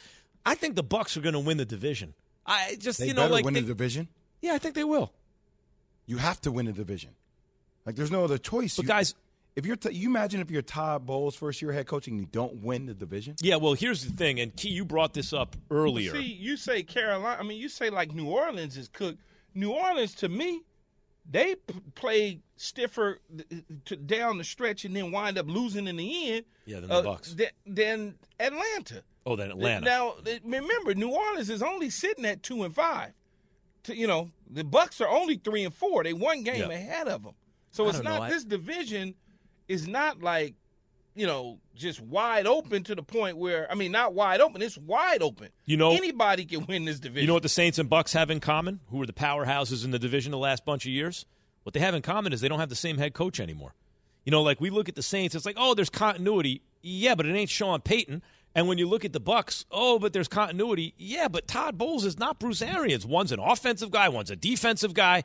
I 0.46 0.54
think 0.54 0.76
the 0.76 0.84
Bucs 0.84 1.16
are 1.16 1.20
going 1.20 1.34
to 1.34 1.38
win 1.40 1.58
the 1.58 1.64
division. 1.66 2.14
I 2.46 2.76
just 2.80 2.98
They 3.00 3.08
you 3.08 3.14
know 3.14 3.26
like 3.28 3.44
win 3.44 3.52
they- 3.54 3.60
the 3.60 3.66
division. 3.66 4.08
yeah, 4.40 4.54
I 4.54 4.58
think 4.58 4.74
they 4.74 4.84
will. 4.84 5.12
You 6.06 6.16
have 6.16 6.40
to 6.42 6.50
win 6.50 6.66
the 6.66 6.72
division. 6.72 7.10
Like, 7.86 7.96
there's 7.96 8.10
no 8.10 8.24
other 8.24 8.38
choice. 8.38 8.76
But 8.76 8.84
You- 8.84 8.88
guys, 8.88 9.14
if 9.56 9.66
you're, 9.66 9.76
t- 9.76 9.92
you 9.92 10.08
imagine 10.08 10.40
if 10.40 10.50
you're 10.50 10.62
Todd 10.62 11.06
Bowles' 11.06 11.34
first 11.34 11.60
year 11.60 11.72
head 11.72 11.86
coaching, 11.86 12.14
and 12.14 12.20
you 12.20 12.28
don't 12.30 12.62
win 12.62 12.86
the 12.86 12.94
division. 12.94 13.34
yeah. 13.40 13.56
Well, 13.56 13.72
here's 13.74 14.04
the 14.04 14.12
thing, 14.12 14.38
and 14.40 14.54
Key, 14.54 14.68
you 14.70 14.84
brought 14.84 15.12
this 15.14 15.32
up 15.32 15.56
earlier. 15.70 16.12
See, 16.12 16.22
you 16.22 16.56
say 16.56 16.82
Carolina. 16.82 17.36
I 17.38 17.42
mean, 17.42 17.58
you 17.58 17.68
say 17.68 17.90
like 17.90 18.14
New 18.14 18.28
Orleans 18.28 18.76
is 18.76 18.88
cooked. 18.88 19.18
New 19.54 19.72
Orleans, 19.72 20.14
to 20.16 20.28
me, 20.28 20.62
they 21.28 21.56
p- 21.56 21.74
play 21.96 22.40
stiffer 22.56 23.18
th- 23.36 23.64
to 23.86 23.96
down 23.96 24.38
the 24.38 24.44
stretch 24.44 24.84
and 24.84 24.94
then 24.94 25.10
wind 25.10 25.36
up 25.38 25.46
losing 25.48 25.86
in 25.88 25.96
the 25.96 26.32
end. 26.32 26.44
Yeah, 26.66 26.80
than 26.80 26.88
the 26.88 26.94
uh, 26.94 27.02
Bucs. 27.02 27.36
th- 27.36 27.50
than 27.66 28.14
Atlanta. 28.38 29.02
oh, 29.26 29.34
then 29.36 29.50
Atlanta. 29.50 29.84
Now, 29.84 30.14
th- 30.24 30.42
remember, 30.44 30.94
New 30.94 31.10
Orleans 31.10 31.50
is 31.50 31.62
only 31.62 31.90
sitting 31.90 32.24
at 32.24 32.42
two 32.44 32.62
and 32.62 32.74
five. 32.74 33.12
To, 33.84 33.96
you 33.96 34.06
know, 34.06 34.30
the 34.48 34.62
Bucs 34.62 35.00
are 35.00 35.08
only 35.08 35.36
three 35.36 35.64
and 35.64 35.74
four. 35.74 36.04
They 36.04 36.12
one 36.12 36.42
game 36.44 36.70
Yeah. 36.70 36.76
ahead 36.76 37.08
of 37.08 37.24
them. 37.24 37.34
So 37.70 37.88
it's 37.88 38.00
don't 38.00 38.04
know. 38.20 38.28
this 38.28 38.44
division 38.44 39.14
is 39.68 39.86
not 39.86 40.22
like 40.22 40.54
you 41.14 41.26
know 41.26 41.58
just 41.74 42.00
wide 42.00 42.46
open 42.46 42.82
to 42.84 42.94
the 42.94 43.02
point 43.02 43.36
where 43.36 43.70
I 43.70 43.74
mean 43.74 43.92
not 43.92 44.14
wide 44.14 44.40
open. 44.40 44.62
It's 44.62 44.78
wide 44.78 45.22
open. 45.22 45.48
You 45.66 45.76
know- 45.76 45.92
anybody 45.92 46.44
can 46.44 46.66
win 46.66 46.84
this 46.84 46.98
division. 47.00 47.22
You 47.22 47.26
know 47.28 47.34
what 47.34 47.42
the 47.42 47.48
Saints 47.48 47.78
and 47.78 47.88
Bucs 47.90 48.12
have 48.14 48.30
in 48.30 48.40
common? 48.40 48.80
Who 48.90 48.98
were 48.98 49.06
the 49.06 49.12
powerhouses 49.12 49.84
in 49.84 49.90
the 49.90 49.98
division 49.98 50.32
the 50.32 50.38
last 50.38 50.64
bunch 50.64 50.84
of 50.84 50.92
years? 50.92 51.26
What 51.62 51.74
they 51.74 51.80
have 51.80 51.94
in 51.94 52.02
common 52.02 52.32
is 52.32 52.40
they 52.40 52.48
don't 52.48 52.60
have 52.60 52.68
the 52.70 52.74
same 52.74 52.98
head 52.98 53.12
coach 53.14 53.38
anymore. 53.38 53.74
You 54.24 54.30
know, 54.30 54.42
like 54.42 54.60
we 54.60 54.70
look 54.70 54.88
at 54.88 54.94
the 54.94 55.02
Saints, 55.02 55.34
it's 55.34 55.46
like, 55.46 55.56
oh, 55.58 55.74
there's 55.74 55.90
continuity. 55.90 56.62
Yeah, 56.82 57.14
but 57.14 57.26
it 57.26 57.34
ain't 57.34 57.50
Sean 57.50 57.80
Payton. 57.80 58.22
And 58.54 58.66
when 58.66 58.78
you 58.78 58.88
look 58.88 59.04
at 59.04 59.12
the 59.12 59.20
Bucs, 59.20 59.64
oh, 59.70 59.98
but 59.98 60.12
there's 60.12 60.28
continuity. 60.28 60.94
Yeah, 60.98 61.28
but 61.28 61.46
Todd 61.46 61.78
Bowles 61.78 62.04
is 62.04 62.18
not 62.18 62.38
Bruce 62.40 62.62
Arians. 62.62 63.06
One's 63.06 63.32
an 63.32 63.38
offensive 63.38 63.90
guy, 63.90 64.08
one's 64.08 64.30
a 64.30 64.36
defensive 64.36 64.94
guy. 64.94 65.22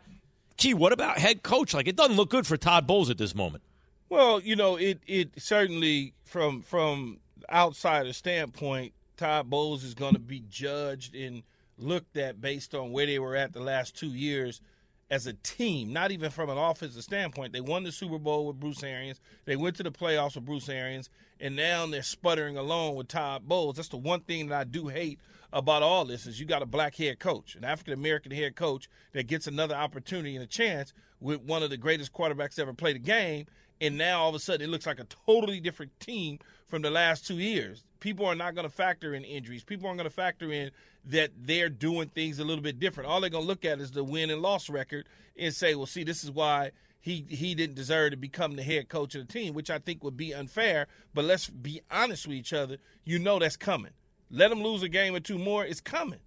Key, 0.57 0.73
what 0.73 0.93
about 0.93 1.17
head 1.17 1.43
coach? 1.43 1.73
Like 1.73 1.87
it 1.87 1.95
doesn't 1.95 2.15
look 2.15 2.29
good 2.29 2.47
for 2.47 2.57
Todd 2.57 2.87
Bowles 2.87 3.09
at 3.09 3.17
this 3.17 3.35
moment. 3.35 3.63
Well, 4.09 4.39
you 4.39 4.55
know, 4.55 4.75
it 4.77 4.99
it 5.07 5.31
certainly 5.37 6.13
from 6.23 6.61
from 6.61 7.19
outsider 7.51 8.13
standpoint, 8.13 8.93
Todd 9.17 9.49
Bowles 9.49 9.83
is 9.83 9.93
going 9.93 10.13
to 10.13 10.19
be 10.19 10.43
judged 10.49 11.15
and 11.15 11.43
looked 11.77 12.17
at 12.17 12.39
based 12.39 12.73
on 12.73 12.91
where 12.91 13.05
they 13.05 13.19
were 13.19 13.35
at 13.35 13.53
the 13.53 13.59
last 13.59 13.97
two 13.97 14.07
years 14.07 14.61
as 15.11 15.27
a 15.27 15.33
team, 15.33 15.93
not 15.93 16.11
even 16.11 16.31
from 16.31 16.49
an 16.49 16.57
offensive 16.57 17.03
standpoint. 17.03 17.53
They 17.53 17.61
won 17.61 17.83
the 17.83 17.91
Super 17.91 18.17
Bowl 18.17 18.47
with 18.47 18.59
Bruce 18.59 18.83
Arians. 18.83 19.19
They 19.45 19.55
went 19.55 19.75
to 19.77 19.83
the 19.83 19.91
playoffs 19.91 20.35
with 20.35 20.45
Bruce 20.45 20.69
Arians, 20.69 21.09
and 21.39 21.55
now 21.55 21.85
they're 21.85 22.01
sputtering 22.01 22.57
along 22.57 22.95
with 22.95 23.07
Todd 23.07 23.47
Bowles. 23.47 23.75
That's 23.75 23.89
the 23.89 23.97
one 23.97 24.21
thing 24.21 24.47
that 24.47 24.59
I 24.59 24.63
do 24.63 24.87
hate 24.87 25.19
about 25.55 25.81
all 25.81 26.03
this 26.03 26.27
is 26.27 26.37
you 26.37 26.45
got 26.45 26.61
a 26.61 26.65
black 26.65 26.95
head 26.95 27.17
coach, 27.17 27.55
an 27.55 27.63
African 27.63 27.93
American 27.93 28.31
head 28.31 28.57
coach 28.57 28.89
that 29.13 29.25
gets 29.25 29.47
another 29.47 29.73
opportunity 29.73 30.35
and 30.35 30.43
a 30.43 30.47
chance 30.47 30.93
with 31.21 31.41
one 31.41 31.63
of 31.63 31.69
the 31.69 31.77
greatest 31.77 32.11
quarterbacks 32.11 32.59
ever 32.59 32.73
played 32.73 32.97
the 32.97 32.99
game, 32.99 33.45
and 33.79 33.97
now 33.97 34.19
all 34.19 34.29
of 34.29 34.35
a 34.35 34.39
sudden 34.39 34.67
it 34.67 34.69
looks 34.69 34.85
like 34.85 34.99
a 34.99 35.07
totally 35.25 35.61
different 35.61 35.97
team 36.01 36.39
from 36.67 36.81
the 36.81 36.89
last 36.89 37.25
two 37.25 37.39
years. 37.39 37.85
People 38.01 38.25
are 38.25 38.35
not 38.35 38.53
going 38.53 38.67
to 38.67 38.73
factor 38.73 39.13
in 39.13 39.23
injuries. 39.23 39.63
People 39.63 39.87
aren't 39.87 39.97
going 39.97 40.09
to 40.09 40.13
factor 40.13 40.51
in 40.51 40.71
that 41.05 41.31
they're 41.39 41.69
doing 41.69 42.09
things 42.09 42.39
a 42.39 42.43
little 42.43 42.61
bit 42.61 42.77
different. 42.77 43.09
All 43.09 43.21
they're 43.21 43.29
going 43.29 43.45
to 43.45 43.47
look 43.47 43.63
at 43.63 43.79
is 43.79 43.91
the 43.91 44.03
win 44.03 44.29
and 44.29 44.41
loss 44.41 44.69
record 44.69 45.07
and 45.37 45.53
say, 45.53 45.73
well, 45.73 45.85
see, 45.85 46.03
this 46.03 46.25
is 46.25 46.31
why 46.31 46.71
he 46.99 47.25
he 47.29 47.55
didn't 47.55 47.75
deserve 47.75 48.11
to 48.11 48.17
become 48.17 48.57
the 48.57 48.63
head 48.63 48.89
coach 48.89 49.15
of 49.15 49.25
the 49.25 49.31
team, 49.31 49.53
which 49.53 49.69
I 49.69 49.79
think 49.79 50.03
would 50.03 50.17
be 50.17 50.33
unfair. 50.33 50.87
But 51.13 51.23
let's 51.23 51.49
be 51.49 51.79
honest 51.89 52.27
with 52.27 52.35
each 52.35 52.51
other. 52.51 52.77
You 53.05 53.19
know 53.19 53.39
that's 53.39 53.55
coming. 53.55 53.91
Let 54.31 54.49
them 54.49 54.63
lose 54.63 54.83
a 54.83 54.89
game 54.89 55.15
or 55.15 55.19
two 55.19 55.38
more. 55.38 55.65
It's 55.65 55.81
coming. 55.81 56.19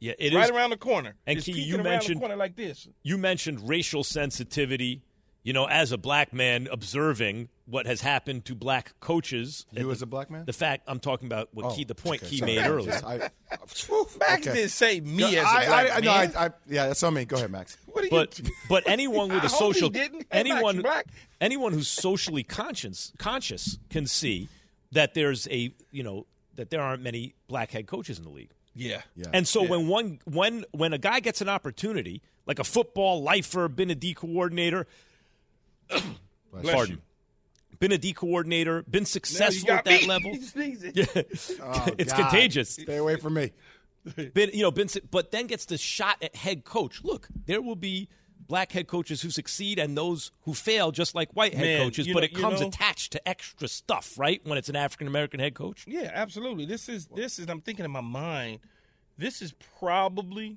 Yeah, 0.00 0.12
it 0.18 0.32
right 0.32 0.44
is- 0.44 0.50
around 0.50 0.70
the 0.70 0.76
corner. 0.76 1.14
And 1.26 1.38
It's 1.38 1.46
Key, 1.46 1.52
you 1.60 1.74
around 1.76 1.84
the 1.84 1.90
mentioned 1.90 2.20
corner 2.20 2.36
like 2.36 2.54
this. 2.56 2.88
You 3.02 3.18
mentioned 3.18 3.68
racial 3.68 4.04
sensitivity. 4.04 5.02
You 5.44 5.52
know, 5.54 5.64
as 5.66 5.92
a 5.92 5.98
black 5.98 6.32
man 6.34 6.68
observing 6.70 7.48
what 7.64 7.86
has 7.86 8.00
happened 8.02 8.44
to 8.46 8.54
black 8.54 8.92
coaches. 9.00 9.64
You 9.72 9.90
as 9.90 10.02
a 10.02 10.06
black 10.06 10.30
man? 10.30 10.44
The 10.44 10.52
fact 10.52 10.82
I'm 10.86 11.00
talking 11.00 11.26
about 11.26 11.48
what 11.54 11.66
Oh, 11.66 11.74
key 11.74 11.84
the 11.84 11.94
point 11.94 12.22
okay, 12.22 12.30
Key 12.30 12.38
sorry. 12.38 12.56
made 12.56 12.66
earlier. 12.66 12.90
Just- 12.92 13.04
I- 13.04 13.16
Max 14.18 14.46
Okay. 14.46 14.52
didn't 14.54 14.68
say 14.70 15.00
me 15.00 15.32
Yeah, 15.32 15.40
as 15.40 15.44
a 15.44 15.48
I- 15.48 15.66
black 15.66 15.70
I, 15.70 15.88
I, 15.88 15.94
man. 15.94 16.04
no, 16.04 16.10
I, 16.10 16.46
I, 16.46 16.50
yeah, 16.68 16.86
that's 16.88 17.02
on 17.02 17.14
me. 17.14 17.24
Go 17.24 17.36
ahead, 17.36 17.50
Max. 17.50 17.78
What 17.86 18.02
are 18.02 18.06
you- 18.06 18.10
but 18.10 18.40
but 18.68 18.88
anyone 18.88 19.28
with 19.30 19.42
I 19.42 19.46
a 19.46 19.48
hope 19.48 19.74
he 19.74 19.80
social 19.80 19.90
didn't. 19.90 20.26
Hey, 20.30 20.42
Max, 20.42 20.50
anyone 20.50 20.82
black? 20.82 21.06
anyone 21.40 21.72
who's 21.72 21.88
socially 21.88 22.42
conscious 22.42 23.12
conscious 23.18 23.78
can 23.90 24.06
see 24.06 24.48
that 24.92 25.14
there's 25.14 25.48
a 25.48 25.72
you 25.90 26.02
know 26.02 26.26
that 26.58 26.68
there 26.70 26.82
aren't 26.82 27.02
many 27.02 27.34
black 27.48 27.70
head 27.70 27.86
coaches 27.86 28.18
in 28.18 28.24
the 28.24 28.30
league. 28.30 28.50
Yeah. 28.74 29.00
yeah. 29.16 29.26
And 29.32 29.48
so 29.48 29.62
Yeah. 29.62 29.70
when 29.70 29.88
one 29.88 30.18
when 30.24 30.64
when 30.72 30.92
a 30.92 30.98
guy 30.98 31.20
gets 31.20 31.40
an 31.40 31.48
opportunity, 31.48 32.20
like 32.46 32.58
a 32.58 32.64
football 32.64 33.22
lifer, 33.22 33.66
been 33.68 33.90
a 33.90 33.94
D 33.94 34.12
coordinator, 34.14 34.86
Bless 35.88 36.74
pardon, 36.74 36.94
you. 36.96 37.76
been 37.78 37.92
a 37.92 37.98
D 37.98 38.12
coordinator, 38.12 38.82
been 38.82 39.04
successful 39.04 39.70
at 39.72 39.84
that 39.84 40.02
me. 40.02 40.06
level. 40.06 40.32
Yeah, 40.94 41.04
Oh, 41.62 41.86
it's 41.98 42.12
God. 42.12 42.20
contagious. 42.30 42.70
Stay 42.70 42.96
away 42.96 43.16
from 43.16 43.34
me. 43.34 43.52
Been 44.34 44.50
you 44.54 44.62
know 44.62 44.70
been 44.70 44.88
but 45.10 45.30
then 45.32 45.46
gets 45.46 45.64
the 45.66 45.76
shot 45.78 46.16
at 46.22 46.34
head 46.36 46.64
coach. 46.64 47.02
Look, 47.04 47.28
there 47.46 47.60
will 47.60 47.76
be 47.76 48.08
black 48.48 48.72
head 48.72 48.86
coaches 48.88 49.22
who 49.22 49.30
succeed 49.30 49.78
and 49.78 49.96
those 49.96 50.32
who 50.42 50.54
fail, 50.54 50.90
just 50.90 51.14
like 51.14 51.30
white 51.32 51.54
head 51.54 51.62
Man, 51.62 51.82
coaches. 51.86 52.06
But 52.08 52.14
know- 52.20 52.24
it 52.24 52.32
you 52.32 52.38
comes 52.38 52.60
know- 52.60 52.68
attached 52.68 53.12
to 53.12 53.28
extra 53.28 53.68
stuff, 53.68 54.18
right? 54.18 54.40
When 54.44 54.58
it's 54.58 54.68
an 54.68 54.76
African 54.76 55.06
American 55.06 55.38
head 55.40 55.54
coach. 55.54 55.84
Yeah, 55.86 56.10
absolutely. 56.12 56.64
This 56.64 56.88
is 56.88 57.06
this 57.14 57.38
is 57.38 57.48
I'm 57.48 57.60
thinking 57.60 57.84
in 57.84 57.90
my 57.90 58.00
mind, 58.00 58.60
this 59.16 59.42
is 59.42 59.52
probably 59.78 60.56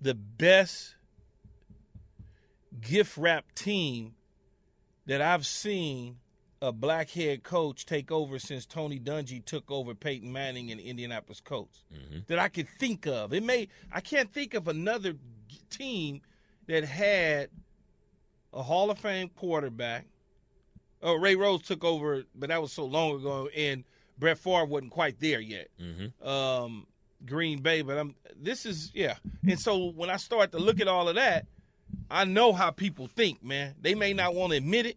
the 0.00 0.14
best 0.14 0.94
gift 2.80 3.16
wrap 3.16 3.54
team 3.54 4.14
that 5.06 5.20
I've 5.20 5.46
seen 5.46 6.18
a 6.60 6.72
black 6.72 7.10
head 7.10 7.42
coach 7.42 7.86
take 7.86 8.10
over 8.10 8.38
since 8.38 8.66
Tony 8.66 8.98
Dungy 8.98 9.44
took 9.44 9.70
over 9.70 9.94
Peyton 9.94 10.32
Manning 10.32 10.70
and 10.70 10.80
Indianapolis 10.80 11.40
Colts. 11.40 11.84
Mm-hmm. 11.94 12.18
That 12.26 12.38
I 12.38 12.48
could 12.48 12.68
think 12.78 13.06
of. 13.06 13.32
It 13.32 13.42
may 13.42 13.68
I 13.92 14.00
can't 14.00 14.32
think 14.32 14.54
of 14.54 14.66
another 14.68 15.14
team 15.70 16.20
that 16.68 16.84
had 16.84 17.50
a 18.52 18.62
Hall 18.62 18.90
of 18.90 18.98
Fame 18.98 19.30
quarterback. 19.36 20.06
Oh, 21.02 21.14
Ray 21.14 21.34
Rhodes 21.36 21.66
took 21.66 21.84
over, 21.84 22.24
but 22.34 22.48
that 22.48 22.60
was 22.62 22.72
so 22.72 22.84
long 22.84 23.16
ago, 23.16 23.48
and 23.56 23.84
Brett 24.18 24.38
Favre 24.38 24.64
wasn't 24.64 24.90
quite 24.92 25.20
there 25.20 25.40
yet. 25.40 25.68
Um, 26.22 26.86
Green 27.24 27.60
Bay, 27.62 27.82
but 27.82 27.98
I'm. 27.98 28.14
This 28.40 28.66
is 28.66 28.90
yeah, 28.94 29.16
and 29.46 29.58
so 29.58 29.90
when 29.90 30.10
I 30.10 30.16
start 30.16 30.52
to 30.52 30.58
look 30.58 30.80
at 30.80 30.88
all 30.88 31.08
of 31.08 31.16
that, 31.16 31.46
I 32.10 32.24
know 32.24 32.52
how 32.52 32.70
people 32.70 33.06
think, 33.08 33.42
man. 33.42 33.74
They 33.80 33.94
may 33.94 34.12
not 34.12 34.34
want 34.34 34.52
to 34.52 34.56
admit 34.58 34.86
it, 34.86 34.96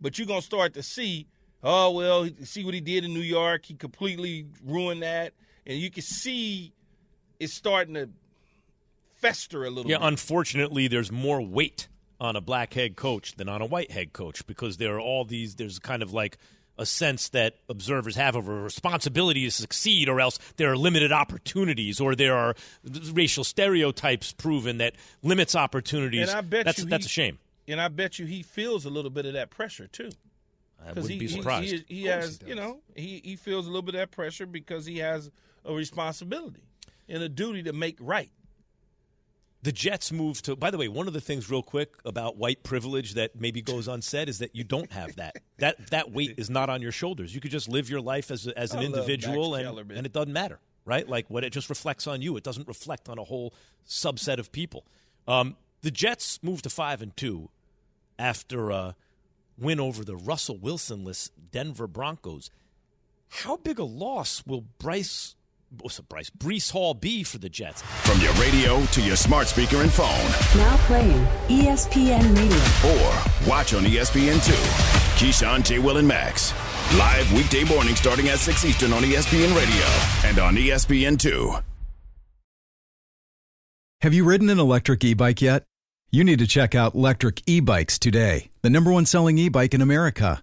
but 0.00 0.18
you're 0.18 0.26
gonna 0.26 0.42
start 0.42 0.74
to 0.74 0.82
see. 0.82 1.26
Oh 1.62 1.92
well, 1.92 2.28
see 2.44 2.64
what 2.64 2.74
he 2.74 2.80
did 2.80 3.04
in 3.04 3.14
New 3.14 3.20
York. 3.20 3.66
He 3.66 3.74
completely 3.74 4.46
ruined 4.64 5.02
that, 5.02 5.32
and 5.66 5.78
you 5.78 5.90
can 5.90 6.02
see 6.02 6.72
it's 7.38 7.54
starting 7.54 7.94
to 7.94 8.08
fester 9.22 9.64
a 9.64 9.70
little 9.70 9.90
Yeah, 9.90 9.98
bit. 9.98 10.08
unfortunately, 10.08 10.88
there's 10.88 11.10
more 11.10 11.40
weight 11.40 11.88
on 12.20 12.36
a 12.36 12.40
black 12.40 12.74
head 12.74 12.96
coach 12.96 13.34
than 13.36 13.48
on 13.48 13.62
a 13.62 13.66
white 13.66 13.90
head 13.90 14.12
coach 14.12 14.46
because 14.46 14.76
there 14.76 14.94
are 14.96 15.00
all 15.00 15.24
these. 15.24 15.54
There's 15.54 15.78
kind 15.78 16.02
of 16.02 16.12
like 16.12 16.36
a 16.78 16.86
sense 16.86 17.28
that 17.30 17.56
observers 17.68 18.16
have 18.16 18.34
of 18.34 18.48
a 18.48 18.52
responsibility 18.52 19.44
to 19.44 19.50
succeed, 19.50 20.08
or 20.08 20.20
else 20.20 20.38
there 20.56 20.70
are 20.70 20.76
limited 20.76 21.12
opportunities, 21.12 22.00
or 22.00 22.14
there 22.14 22.34
are 22.36 22.54
racial 23.12 23.44
stereotypes 23.44 24.32
proven 24.32 24.78
that 24.78 24.94
limits 25.22 25.54
opportunities. 25.54 26.28
And 26.28 26.38
I 26.38 26.40
bet 26.42 26.64
that's 26.66 26.78
you 26.80 26.84
that's 26.86 27.04
he- 27.04 27.08
a 27.08 27.10
shame. 27.10 27.38
And 27.68 27.80
I 27.80 27.88
bet 27.88 28.18
you 28.18 28.26
he 28.26 28.42
feels 28.42 28.84
a 28.86 28.90
little 28.90 29.10
bit 29.10 29.24
of 29.26 29.34
that 29.34 29.50
pressure 29.50 29.86
too. 29.86 30.10
I 30.80 30.86
'Cause 30.94 31.04
wouldn't 31.04 31.12
he, 31.12 31.18
be 31.18 31.28
surprised. 31.28 31.70
He, 31.88 31.94
he 31.96 32.06
Of 32.08 32.14
course 32.14 32.24
has, 32.26 32.38
he 32.42 32.48
you 32.48 32.54
know, 32.56 32.80
he, 32.96 33.20
he 33.24 33.36
feels 33.36 33.66
a 33.66 33.68
little 33.68 33.82
bit 33.82 33.94
of 33.94 34.00
that 34.00 34.10
pressure 34.10 34.46
because 34.46 34.84
he 34.84 34.98
has 34.98 35.30
a 35.64 35.72
responsibility 35.72 36.62
and 37.08 37.22
a 37.22 37.28
duty 37.28 37.62
to 37.64 37.72
make 37.72 37.96
right. 38.00 38.30
The 39.62 39.72
Jets 39.72 40.10
moved 40.10 40.44
to. 40.46 40.56
By 40.56 40.72
the 40.72 40.78
way, 40.78 40.88
one 40.88 41.06
of 41.06 41.12
the 41.14 41.20
things, 41.20 41.48
real 41.48 41.62
quick, 41.62 41.94
about 42.04 42.36
white 42.36 42.64
privilege 42.64 43.14
that 43.14 43.40
maybe 43.40 43.62
goes 43.62 43.86
unsaid 43.86 44.28
is 44.28 44.40
that 44.40 44.56
you 44.56 44.64
don't 44.64 44.90
have 44.92 45.14
that. 45.16 45.36
that 45.58 45.90
that 45.90 46.10
weight 46.10 46.34
is 46.36 46.50
not 46.50 46.68
on 46.68 46.82
your 46.82 46.90
shoulders. 46.90 47.32
You 47.32 47.40
could 47.40 47.52
just 47.52 47.68
live 47.68 47.88
your 47.88 48.00
life 48.00 48.32
as 48.32 48.48
a, 48.48 48.58
as 48.58 48.72
an 48.72 48.80
I 48.80 48.84
individual, 48.84 49.54
and 49.54 49.64
Kellerman. 49.64 49.96
and 49.96 50.04
it 50.04 50.12
doesn't 50.12 50.32
matter, 50.32 50.58
right? 50.84 51.08
Like 51.08 51.30
what 51.30 51.44
it 51.44 51.50
just 51.50 51.68
reflects 51.68 52.08
on 52.08 52.22
you. 52.22 52.36
It 52.36 52.42
doesn't 52.42 52.66
reflect 52.66 53.08
on 53.08 53.18
a 53.18 53.24
whole 53.24 53.54
subset 53.86 54.38
of 54.38 54.50
people. 54.50 54.84
Um, 55.28 55.56
the 55.82 55.92
Jets 55.92 56.40
moved 56.42 56.64
to 56.64 56.70
five 56.70 57.00
and 57.00 57.16
two 57.16 57.48
after 58.18 58.70
a 58.70 58.96
win 59.56 59.78
over 59.78 60.04
the 60.04 60.16
Russell 60.16 60.58
Wilson-less 60.58 61.30
Denver 61.52 61.86
Broncos. 61.86 62.50
How 63.28 63.56
big 63.58 63.78
a 63.78 63.84
loss 63.84 64.42
will 64.44 64.64
Bryce? 64.78 65.36
Oh, 65.72 65.76
What's 65.80 65.98
it, 65.98 66.08
Bryce? 66.08 66.30
Breece 66.30 66.70
Hall 66.70 66.94
B 66.94 67.22
for 67.22 67.38
the 67.38 67.48
Jets? 67.48 67.82
From 67.82 68.20
your 68.20 68.32
radio 68.34 68.84
to 68.86 69.00
your 69.02 69.16
smart 69.16 69.46
speaker 69.48 69.78
and 69.78 69.90
phone, 69.92 70.06
Now 70.56 70.76
playing 70.86 71.24
ESPN 71.48 72.36
Radio. 72.36 72.92
or 72.94 73.48
watch 73.48 73.74
on 73.74 73.86
E 73.86 73.96
ESPN2. 73.96 74.52
Keyshawn, 75.18 75.64
J. 75.64 75.78
Will, 75.78 75.96
and 75.98 76.06
Max. 76.08 76.52
Live 76.98 77.32
weekday 77.32 77.64
morning 77.64 77.94
starting 77.96 78.28
at 78.28 78.38
6 78.38 78.64
Eastern 78.64 78.92
on 78.92 79.02
ESPN 79.02 79.54
Radio 79.56 80.28
and 80.28 80.38
on 80.38 80.56
E 80.58 80.68
ESPN2. 80.68 81.62
Have 84.02 84.12
you 84.14 84.24
ridden 84.24 84.50
an 84.50 84.58
electric 84.58 85.04
e 85.04 85.14
bike 85.14 85.40
yet? 85.40 85.64
You 86.10 86.24
need 86.24 86.40
to 86.40 86.46
check 86.46 86.74
out 86.74 86.94
Lectric 86.94 87.42
E 87.46 87.60
Bikes 87.60 87.98
today, 87.98 88.50
the 88.62 88.68
number 88.68 88.92
one 88.92 89.06
selling 89.06 89.38
e 89.38 89.48
bike 89.48 89.72
in 89.74 89.80
America. 89.80 90.42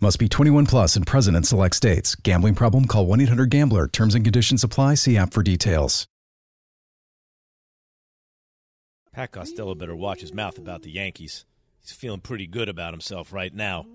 Must 0.00 0.18
be 0.18 0.28
21 0.28 0.66
plus 0.66 0.94
and 0.94 1.04
present 1.04 1.36
in 1.36 1.42
select 1.42 1.74
states. 1.74 2.14
Gambling 2.14 2.54
problem? 2.54 2.84
Call 2.86 3.06
1 3.06 3.20
800 3.22 3.50
Gambler. 3.50 3.88
Terms 3.88 4.14
and 4.14 4.24
conditions 4.24 4.62
apply. 4.62 4.94
See 4.94 5.16
app 5.16 5.32
for 5.32 5.42
details. 5.42 6.06
Pat 9.12 9.32
Costello 9.32 9.74
better 9.74 9.96
watch 9.96 10.20
his 10.20 10.32
mouth 10.32 10.58
about 10.58 10.82
the 10.82 10.92
Yankees. 10.92 11.44
He's 11.80 11.90
feeling 11.90 12.20
pretty 12.20 12.46
good 12.46 12.68
about 12.68 12.92
himself 12.92 13.32
right 13.32 13.52
now 13.52 13.86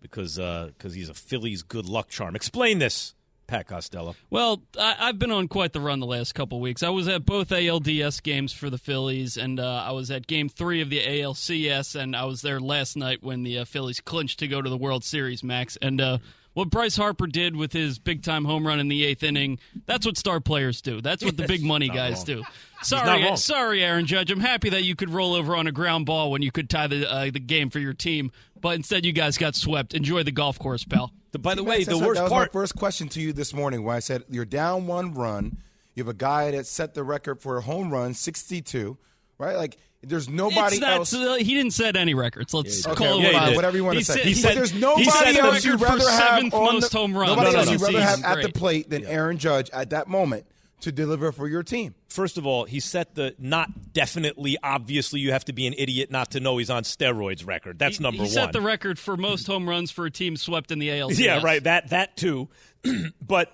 because 0.00 0.38
uh, 0.38 0.70
because 0.78 0.94
he's 0.94 1.10
a 1.10 1.14
Phillies 1.14 1.62
good 1.62 1.84
luck 1.84 2.08
charm. 2.08 2.34
Explain 2.34 2.78
this, 2.78 3.14
Pat 3.46 3.66
Costello. 3.66 4.14
Well, 4.30 4.62
I, 4.78 4.96
I've 4.98 5.18
been 5.18 5.30
on 5.30 5.48
quite 5.48 5.72
the 5.72 5.80
run 5.80 6.00
the 6.00 6.06
last 6.06 6.34
couple 6.34 6.60
weeks. 6.60 6.82
I 6.82 6.88
was 6.88 7.08
at 7.08 7.24
both 7.26 7.48
ALDS 7.48 8.22
games 8.22 8.52
for 8.52 8.70
the 8.70 8.78
Phillies, 8.78 9.36
and 9.36 9.60
uh, 9.60 9.84
I 9.86 9.92
was 9.92 10.10
at 10.10 10.26
Game 10.26 10.48
Three 10.48 10.80
of 10.80 10.90
the 10.90 11.00
ALCS, 11.00 11.94
and 11.94 12.16
I 12.16 12.24
was 12.24 12.42
there 12.42 12.60
last 12.60 12.96
night 12.96 13.22
when 13.22 13.42
the 13.42 13.58
uh, 13.58 13.64
Phillies 13.64 14.00
clinched 14.00 14.38
to 14.40 14.48
go 14.48 14.62
to 14.62 14.70
the 14.70 14.76
World 14.76 15.04
Series, 15.04 15.42
Max. 15.44 15.76
And 15.82 16.00
uh, 16.00 16.18
what 16.54 16.70
Bryce 16.70 16.96
Harper 16.96 17.26
did 17.26 17.56
with 17.56 17.72
his 17.72 17.98
big 17.98 18.22
time 18.22 18.44
home 18.44 18.66
run 18.66 18.78
in 18.80 18.88
the 18.88 19.04
eighth 19.04 19.22
inning—that's 19.22 20.06
what 20.06 20.16
star 20.16 20.40
players 20.40 20.82
do. 20.82 21.00
That's 21.00 21.24
what 21.24 21.36
the 21.36 21.46
big 21.46 21.62
money 21.62 21.88
guys 21.88 22.18
wrong. 22.18 22.24
do. 22.24 22.44
Sorry, 22.82 23.36
sorry, 23.36 23.84
Aaron 23.84 24.06
Judge. 24.06 24.30
I'm 24.30 24.40
happy 24.40 24.70
that 24.70 24.82
you 24.82 24.96
could 24.96 25.10
roll 25.10 25.34
over 25.34 25.54
on 25.56 25.66
a 25.66 25.72
ground 25.72 26.06
ball 26.06 26.30
when 26.30 26.42
you 26.42 26.50
could 26.50 26.68
tie 26.68 26.88
the 26.88 27.10
uh, 27.10 27.30
the 27.30 27.40
game 27.40 27.70
for 27.70 27.78
your 27.78 27.94
team, 27.94 28.32
but 28.62 28.76
instead 28.76 29.04
you 29.04 29.12
guys 29.12 29.36
got 29.36 29.54
swept. 29.54 29.92
Enjoy 29.92 30.22
the 30.22 30.32
golf 30.32 30.58
course, 30.58 30.84
pal. 30.84 31.12
by 31.40 31.54
the 31.54 31.62
way, 31.64 31.84
the 31.84 31.98
worst 31.98 32.14
that 32.14 32.22
was 32.24 32.32
part. 32.32 32.54
my 32.54 32.60
first 32.60 32.74
question 32.76 33.08
to 33.10 33.20
you 33.20 33.32
this 33.34 33.52
morning 33.52 33.82
when 33.84 33.94
I 33.96 34.00
said 34.00 34.24
you're 34.30 34.44
down 34.46 34.86
one 34.86 35.12
run. 35.12 35.58
You 35.94 36.02
have 36.04 36.08
a 36.08 36.14
guy 36.16 36.50
that 36.52 36.64
set 36.66 36.94
the 36.94 37.04
record 37.04 37.40
for 37.42 37.58
a 37.58 37.60
home 37.60 37.90
run, 37.90 38.14
62, 38.14 38.96
right? 39.36 39.56
Like 39.56 39.76
there's 40.02 40.28
nobody 40.28 40.76
It's 40.76 40.80
not- 40.80 40.92
else. 40.92 41.12
uh, 41.14 41.34
he 41.34 41.54
didn't 41.54 41.72
set 41.74 41.96
any 41.96 42.14
records. 42.14 42.54
Let's 42.54 42.86
Okay, 42.86 42.96
call 42.96 43.18
it 43.18 43.22
yeah, 43.24 43.32
what 43.34 43.42
he 43.48 43.52
it 43.52 43.56
whatever 43.56 43.76
you 43.76 43.84
want 43.84 43.98
He 43.98 44.02
to 44.04 44.12
say. 44.12 44.18
said- 44.18 44.26
he 44.26 44.34
said- 44.34 44.56
there's 44.56 44.70
he 44.70 44.80
nobody 44.80 45.04
set 45.04 45.34
the 45.34 45.40
else 45.40 45.64
you'd 45.64 45.80
record 45.80 46.00
for 46.00 46.06
rather 46.06 46.10
have 46.10 46.34
seventh 46.36 46.54
on 46.54 46.64
most 46.74 46.90
the, 46.92 46.98
home 46.98 47.14
runs. 47.16 47.28
Nobody 47.30 47.46
No, 47.46 47.52
no, 47.52 47.58
else 47.58 47.66
no. 47.66 47.72
you'd 47.72 47.80
rather 47.82 48.00
have 48.00 48.16
Season. 48.16 48.24
at 48.30 48.42
the 48.42 48.48
plate 48.58 48.88
than 48.90 49.04
Aaron 49.04 49.36
Judge 49.38 49.68
at 49.70 49.90
that 49.90 50.08
moment 50.08 50.46
to 50.82 50.92
deliver 50.92 51.32
for 51.32 51.48
your 51.48 51.62
team. 51.62 51.94
First 52.08 52.38
of 52.38 52.46
all, 52.46 52.64
he 52.64 52.80
set 52.80 53.14
the 53.14 53.34
not 53.38 53.92
definitely, 53.92 54.56
obviously, 54.62 55.20
you 55.20 55.32
have 55.32 55.44
to 55.46 55.52
be 55.52 55.66
an 55.66 55.74
idiot 55.76 56.10
not 56.10 56.32
to 56.32 56.40
know 56.40 56.58
he's 56.58 56.70
on 56.70 56.82
steroids 56.84 57.46
record. 57.46 57.78
That's 57.78 57.98
He- 57.98 58.02
number 58.02 58.22
he 58.24 58.28
set 58.28 58.52
the 58.52 58.60
record 58.60 58.98
for 58.98 59.16
most 59.16 59.46
home 59.46 59.68
runs 59.68 59.90
for 59.90 60.06
a 60.06 60.10
team 60.10 60.36
swept 60.36 60.70
in 60.70 60.78
the 60.78 60.88
ALCS. 60.90 61.18
Yeah, 61.22 61.42
right. 61.42 61.62
That 61.62 61.90
that 61.90 62.16
too. 62.16 62.48
but 63.26 63.52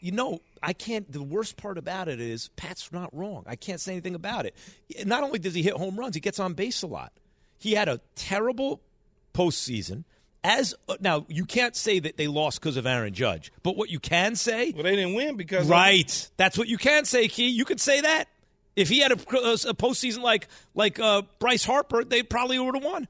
you 0.00 0.12
know, 0.12 0.40
I 0.62 0.72
can't. 0.72 1.10
The 1.10 1.22
worst 1.22 1.56
part 1.56 1.78
about 1.78 2.08
it 2.08 2.20
is 2.20 2.48
Pat's 2.56 2.90
not 2.92 3.14
wrong. 3.14 3.44
I 3.46 3.56
can't 3.56 3.80
say 3.80 3.92
anything 3.92 4.14
about 4.14 4.46
it. 4.46 4.56
Not 5.04 5.22
only 5.22 5.38
does 5.38 5.54
he 5.54 5.62
hit 5.62 5.74
home 5.74 5.96
runs, 5.96 6.14
he 6.14 6.20
gets 6.20 6.40
on 6.40 6.54
base 6.54 6.82
a 6.82 6.86
lot. 6.86 7.12
He 7.58 7.72
had 7.74 7.88
a 7.88 8.00
terrible 8.16 8.80
postseason. 9.34 10.04
As 10.44 10.74
uh, 10.88 10.96
now, 11.00 11.24
you 11.28 11.44
can't 11.44 11.76
say 11.76 12.00
that 12.00 12.16
they 12.16 12.26
lost 12.26 12.60
because 12.60 12.76
of 12.76 12.84
Aaron 12.86 13.14
Judge, 13.14 13.52
but 13.62 13.76
what 13.76 13.90
you 13.90 14.00
can 14.00 14.34
say, 14.34 14.72
well, 14.72 14.82
they 14.82 14.96
didn't 14.96 15.14
win 15.14 15.36
because 15.36 15.64
of- 15.66 15.70
right? 15.70 16.30
That's 16.36 16.58
what 16.58 16.66
you 16.68 16.78
can 16.78 17.04
say, 17.04 17.28
Key. 17.28 17.48
You 17.48 17.64
could 17.64 17.80
say 17.80 18.00
that 18.00 18.24
if 18.74 18.88
he 18.88 18.98
had 19.00 19.12
a, 19.12 19.14
a 19.14 19.16
postseason 19.74 20.22
like 20.22 20.48
like 20.74 20.98
uh, 20.98 21.22
Bryce 21.38 21.64
Harper, 21.64 22.02
they 22.04 22.22
probably 22.24 22.58
would 22.58 22.74
have 22.74 22.82
won. 22.84 23.06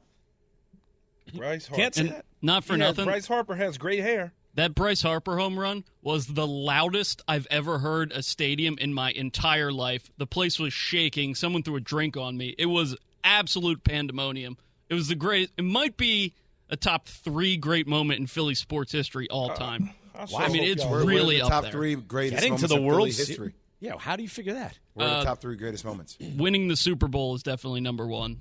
Bryce 1.34 1.66
Harper. 1.66 1.80
Can't 1.82 1.94
say 1.94 2.02
that. 2.08 2.24
Not 2.42 2.64
for 2.64 2.74
He 2.74 2.80
has- 2.82 2.90
nothing. 2.96 3.04
Bryce 3.06 3.26
Harper 3.26 3.54
has 3.54 3.78
great 3.78 4.00
hair. 4.00 4.32
That 4.54 4.74
Bryce 4.74 5.00
Harper 5.00 5.38
home 5.38 5.58
run 5.58 5.84
was 6.02 6.26
the 6.26 6.46
loudest 6.46 7.22
I've 7.26 7.46
ever 7.50 7.78
heard 7.78 8.12
a 8.12 8.22
stadium 8.22 8.76
in 8.78 8.92
my 8.92 9.10
entire 9.10 9.72
life. 9.72 10.10
The 10.18 10.26
place 10.26 10.58
was 10.58 10.74
shaking. 10.74 11.34
Someone 11.34 11.62
threw 11.62 11.76
a 11.76 11.80
drink 11.80 12.18
on 12.18 12.36
me. 12.36 12.54
It 12.58 12.66
was 12.66 12.94
absolute 13.24 13.82
pandemonium. 13.82 14.58
It 14.90 14.94
was 14.94 15.08
the 15.08 15.14
great. 15.14 15.50
It 15.56 15.64
might 15.64 15.96
be 15.96 16.34
a 16.72 16.76
top 16.76 17.06
three 17.06 17.56
great 17.56 17.86
moment 17.86 18.18
in 18.18 18.26
Philly 18.26 18.54
sports 18.56 18.90
history 18.90 19.28
all 19.30 19.50
time. 19.50 19.90
I 20.14 20.26
I 20.36 20.48
mean, 20.48 20.64
it's 20.64 20.84
We're- 20.84 21.04
we're 21.04 21.10
really 21.10 21.36
the 21.36 21.44
up 21.44 21.50
top 21.50 21.62
there. 21.64 21.72
three 21.72 21.94
greatest 21.94 22.42
Getting 22.42 22.58
to 22.58 22.66
the 22.66 22.76
in 22.76 22.84
World 22.84 22.98
Philly 22.98 23.10
Se- 23.12 23.26
history. 23.26 23.54
Yeah, 23.80 23.96
how 23.98 24.16
do 24.16 24.22
you 24.22 24.28
figure 24.28 24.54
that? 24.54 24.78
We're 24.94 25.04
Uh, 25.06 25.18
the 25.20 25.24
top 25.24 25.40
three 25.40 25.56
greatest 25.56 25.84
moments. 25.84 26.16
Winning 26.36 26.68
the 26.68 26.76
Super 26.76 27.08
Bowl 27.08 27.34
is 27.34 27.42
definitely 27.42 27.80
number 27.80 28.06
one. 28.06 28.36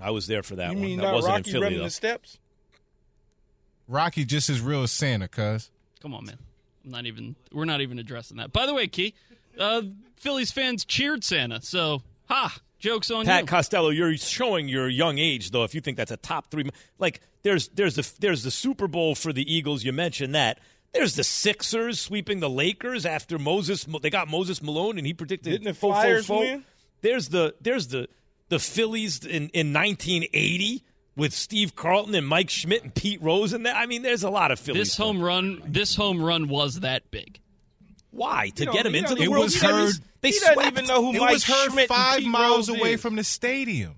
I 0.00 0.10
was 0.12 0.26
there 0.26 0.42
for 0.42 0.56
that 0.56 0.70
You 0.70 0.76
one. 0.78 0.82
mean 0.82 0.96
that 0.98 1.04
not 1.04 1.14
wasn't 1.14 1.32
Rocky 1.34 1.50
in 1.50 1.52
Philly 1.52 1.62
running 1.64 1.78
though. 1.80 1.84
the 1.84 1.90
steps? 1.90 2.38
Rocky 3.88 4.24
just 4.24 4.48
as 4.48 4.60
real 4.60 4.82
as 4.82 4.92
Santa, 4.92 5.28
cuz. 5.28 5.70
Come 6.00 6.14
on, 6.14 6.24
man. 6.24 6.38
I'm 6.84 6.90
not 6.90 7.06
even. 7.06 7.36
We're 7.52 7.64
not 7.64 7.80
even 7.80 7.98
addressing 7.98 8.36
that. 8.38 8.52
By 8.52 8.66
the 8.66 8.72
way, 8.74 8.86
Key, 8.86 9.14
uh, 9.58 9.82
Phillies 10.16 10.50
fans 10.52 10.84
cheered 10.84 11.24
Santa. 11.24 11.60
So, 11.60 12.02
ha, 12.28 12.56
jokes 12.78 13.10
on 13.10 13.26
Pat 13.26 13.42
you. 13.42 13.46
Costello, 13.46 13.90
you're 13.90 14.16
showing 14.16 14.68
your 14.68 14.88
young 14.88 15.18
age 15.18 15.50
though. 15.50 15.64
If 15.64 15.74
you 15.74 15.80
think 15.80 15.96
that's 15.96 16.10
a 16.12 16.16
top 16.16 16.50
three, 16.50 16.64
like 16.98 17.20
there's 17.42 17.68
there's 17.68 17.94
the 17.96 18.10
there's 18.20 18.42
the 18.42 18.50
Super 18.50 18.86
Bowl 18.88 19.14
for 19.14 19.32
the 19.32 19.52
Eagles. 19.52 19.84
You 19.84 19.92
mentioned 19.92 20.34
that. 20.34 20.58
There's 20.92 21.14
the 21.14 21.22
Sixers 21.24 22.00
sweeping 22.00 22.40
the 22.40 22.50
Lakers 22.50 23.06
after 23.06 23.38
Moses. 23.38 23.84
They 24.02 24.10
got 24.10 24.26
Moses 24.28 24.60
Malone, 24.60 24.98
and 24.98 25.06
he 25.06 25.14
predicted. 25.14 25.52
Didn't 25.52 25.64
the 25.66 25.74
fo- 25.74 25.88
fo- 25.92 26.00
Flyers 26.00 26.26
fo- 26.26 26.40
win? 26.40 26.64
There's 27.02 27.28
the 27.28 27.54
there's 27.60 27.86
the 27.88 28.08
the 28.48 28.58
Phillies 28.58 29.24
in 29.24 29.50
in 29.50 29.72
1980 29.72 30.82
with 31.16 31.32
Steve 31.32 31.76
Carlton 31.76 32.14
and 32.14 32.26
Mike 32.26 32.50
Schmidt 32.50 32.82
and 32.82 32.94
Pete 32.94 33.22
Rose 33.22 33.52
and 33.52 33.64
that. 33.66 33.76
I 33.76 33.86
mean, 33.86 34.02
there's 34.02 34.24
a 34.24 34.30
lot 34.30 34.50
of 34.50 34.58
Phillies. 34.58 34.80
This 34.88 34.96
home 34.96 35.22
run, 35.22 35.62
this 35.64 35.94
home 35.94 36.22
run 36.22 36.48
was 36.48 36.80
that 36.80 37.10
big. 37.10 37.38
Why 38.10 38.48
to 38.56 38.64
You 38.64 38.72
get 38.72 38.84
him 38.86 38.94
into 38.96 39.10
don't- 39.10 39.18
the 39.18 39.24
It 39.24 39.28
World 39.30 39.44
was 39.44 39.60
Series? 39.60 39.96
heard- 39.96 40.04
They 40.22 40.30
he 40.30 40.38
doesn't 40.40 40.54
swept. 40.54 40.72
even 40.72 40.86
know 40.86 41.02
who 41.04 41.14
It 41.14 41.20
Mike 41.20 41.32
was 41.34 41.44
heard 41.44 41.70
Schmidt 41.70 41.78
and 41.82 41.88
five 41.88 42.18
Pete 42.20 42.28
miles 42.28 42.68
Rose 42.68 42.78
away 42.80 42.94
is. 42.94 43.00
from 43.00 43.14
the 43.16 43.22
stadium. 43.24 43.94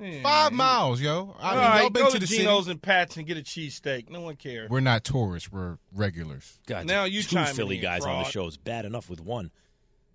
Yeah. 0.00 0.22
Five 0.22 0.52
miles, 0.52 1.00
yo. 1.00 1.36
I 1.38 1.50
mean, 1.50 1.58
right, 1.64 1.80
y'all 1.82 1.90
been 1.90 2.02
go 2.04 2.10
to 2.10 2.18
to 2.18 2.26
the 2.26 2.36
Geno's 2.36 2.64
city. 2.64 2.70
and 2.72 2.82
Pat's 2.82 3.16
and 3.16 3.26
get 3.26 3.36
a 3.36 3.42
cheesesteak. 3.42 4.08
No 4.10 4.20
one 4.22 4.36
cares. 4.36 4.70
We're 4.70 4.80
not 4.80 5.04
tourists. 5.04 5.52
We're 5.52 5.78
regulars. 5.94 6.58
God, 6.66 6.86
Now 6.86 7.04
you 7.04 7.22
two 7.22 7.36
chiming 7.36 7.54
Philly 7.54 7.76
in, 7.76 7.82
guys 7.82 8.04
on 8.04 8.22
the 8.22 8.28
show 8.30 8.46
is 8.46 8.56
bad 8.56 8.84
enough 8.84 9.10
with 9.10 9.20
one. 9.20 9.50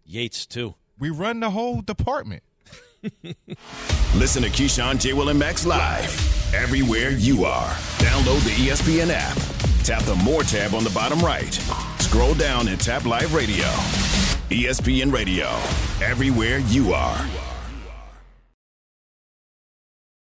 Yates 0.06 0.46
too. 0.46 0.76
We 0.98 1.10
run 1.10 1.40
the 1.40 1.50
whole 1.52 1.82
department. 1.82 2.44
Listen 4.16 4.42
to 4.44 4.50
Keyshawn, 4.50 5.00
J. 5.00 5.14
Will, 5.14 5.30
and 5.30 5.38
Max 5.38 5.66
live 5.66 6.54
everywhere 6.56 7.12
you 7.12 7.46
are. 7.46 7.70
Download 8.00 8.44
the 8.44 8.68
ESPN 8.70 9.10
app. 9.12 9.38
Tap 9.84 10.02
the 10.04 10.16
More 10.24 10.42
tab 10.44 10.74
on 10.74 10.84
the 10.84 10.90
bottom 10.90 11.20
right. 11.20 11.54
Scroll 12.00 12.34
down 12.34 12.68
and 12.70 12.80
tap 12.80 13.06
Live 13.06 13.34
Radio. 13.34 13.66
ESPN 14.50 15.12
Radio, 15.12 15.48
everywhere 16.04 16.60
you 16.60 16.94
are. 16.94 17.18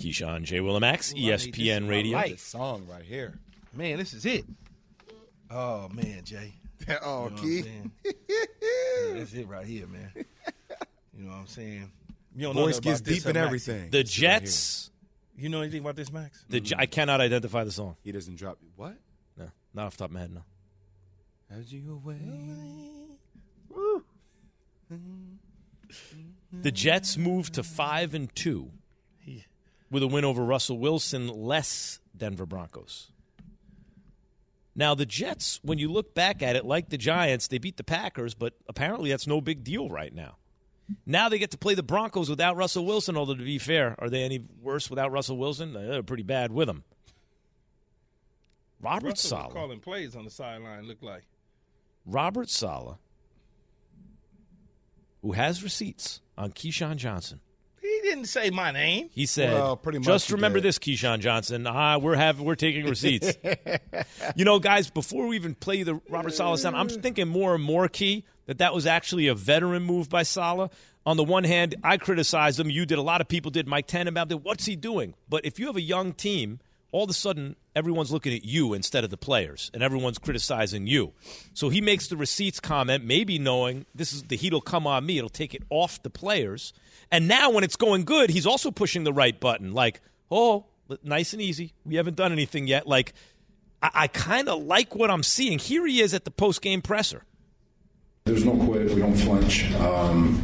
Keyshawn 0.00 0.42
J. 0.42 0.58
Willimax, 0.58 1.14
ESPN 1.14 1.88
Radio. 1.88 2.20
This 2.22 2.42
song 2.42 2.86
right 2.90 3.02
here. 3.02 3.38
Man, 3.72 3.96
this 3.98 4.12
is 4.12 4.26
it. 4.26 4.44
Oh 5.50 5.88
man, 5.88 6.22
Jay. 6.24 6.52
oh, 7.02 7.24
You 7.24 7.30
know 7.30 7.36
Key. 7.42 7.62
saying? 7.62 7.92
Yeah, 9.08 9.18
that's 9.18 9.34
it 9.34 9.46
right 9.46 9.64
here, 9.66 9.86
man. 9.86 10.10
You 10.16 11.24
know 11.24 11.30
what 11.30 11.36
I'm 11.38 11.46
saying? 11.46 11.90
You 12.34 12.42
don't 12.46 12.54
Voice 12.54 12.76
nothing 12.76 12.90
gets 12.92 13.00
deep 13.00 13.26
in 13.26 13.36
everything. 13.36 13.90
The 13.90 14.02
This 14.02 14.20
right 14.20 14.40
Jets. 14.42 14.90
You 15.36 15.48
know 15.48 15.60
anything 15.60 15.80
about 15.80 15.96
this, 15.96 16.12
Max? 16.12 16.44
The 16.48 16.60
J- 16.60 16.76
I 16.78 16.86
cannot 16.86 17.20
identify 17.20 17.64
the 17.64 17.70
song. 17.70 17.96
He 18.02 18.10
doesn't 18.12 18.36
drop 18.36 18.58
what? 18.74 18.96
No, 19.38 19.48
not 19.74 19.86
off 19.86 19.92
the 19.96 19.98
top 19.98 20.08
of 20.10 20.14
my 20.14 20.20
head. 20.20 20.34
No. 20.34 20.42
As 21.50 21.72
you 21.72 21.92
away. 21.92 22.18
The 26.52 26.72
Jets 26.72 27.16
moved 27.16 27.54
to 27.54 27.62
five 27.62 28.14
and 28.14 28.34
two 28.34 28.70
with 29.90 30.02
a 30.02 30.06
win 30.06 30.24
over 30.24 30.44
Russell 30.44 30.78
Wilson, 30.78 31.28
less 31.28 32.00
Denver 32.16 32.46
Broncos. 32.46 33.10
Now 34.74 34.94
the 34.94 35.06
Jets, 35.06 35.58
when 35.62 35.78
you 35.78 35.90
look 35.90 36.14
back 36.14 36.42
at 36.42 36.54
it, 36.54 36.64
like 36.64 36.90
the 36.90 36.98
Giants, 36.98 37.48
they 37.48 37.58
beat 37.58 37.78
the 37.78 37.84
Packers, 37.84 38.34
but 38.34 38.52
apparently 38.68 39.10
that's 39.10 39.26
no 39.26 39.40
big 39.40 39.64
deal 39.64 39.88
right 39.88 40.14
now. 40.14 40.36
Now 41.04 41.28
they 41.28 41.38
get 41.38 41.50
to 41.52 41.58
play 41.58 41.74
the 41.74 41.82
Broncos 41.82 42.28
without 42.28 42.56
Russell 42.56 42.84
Wilson. 42.84 43.16
Although 43.16 43.34
to 43.34 43.42
be 43.42 43.58
fair, 43.58 43.96
are 43.98 44.10
they 44.10 44.22
any 44.22 44.44
worse 44.62 44.90
without 44.90 45.10
Russell 45.10 45.38
Wilson? 45.38 45.74
Uh, 45.74 45.80
they're 45.80 46.02
pretty 46.02 46.22
bad 46.22 46.52
with 46.52 46.68
him. 46.68 46.84
Robert 48.80 49.08
Russell 49.08 49.30
Saleh. 49.30 49.52
calling 49.52 49.80
plays 49.80 50.14
on 50.14 50.24
the 50.24 50.30
sideline. 50.30 50.86
Look 50.86 51.02
like 51.02 51.24
Robert 52.04 52.50
Saleh, 52.50 52.98
who 55.22 55.32
has 55.32 55.62
receipts 55.62 56.20
on 56.36 56.52
Keyshawn 56.52 56.96
Johnson. 56.96 57.40
He 57.86 58.00
didn't 58.02 58.26
say 58.26 58.50
my 58.50 58.72
name. 58.72 59.10
He 59.12 59.26
said, 59.26 59.52
Well, 59.52 59.76
pretty 59.76 59.98
much 59.98 60.06
"Just 60.06 60.30
remember 60.32 60.58
did. 60.58 60.64
this, 60.68 60.78
Keyshawn 60.78 61.20
Johnson. 61.20 61.66
Ah, 61.66 61.98
we're 61.98 62.16
having 62.16 62.44
we're 62.44 62.54
taking 62.56 62.86
receipts. 62.86 63.36
you 64.36 64.44
know, 64.44 64.58
guys. 64.58 64.90
Before 64.90 65.26
we 65.28 65.36
even 65.36 65.54
play 65.54 65.82
the 65.82 66.00
Robert 66.08 66.34
Saleh 66.34 66.58
sound, 66.58 66.76
I'm 66.76 66.88
thinking 66.88 67.28
more 67.28 67.54
and 67.54 67.62
more, 67.62 67.88
Key, 67.88 68.24
that 68.46 68.58
that 68.58 68.74
was 68.74 68.86
actually 68.86 69.28
a 69.28 69.34
veteran 69.34 69.82
move 69.82 70.08
by 70.08 70.22
Saleh. 70.22 70.70
On 71.04 71.16
the 71.16 71.24
one 71.24 71.44
hand, 71.44 71.76
I 71.84 71.98
criticized 71.98 72.58
him. 72.58 72.68
You 72.68 72.84
did. 72.86 72.98
A 72.98 73.02
lot 73.02 73.20
of 73.20 73.28
people 73.28 73.50
did. 73.50 73.68
Mike 73.68 73.86
Ten 73.86 74.08
about 74.08 74.30
it. 74.32 74.42
What's 74.42 74.66
he 74.66 74.74
doing? 74.74 75.14
But 75.28 75.44
if 75.44 75.58
you 75.60 75.66
have 75.66 75.76
a 75.76 75.80
young 75.80 76.12
team, 76.12 76.58
all 76.90 77.04
of 77.04 77.10
a 77.10 77.14
sudden 77.14 77.54
everyone's 77.76 78.10
looking 78.10 78.32
at 78.32 78.44
you 78.44 78.74
instead 78.74 79.04
of 79.04 79.10
the 79.10 79.16
players, 79.16 79.70
and 79.72 79.82
everyone's 79.82 80.18
criticizing 80.18 80.86
you. 80.86 81.12
So 81.54 81.68
he 81.68 81.80
makes 81.80 82.08
the 82.08 82.16
receipts 82.16 82.58
comment, 82.58 83.04
maybe 83.04 83.38
knowing 83.38 83.86
this 83.94 84.12
is 84.12 84.24
the 84.24 84.36
heat 84.36 84.52
will 84.52 84.60
come 84.60 84.86
on 84.86 85.06
me. 85.06 85.18
It'll 85.18 85.28
take 85.28 85.54
it 85.54 85.62
off 85.70 86.02
the 86.02 86.10
players. 86.10 86.72
And 87.10 87.28
now 87.28 87.50
when 87.50 87.64
it's 87.64 87.76
going 87.76 88.04
good, 88.04 88.30
he's 88.30 88.46
also 88.46 88.70
pushing 88.70 89.04
the 89.04 89.12
right 89.12 89.38
button. 89.38 89.72
Like, 89.72 90.00
oh, 90.30 90.66
nice 91.02 91.32
and 91.32 91.42
easy. 91.42 91.72
We 91.84 91.96
haven't 91.96 92.16
done 92.16 92.32
anything 92.32 92.66
yet. 92.66 92.86
Like, 92.86 93.12
I, 93.82 93.90
I 93.94 94.06
kind 94.08 94.48
of 94.48 94.62
like 94.62 94.94
what 94.94 95.10
I'm 95.10 95.22
seeing. 95.22 95.58
Here 95.58 95.86
he 95.86 96.00
is 96.00 96.14
at 96.14 96.24
the 96.24 96.30
post 96.30 96.62
game 96.62 96.82
presser. 96.82 97.24
There's 98.24 98.44
no 98.44 98.56
quit. 98.56 98.90
We 98.90 99.00
don't 99.00 99.14
flinch. 99.14 99.70
Um, 99.74 100.42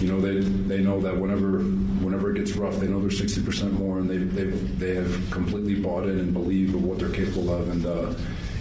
you 0.00 0.08
know, 0.08 0.20
they 0.20 0.40
they 0.40 0.82
know 0.82 1.00
that 1.00 1.16
whenever 1.16 1.60
whenever 1.60 2.34
it 2.34 2.38
gets 2.38 2.52
rough, 2.56 2.76
they 2.80 2.88
know 2.88 3.00
they're 3.00 3.08
60% 3.08 3.72
more, 3.72 3.98
and 3.98 4.10
they 4.10 4.16
they 4.16 4.44
they 4.44 4.94
have 4.96 5.30
completely 5.30 5.76
bought 5.76 6.04
in 6.04 6.18
and 6.18 6.32
believe 6.32 6.74
of 6.74 6.82
what 6.82 6.98
they're 6.98 7.10
capable 7.10 7.52
of. 7.52 7.68
And 7.68 7.86
uh, 7.86 8.14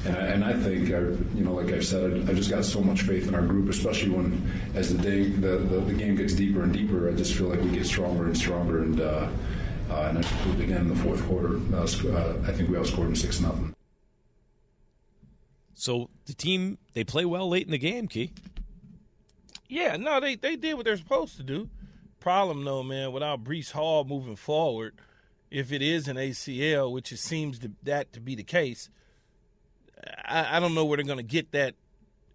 and, 0.05 0.15
I, 0.15 0.19
and 0.19 0.43
I 0.43 0.53
think, 0.53 0.89
I, 0.89 0.99
you 1.35 1.43
know, 1.43 1.53
like 1.53 1.71
I've 1.71 1.85
said, 1.85 2.11
I, 2.11 2.31
I 2.31 2.33
just 2.33 2.49
got 2.49 2.65
so 2.65 2.81
much 2.81 3.03
faith 3.03 3.27
in 3.27 3.35
our 3.35 3.41
group, 3.41 3.69
especially 3.69 4.09
when 4.09 4.51
as 4.75 4.95
the 4.95 5.01
day 5.01 5.29
the, 5.29 5.57
the, 5.57 5.79
the 5.79 5.93
game 5.93 6.15
gets 6.15 6.33
deeper 6.33 6.63
and 6.63 6.73
deeper. 6.73 7.09
I 7.09 7.13
just 7.13 7.33
feel 7.33 7.47
like 7.47 7.61
we 7.61 7.69
get 7.69 7.85
stronger 7.85 8.25
and 8.25 8.37
stronger. 8.37 8.81
And 8.81 8.99
uh, 8.99 9.29
uh, 9.89 10.07
and 10.09 10.17
I 10.17 10.61
again 10.61 10.81
in 10.81 10.89
the 10.89 10.95
fourth 10.95 11.23
quarter. 11.27 11.57
Uh, 11.73 11.83
uh, 11.83 12.37
I 12.47 12.51
think 12.51 12.69
we 12.69 12.75
outscored 12.75 13.05
them 13.05 13.15
six 13.15 13.39
nothing. 13.39 13.73
So 15.73 16.09
the 16.25 16.33
team, 16.33 16.77
they 16.93 17.03
play 17.03 17.25
well 17.25 17.49
late 17.49 17.65
in 17.65 17.71
the 17.71 17.77
game, 17.77 18.07
Key. 18.07 18.31
Yeah, 19.67 19.97
no, 19.97 20.19
they 20.19 20.35
they 20.35 20.55
did 20.55 20.75
what 20.75 20.85
they're 20.85 20.97
supposed 20.97 21.37
to 21.37 21.43
do. 21.43 21.69
Problem 22.19 22.63
though, 22.63 22.83
man, 22.83 23.11
without 23.11 23.43
Breece 23.43 23.71
Hall 23.71 24.03
moving 24.03 24.35
forward, 24.35 24.95
if 25.51 25.71
it 25.71 25.81
is 25.81 26.07
an 26.07 26.17
ACL, 26.17 26.91
which 26.91 27.11
it 27.11 27.19
seems 27.19 27.59
to, 27.59 27.71
that 27.83 28.13
to 28.13 28.19
be 28.19 28.33
the 28.33 28.43
case, 28.43 28.89
I, 30.25 30.57
I 30.57 30.59
don't 30.59 30.73
know 30.73 30.85
where 30.85 30.97
they're 30.97 31.05
going 31.05 31.17
to 31.17 31.23
get 31.23 31.51
that 31.51 31.75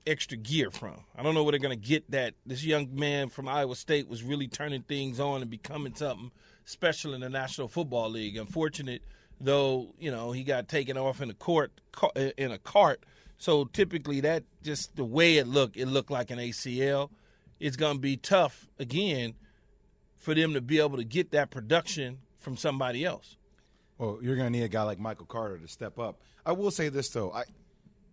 extra 0.06 0.38
gear 0.38 0.70
from. 0.70 1.04
I 1.16 1.22
don't 1.22 1.34
know 1.34 1.44
where 1.44 1.52
they're 1.52 1.60
going 1.60 1.78
to 1.78 1.88
get 1.88 2.10
that. 2.10 2.34
This 2.46 2.64
young 2.64 2.94
man 2.94 3.28
from 3.28 3.48
Iowa 3.48 3.76
State 3.76 4.08
was 4.08 4.22
really 4.22 4.48
turning 4.48 4.82
things 4.82 5.20
on 5.20 5.42
and 5.42 5.50
becoming 5.50 5.94
something 5.94 6.30
special 6.64 7.14
in 7.14 7.20
the 7.20 7.28
National 7.28 7.68
Football 7.68 8.10
League. 8.10 8.36
Unfortunate 8.36 9.02
though, 9.40 9.94
you 9.98 10.10
know, 10.10 10.32
he 10.32 10.42
got 10.44 10.68
taken 10.68 10.96
off 10.96 11.20
in 11.20 11.30
a 11.30 11.34
court 11.34 11.72
in 12.36 12.50
a 12.50 12.58
cart. 12.58 13.02
So 13.38 13.64
typically, 13.66 14.20
that 14.20 14.44
just 14.62 14.96
the 14.96 15.04
way 15.04 15.36
it 15.36 15.46
looked, 15.46 15.76
it 15.76 15.86
looked 15.86 16.10
like 16.10 16.30
an 16.30 16.38
ACL. 16.38 17.10
It's 17.60 17.76
going 17.76 17.96
to 17.96 18.00
be 18.00 18.16
tough 18.16 18.68
again 18.78 19.34
for 20.16 20.34
them 20.34 20.54
to 20.54 20.60
be 20.60 20.80
able 20.80 20.96
to 20.96 21.04
get 21.04 21.30
that 21.30 21.50
production 21.50 22.18
from 22.38 22.56
somebody 22.56 23.04
else. 23.04 23.36
Well, 23.98 24.18
you're 24.22 24.36
going 24.36 24.46
to 24.52 24.56
need 24.56 24.64
a 24.64 24.68
guy 24.68 24.84
like 24.84 25.00
Michael 25.00 25.26
Carter 25.26 25.58
to 25.58 25.68
step 25.68 25.98
up. 25.98 26.20
I 26.46 26.52
will 26.52 26.70
say 26.70 26.88
this 26.88 27.08
though, 27.08 27.32
I, 27.32 27.44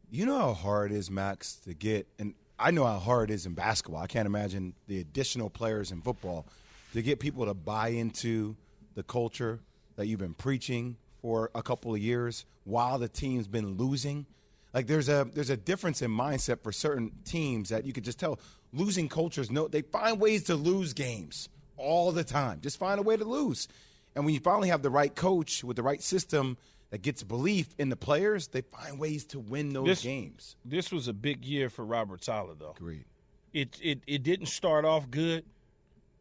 you 0.09 0.25
know 0.25 0.38
how 0.38 0.53
hard 0.53 0.91
it 0.91 0.95
is, 0.95 1.11
Max, 1.11 1.55
to 1.65 1.73
get, 1.73 2.07
and 2.17 2.33
I 2.57 2.71
know 2.71 2.86
how 2.86 2.97
hard 2.97 3.29
it 3.29 3.33
is 3.33 3.45
in 3.45 3.53
basketball. 3.53 4.01
I 4.01 4.07
can't 4.07 4.25
imagine 4.25 4.73
the 4.88 4.99
additional 4.99 5.49
players 5.49 5.91
in 5.91 6.01
football 6.01 6.47
to 6.93 7.01
get 7.01 7.19
people 7.19 7.45
to 7.45 7.53
buy 7.53 7.89
into 7.89 8.55
the 8.95 9.03
culture 9.03 9.59
that 9.95 10.07
you've 10.07 10.19
been 10.19 10.33
preaching 10.33 10.97
for 11.21 11.51
a 11.53 11.61
couple 11.61 11.93
of 11.93 11.99
years 11.99 12.45
while 12.63 12.97
the 12.97 13.07
team's 13.07 13.47
been 13.47 13.77
losing. 13.77 14.25
Like 14.73 14.88
there's 14.88 15.07
a 15.07 15.27
there's 15.33 15.49
a 15.49 15.57
difference 15.57 16.01
in 16.01 16.11
mindset 16.11 16.61
for 16.61 16.71
certain 16.71 17.11
teams 17.23 17.69
that 17.69 17.86
you 17.86 17.93
could 17.93 18.03
just 18.03 18.19
tell. 18.19 18.39
Losing 18.73 19.07
cultures, 19.07 19.49
no, 19.49 19.67
they 19.67 19.81
find 19.81 20.19
ways 20.19 20.43
to 20.43 20.55
lose 20.55 20.93
games 20.93 21.47
all 21.77 22.11
the 22.11 22.23
time. 22.23 22.59
Just 22.61 22.77
find 22.77 22.99
a 22.99 23.03
way 23.03 23.15
to 23.15 23.23
lose. 23.23 23.67
And 24.16 24.26
when 24.26 24.34
you 24.34 24.39
finally 24.39 24.70
have 24.70 24.82
the 24.82 24.89
right 24.89 25.13
coach 25.13 25.63
with 25.63 25.76
the 25.76 25.84
right 25.84 26.01
system 26.01 26.57
that 26.89 27.01
gets 27.01 27.22
belief 27.24 27.76
in 27.78 27.89
the 27.89 27.95
players, 27.97 28.47
they 28.47 28.61
find 28.61 28.97
ways 28.99 29.26
to 29.26 29.39
win 29.39 29.74
those 29.74 29.86
This- 29.88 30.01
games. 30.03 30.55
This 30.63 30.91
was 30.91 31.07
a 31.07 31.13
big 31.13 31.43
year 31.45 31.70
for 31.70 31.86
Robert 31.86 32.24
Saleh, 32.24 32.57
though. 32.57 32.72
Agreed. 32.78 33.05
It 33.53 33.78
it 33.82 34.01
it 34.05 34.24
didn't 34.24 34.47
start 34.47 34.84
off 34.86 35.09
good, 35.09 35.45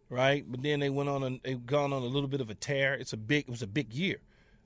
right? 0.09 0.45
But 0.51 0.63
then 0.63 0.81
they 0.81 0.91
went 0.91 1.09
on 1.09 1.23
a 1.25 1.39
they've 1.43 1.65
gone 1.67 1.93
on 1.93 2.03
a 2.03 2.07
little 2.07 2.29
bit 2.29 2.41
of 2.41 2.51
a 2.51 2.55
tear. 2.55 2.95
It's 2.95 3.13
a 3.13 3.17
big 3.17 3.45
it 3.45 3.51
was 3.51 3.63
a 3.63 3.67
big 3.67 3.93
year, 3.93 4.19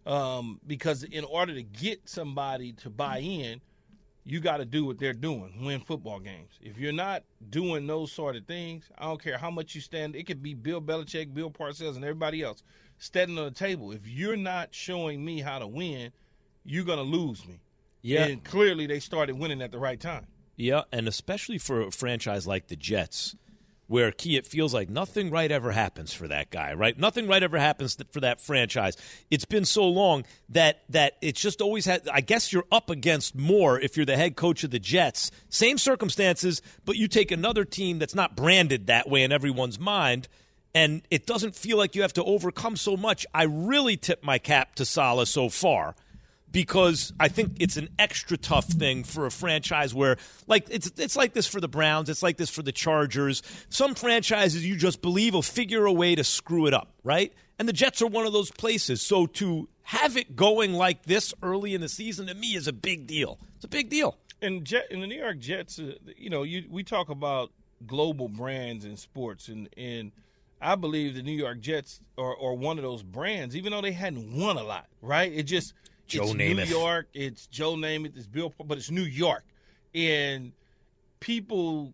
um, 0.07 0.61
because 0.67 1.03
in 1.03 1.25
order 1.25 1.55
to 1.55 1.63
get 1.63 2.07
somebody 2.09 2.73
to 2.75 2.91
buy 2.91 3.19
in, 3.21 3.61
you 4.25 4.41
got 4.41 4.59
to 4.59 4.67
do 4.67 4.85
what 4.85 4.99
they're 4.99 5.15
doing, 5.15 5.65
win 5.65 5.81
football 5.81 6.21
games. 6.21 6.59
If 6.61 6.77
you're 6.79 6.93
not 6.93 7.25
doing 7.49 7.87
those 7.87 8.13
sort 8.13 8.37
of 8.37 8.45
things, 8.47 8.91
I 8.99 9.05
don't 9.07 9.23
care 9.23 9.39
how 9.39 9.51
much 9.51 9.75
you 9.75 9.81
stand. 9.81 10.15
It 10.15 10.27
could 10.27 10.43
be 10.43 10.53
Bill 10.53 10.83
Belichick, 10.83 11.33
Bill 11.33 11.51
Parcells, 11.51 11.97
and 11.97 12.05
everybody 12.05 12.43
else 12.43 12.63
standing 12.99 13.39
on 13.39 13.45
the 13.45 13.51
table. 13.51 13.93
If 13.93 14.07
you're 14.07 14.37
not 14.37 14.75
showing 14.75 15.25
me 15.25 15.41
how 15.41 15.59
to 15.59 15.67
win, 15.67 16.13
you're 16.65 16.85
gonna 16.85 17.03
lose 17.03 17.47
me. 17.47 17.61
Yeah. 18.03 18.27
And 18.27 18.45
clearly 18.45 18.87
they 18.87 19.01
started 19.01 19.39
winning 19.39 19.63
at 19.63 19.73
the 19.73 19.79
right 19.79 19.99
time. 19.99 20.27
Yeah, 20.57 20.83
and 20.93 21.07
especially 21.07 21.59
for 21.59 21.83
a 21.83 21.91
franchise 21.91 22.47
like 22.47 22.67
the 22.67 22.75
Jets, 22.75 23.37
where 23.87 24.11
Key, 24.11 24.37
it 24.37 24.47
feels 24.47 24.75
like 24.75 24.91
nothing 24.91 25.31
right 25.31 25.51
ever 25.51 25.71
happens 25.71 26.13
for 26.13 26.29
that 26.29 26.51
guy, 26.51 26.75
right? 26.75 26.99
Nothing 26.99 27.29
right 27.29 27.43
ever 27.43 27.59
happens 27.59 27.97
for 28.11 28.21
that 28.21 28.41
franchise. 28.41 28.97
It's 29.31 29.45
been 29.45 29.65
so 29.65 29.89
long 29.89 30.25
that 30.49 30.83
that 30.91 31.15
it's 31.23 31.41
just 31.41 31.61
always 31.61 31.87
had. 31.87 32.09
I 32.13 32.21
guess 32.21 32.53
you're 32.53 32.67
up 32.71 32.91
against 32.91 33.35
more 33.35 33.81
if 33.81 33.97
you're 33.97 34.05
the 34.05 34.17
head 34.17 34.37
coach 34.37 34.65
of 34.65 34.71
the 34.71 34.79
Jets. 34.79 35.31
Same 35.49 35.79
circumstances, 35.79 36.61
but 36.85 36.97
you 36.97 37.09
take 37.09 37.31
another 37.31 37.65
team 37.65 37.99
that's 37.99 38.15
not 38.15 38.37
branded 38.37 38.89
that 38.89 39.09
way 39.09 39.23
in 39.23 39.33
everyone's 39.33 39.79
mind. 39.79 40.29
And 40.75 41.03
it 41.11 41.27
doesn't 41.27 41.57
feel 41.57 41.77
like 41.77 41.95
you 41.95 42.03
have 42.03 42.13
to 42.15 42.25
overcome 42.25 42.77
so 42.77 42.97
much. 42.97 43.27
I 43.35 43.45
really 43.45 43.97
tip 43.97 44.23
my 44.23 44.39
cap 44.39 44.75
to 44.77 44.85
Saleh 44.85 45.27
so 45.27 45.49
far 45.49 45.95
because 46.51 47.13
I 47.19 47.29
think 47.29 47.57
it's 47.61 47.77
an 47.77 47.89
extra 47.99 48.37
tough 48.37 48.67
thing 48.67 49.05
for 49.05 49.27
a 49.27 49.31
franchise 49.31 49.95
where 49.95 50.17
like 50.47 50.67
it's 50.71 50.91
it's 50.97 51.17
like 51.17 51.33
this 51.33 51.47
for 51.47 51.61
the 51.61 51.69
Browns, 51.69 52.09
it's 52.09 52.23
like 52.23 52.37
this 52.37 52.51
for 52.51 52.63
the 52.63 52.73
Chargers. 52.73 53.43
Some 53.69 53.95
franchises 53.95 54.65
you 54.65 54.77
just 54.77 55.03
believe 55.03 55.35
will 55.35 55.43
figure 55.43 55.85
a 55.85 55.93
way 55.93 56.15
to 56.15 56.25
screw 56.25 56.67
it 56.67 56.75
up, 56.75 56.93
right? 57.05 57.33
And 57.59 57.69
the 57.69 57.73
Jets 57.73 58.01
are 58.03 58.07
one 58.07 58.27
of 58.27 58.33
those 58.33 58.51
places. 58.51 59.03
So 59.03 59.27
to 59.27 59.69
have 59.83 60.17
it 60.17 60.37
going 60.37 60.75
like 60.75 61.05
this 61.05 61.35
early 61.43 61.75
in 61.75 61.81
the 61.81 61.89
season 61.89 62.27
to 62.29 62.35
me 62.35 62.55
is 62.55 62.69
a 62.69 62.73
big 62.73 63.07
deal. 63.07 63.39
It's 63.57 63.65
a 63.65 63.69
big 63.69 63.89
deal. 63.89 64.17
And 64.41 64.65
Jet 64.65 64.87
in 64.91 65.01
the 65.01 65.07
New 65.07 65.19
York 65.19 65.39
Jets, 65.39 65.79
uh, 65.79 65.95
you 66.17 66.31
know, 66.31 66.45
you 66.45 66.65
we 66.71 66.85
talk 66.85 67.09
about 67.09 67.51
global 67.87 68.29
brands 68.29 68.85
in 68.85 68.97
sports, 68.97 69.49
and 69.49 69.69
and 69.77 70.13
I 70.61 70.75
believe 70.75 71.15
the 71.15 71.23
New 71.23 71.33
York 71.33 71.61
Jets 71.61 72.01
are, 72.17 72.37
are 72.37 72.55
one 72.55 72.79
of 72.79 72.85
those 72.85 73.03
brands, 73.03 73.55
even 73.57 73.73
though 73.73 73.81
they 73.81 73.93
hadn't 73.93 74.37
won 74.37 74.57
a 74.57 74.63
lot, 74.63 74.87
right? 75.01 75.33
It 75.33 75.45
just 75.45 75.75
Joe 76.07 76.25
it's 76.25 76.33
Namath. 76.33 76.69
New 76.69 76.79
York, 76.79 77.09
it's 77.15 77.47
Joe 77.47 77.75
Namath, 77.75 78.17
it's 78.17 78.27
Bill, 78.27 78.53
but 78.65 78.79
it's 78.79 78.91
New 78.91 79.03
York, 79.03 79.45
and 79.95 80.53
people 81.21 81.93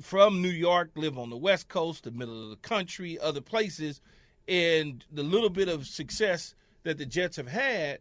from 0.00 0.42
New 0.42 0.48
York 0.48 0.90
live 0.96 1.18
on 1.18 1.30
the 1.30 1.36
West 1.36 1.68
Coast, 1.68 2.04
the 2.04 2.10
middle 2.10 2.42
of 2.44 2.50
the 2.50 2.56
country, 2.56 3.18
other 3.20 3.40
places, 3.40 4.00
and 4.46 5.04
the 5.12 5.22
little 5.22 5.50
bit 5.50 5.68
of 5.68 5.86
success 5.86 6.54
that 6.82 6.98
the 6.98 7.06
Jets 7.06 7.36
have 7.36 7.48
had 7.48 8.00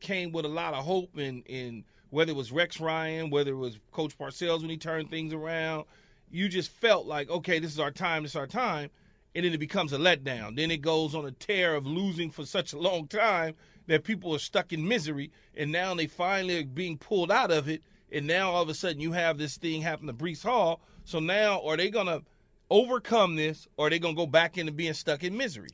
came 0.00 0.32
with 0.32 0.44
a 0.44 0.48
lot 0.48 0.74
of 0.74 0.84
hope 0.84 1.18
in 1.18 1.42
in 1.42 1.84
whether 2.10 2.32
it 2.32 2.36
was 2.36 2.52
Rex 2.52 2.78
Ryan, 2.78 3.30
whether 3.30 3.52
it 3.52 3.56
was 3.56 3.78
Coach 3.90 4.16
Parcells 4.18 4.60
when 4.60 4.68
he 4.70 4.76
turned 4.76 5.08
things 5.08 5.32
around. 5.32 5.84
You 6.30 6.48
just 6.48 6.70
felt 6.70 7.06
like, 7.06 7.30
okay, 7.30 7.58
this 7.58 7.72
is 7.72 7.80
our 7.80 7.90
time, 7.90 8.22
this 8.22 8.32
is 8.32 8.36
our 8.36 8.46
time, 8.46 8.90
and 9.34 9.44
then 9.44 9.52
it 9.52 9.58
becomes 9.58 9.92
a 9.92 9.98
letdown. 9.98 10.56
Then 10.56 10.70
it 10.70 10.82
goes 10.82 11.14
on 11.14 11.26
a 11.26 11.32
tear 11.32 11.74
of 11.74 11.86
losing 11.86 12.30
for 12.30 12.44
such 12.44 12.72
a 12.72 12.78
long 12.78 13.06
time 13.08 13.54
that 13.86 14.04
people 14.04 14.34
are 14.34 14.38
stuck 14.38 14.72
in 14.72 14.86
misery, 14.86 15.30
and 15.56 15.72
now 15.72 15.94
they 15.94 16.06
finally 16.06 16.60
are 16.60 16.64
being 16.64 16.98
pulled 16.98 17.30
out 17.30 17.50
of 17.50 17.68
it, 17.68 17.82
and 18.10 18.26
now 18.26 18.50
all 18.50 18.62
of 18.62 18.68
a 18.68 18.74
sudden 18.74 19.00
you 19.00 19.12
have 19.12 19.38
this 19.38 19.56
thing 19.56 19.82
happen 19.82 20.06
to 20.06 20.12
Breece 20.12 20.42
Hall. 20.42 20.80
So 21.04 21.18
now, 21.18 21.60
are 21.62 21.76
they 21.76 21.90
gonna 21.90 22.22
overcome 22.70 23.36
this, 23.36 23.66
or 23.76 23.86
are 23.86 23.90
they 23.90 23.98
gonna 23.98 24.14
go 24.14 24.26
back 24.26 24.56
into 24.56 24.72
being 24.72 24.94
stuck 24.94 25.24
in 25.24 25.36
misery? 25.36 25.68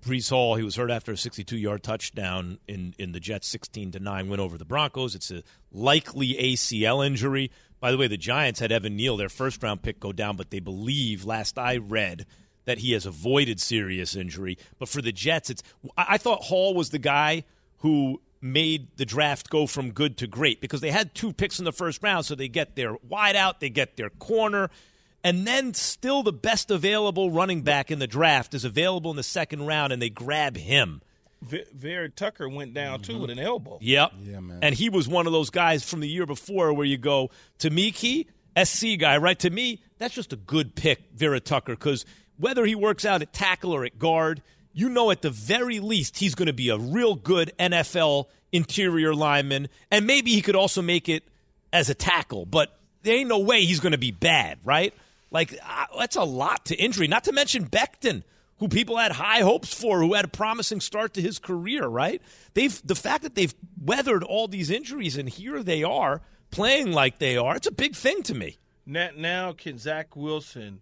Breece 0.00 0.30
Hall, 0.30 0.54
he 0.54 0.62
was 0.62 0.76
hurt 0.76 0.90
after 0.90 1.10
a 1.10 1.16
62-yard 1.16 1.82
touchdown 1.82 2.58
in, 2.68 2.94
in 2.98 3.10
the 3.12 3.18
Jets' 3.18 3.48
16 3.48 3.92
to 3.92 3.98
nine 3.98 4.28
win 4.28 4.38
over 4.38 4.56
the 4.56 4.64
Broncos. 4.64 5.16
It's 5.16 5.30
a 5.32 5.42
likely 5.72 6.34
ACL 6.34 7.04
injury. 7.04 7.50
By 7.80 7.90
the 7.90 7.98
way, 7.98 8.06
the 8.06 8.16
Giants 8.16 8.60
had 8.60 8.70
Evan 8.70 8.94
Neal, 8.94 9.16
their 9.16 9.28
first-round 9.28 9.82
pick, 9.82 9.98
go 9.98 10.12
down, 10.12 10.36
but 10.36 10.50
they 10.50 10.60
believe, 10.60 11.24
last 11.24 11.58
I 11.58 11.78
read, 11.78 12.26
that 12.68 12.78
he 12.78 12.92
has 12.92 13.06
avoided 13.06 13.58
serious 13.58 14.14
injury. 14.14 14.58
But 14.78 14.90
for 14.90 15.00
the 15.00 15.10
Jets, 15.10 15.48
it's 15.48 15.62
I 15.96 16.04
I 16.10 16.18
thought 16.18 16.42
Hall 16.42 16.74
was 16.74 16.90
the 16.90 16.98
guy 16.98 17.44
who 17.78 18.20
made 18.42 18.94
the 18.98 19.06
draft 19.06 19.48
go 19.48 19.66
from 19.66 19.90
good 19.90 20.18
to 20.18 20.26
great 20.26 20.60
because 20.60 20.82
they 20.82 20.90
had 20.90 21.14
two 21.14 21.32
picks 21.32 21.58
in 21.58 21.64
the 21.64 21.72
first 21.72 22.02
round, 22.02 22.26
so 22.26 22.34
they 22.34 22.46
get 22.46 22.76
their 22.76 22.94
wideout, 22.96 23.60
they 23.60 23.70
get 23.70 23.96
their 23.96 24.10
corner, 24.10 24.68
and 25.24 25.46
then 25.46 25.72
still 25.72 26.22
the 26.22 26.32
best 26.32 26.70
available 26.70 27.30
running 27.30 27.62
back 27.62 27.90
in 27.90 28.00
the 28.00 28.06
draft 28.06 28.52
is 28.52 28.66
available 28.66 29.10
in 29.10 29.16
the 29.16 29.22
second 29.22 29.66
round, 29.66 29.90
and 29.90 30.02
they 30.02 30.10
grab 30.10 30.58
him. 30.58 31.00
V- 31.40 31.64
Vera 31.72 32.10
Tucker 32.10 32.50
went 32.50 32.74
down 32.74 33.00
too 33.00 33.12
mm-hmm. 33.12 33.22
with 33.22 33.30
an 33.30 33.38
elbow. 33.38 33.78
Yep. 33.80 34.12
Yeah, 34.20 34.40
man. 34.40 34.58
And 34.60 34.74
he 34.74 34.90
was 34.90 35.08
one 35.08 35.26
of 35.26 35.32
those 35.32 35.48
guys 35.48 35.88
from 35.88 36.00
the 36.00 36.08
year 36.08 36.26
before 36.26 36.74
where 36.74 36.86
you 36.86 36.98
go, 36.98 37.30
to 37.60 37.70
me, 37.70 37.92
Key, 37.92 38.26
SC 38.62 38.98
guy, 38.98 39.16
right? 39.16 39.38
To 39.38 39.48
me, 39.48 39.80
that's 39.98 40.14
just 40.14 40.32
a 40.32 40.36
good 40.36 40.74
pick, 40.74 41.00
Vera 41.14 41.40
Tucker, 41.40 41.72
because 41.72 42.04
whether 42.38 42.64
he 42.64 42.74
works 42.74 43.04
out 43.04 43.22
at 43.22 43.32
tackle 43.32 43.72
or 43.72 43.84
at 43.84 43.98
guard, 43.98 44.42
you 44.72 44.88
know 44.88 45.10
at 45.10 45.22
the 45.22 45.30
very 45.30 45.80
least 45.80 46.18
he's 46.18 46.34
going 46.34 46.46
to 46.46 46.52
be 46.52 46.70
a 46.70 46.78
real 46.78 47.14
good 47.14 47.52
NFL 47.58 48.26
interior 48.52 49.14
lineman, 49.14 49.68
and 49.90 50.06
maybe 50.06 50.32
he 50.32 50.40
could 50.40 50.56
also 50.56 50.80
make 50.80 51.08
it 51.08 51.24
as 51.72 51.90
a 51.90 51.94
tackle, 51.94 52.46
but 52.46 52.78
there 53.02 53.16
ain't 53.16 53.28
no 53.28 53.38
way 53.40 53.64
he's 53.64 53.80
going 53.80 53.92
to 53.92 53.98
be 53.98 54.10
bad, 54.10 54.58
right? 54.64 54.94
Like, 55.30 55.58
that's 55.98 56.16
a 56.16 56.24
lot 56.24 56.66
to 56.66 56.76
injury, 56.76 57.06
not 57.06 57.24
to 57.24 57.32
mention 57.32 57.66
Becton 57.66 58.22
who 58.58 58.68
people 58.68 58.96
had 58.96 59.12
high 59.12 59.40
hopes 59.40 59.72
for, 59.72 60.00
who 60.00 60.14
had 60.14 60.24
a 60.24 60.28
promising 60.28 60.80
start 60.80 61.14
to 61.14 61.22
his 61.22 61.38
career, 61.38 61.86
right? 61.86 62.20
They've 62.54 62.80
the 62.84 62.94
fact 62.94 63.22
that 63.22 63.34
they've 63.34 63.54
weathered 63.80 64.24
all 64.24 64.48
these 64.48 64.70
injuries 64.70 65.16
and 65.16 65.28
here 65.28 65.62
they 65.62 65.82
are 65.82 66.22
playing 66.50 66.92
like 66.92 67.18
they 67.18 67.36
are, 67.36 67.56
it's 67.56 67.66
a 67.66 67.72
big 67.72 67.94
thing 67.94 68.22
to 68.24 68.34
me. 68.34 68.58
Now 68.86 69.52
can 69.52 69.78
Zach 69.78 70.16
Wilson 70.16 70.80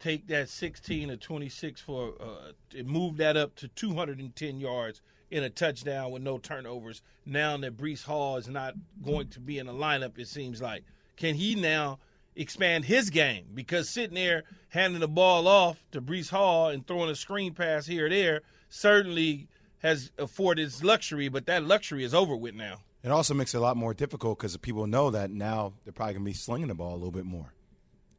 take 0.00 0.26
that 0.28 0.48
16 0.48 1.10
or 1.10 1.16
26 1.16 1.80
for 1.80 2.14
uh, 2.20 2.82
move 2.84 3.16
that 3.18 3.36
up 3.36 3.54
to 3.56 3.68
210 3.68 4.60
yards 4.60 5.00
in 5.30 5.42
a 5.44 5.50
touchdown 5.50 6.10
with 6.10 6.22
no 6.22 6.38
turnovers? 6.38 7.02
Now 7.26 7.56
that 7.56 7.76
Breece 7.76 8.04
Hall 8.04 8.36
is 8.36 8.48
not 8.48 8.74
going 9.04 9.28
to 9.28 9.40
be 9.40 9.58
in 9.58 9.66
the 9.66 9.72
lineup, 9.72 10.18
it 10.18 10.28
seems 10.28 10.62
like 10.62 10.84
can 11.16 11.34
he 11.34 11.54
now 11.54 11.98
expand 12.36 12.84
his 12.84 13.10
game? 13.10 13.46
Because 13.54 13.88
sitting 13.88 14.14
there 14.14 14.44
handing 14.68 15.00
the 15.00 15.08
ball 15.08 15.48
off 15.48 15.84
to 15.92 16.00
Breece 16.00 16.30
Hall 16.30 16.68
and 16.68 16.86
throwing 16.86 17.10
a 17.10 17.14
screen 17.14 17.54
pass 17.54 17.86
here 17.86 18.06
or 18.06 18.10
there 18.10 18.42
certainly 18.68 19.48
has 19.80 20.10
afforded 20.18 20.62
its 20.62 20.82
luxury, 20.82 21.28
but 21.28 21.46
that 21.46 21.64
luxury 21.64 22.04
is 22.04 22.14
over 22.14 22.36
with 22.36 22.54
now. 22.54 22.78
It 23.02 23.10
also 23.10 23.32
makes 23.34 23.54
it 23.54 23.58
a 23.58 23.60
lot 23.60 23.76
more 23.76 23.94
difficult 23.94 24.38
because 24.38 24.56
people 24.56 24.86
know 24.86 25.10
that 25.10 25.30
now 25.30 25.72
they're 25.84 25.92
probably 25.92 26.14
going 26.14 26.24
to 26.24 26.30
be 26.30 26.34
slinging 26.34 26.68
the 26.68 26.74
ball 26.74 26.92
a 26.92 26.96
little 26.96 27.12
bit 27.12 27.24
more, 27.24 27.52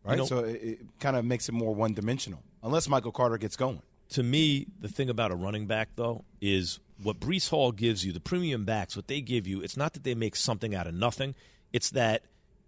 right? 0.03 0.17
know- 0.17 0.25
so 0.25 0.39
it, 0.39 0.61
it 0.61 0.79
kind 0.99 1.15
of 1.15 1.25
makes 1.25 1.49
it 1.49 1.53
more 1.53 1.73
one 1.73 1.93
dimensional, 1.93 2.43
unless 2.63 2.87
Michael 2.87 3.11
Carter 3.11 3.37
gets 3.37 3.55
going. 3.55 3.81
To 4.09 4.23
me, 4.23 4.65
the 4.79 4.87
thing 4.87 5.09
about 5.09 5.31
a 5.31 5.35
running 5.35 5.67
back, 5.67 5.89
though, 5.95 6.23
is 6.41 6.79
what 7.01 7.19
Breece 7.19 7.49
Hall 7.49 7.71
gives 7.71 8.03
you, 8.03 8.11
the 8.11 8.19
premium 8.19 8.65
backs, 8.65 8.95
what 8.95 9.07
they 9.07 9.21
give 9.21 9.45
you, 9.45 9.61
it's 9.61 9.77
not 9.77 9.93
that 9.93 10.03
they 10.03 10.15
make 10.15 10.35
something 10.35 10.73
out 10.73 10.87
of 10.87 10.95
nothing. 10.95 11.35
It's 11.71 11.91
that 11.91 12.23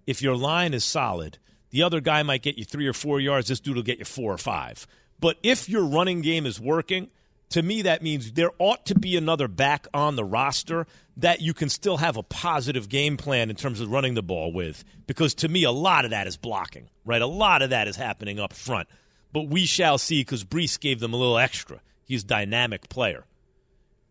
if 0.05 0.21
your 0.21 0.36
line 0.36 0.73
is 0.73 0.84
solid, 0.84 1.39
the 1.71 1.82
other 1.84 1.99
guy 1.99 2.21
might 2.21 2.43
get 2.43 2.57
you 2.57 2.65
three 2.65 2.88
or 2.88 2.93
four 2.93 3.19
yards. 3.19 3.47
This 3.47 3.59
dude 3.59 3.75
will 3.75 3.84
get 3.84 3.99
you 3.99 4.05
four 4.05 4.32
or 4.32 4.38
five. 4.38 4.86
But 5.19 5.38
if 5.41 5.67
your 5.67 5.84
running 5.84 6.21
game 6.21 6.45
is 6.45 6.59
working, 6.59 7.09
to 7.49 7.61
me, 7.61 7.82
that 7.82 8.01
means 8.01 8.34
there 8.34 8.51
ought 8.59 8.86
to 8.86 8.95
be 8.95 9.17
another 9.17 9.47
back 9.47 9.88
on 9.93 10.15
the 10.15 10.23
roster 10.23 10.88
that 11.22 11.41
you 11.41 11.53
can 11.53 11.69
still 11.69 11.97
have 11.97 12.17
a 12.17 12.24
positive 12.24 12.89
game 12.89 13.15
plan 13.15 13.49
in 13.49 13.55
terms 13.55 13.80
of 13.80 13.91
running 13.91 14.13
the 14.15 14.24
ball 14.24 14.51
with. 14.51 14.84
Because 15.07 15.34
to 15.36 15.47
me, 15.47 15.63
a 15.63 15.72
lot 15.72 16.03
of 16.05 16.11
that 16.11 16.28
is 16.28 16.38
blocking, 16.38 16.89
right? 17.05 17.22
A 17.22 17.28
lot 17.28 17.61
of 17.61 17.69
that 17.69 17.88
is 17.88 17.95
happening 17.95 18.39
up 18.39 18.53
front. 18.53 18.88
But 19.32 19.47
we 19.47 19.65
shall 19.65 19.97
see 19.97 20.22
because 20.22 20.43
Breece 20.43 20.80
gave 20.80 20.99
them 20.99 21.13
a 21.13 21.17
little 21.17 21.38
extra. 21.38 21.80
He's 22.03 22.24
a 22.24 22.28
dynamic 22.28 22.89
player. 22.89 23.26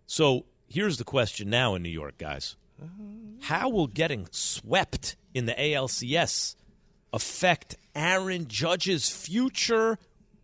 So 0.06 0.46
here's 0.68 0.96
the 0.98 1.04
question 1.04 1.50
now 1.50 1.74
in 1.74 1.82
New 1.82 1.90
York, 1.90 2.16
guys. 2.16 2.56
How 3.42 3.68
will 3.68 3.86
getting 3.86 4.26
swept 4.30 5.16
in 5.34 5.46
the 5.46 5.52
ALCS 5.52 6.56
affect 7.12 7.76
Aaron 7.94 8.46
Judge's 8.48 9.08
future 9.08 9.98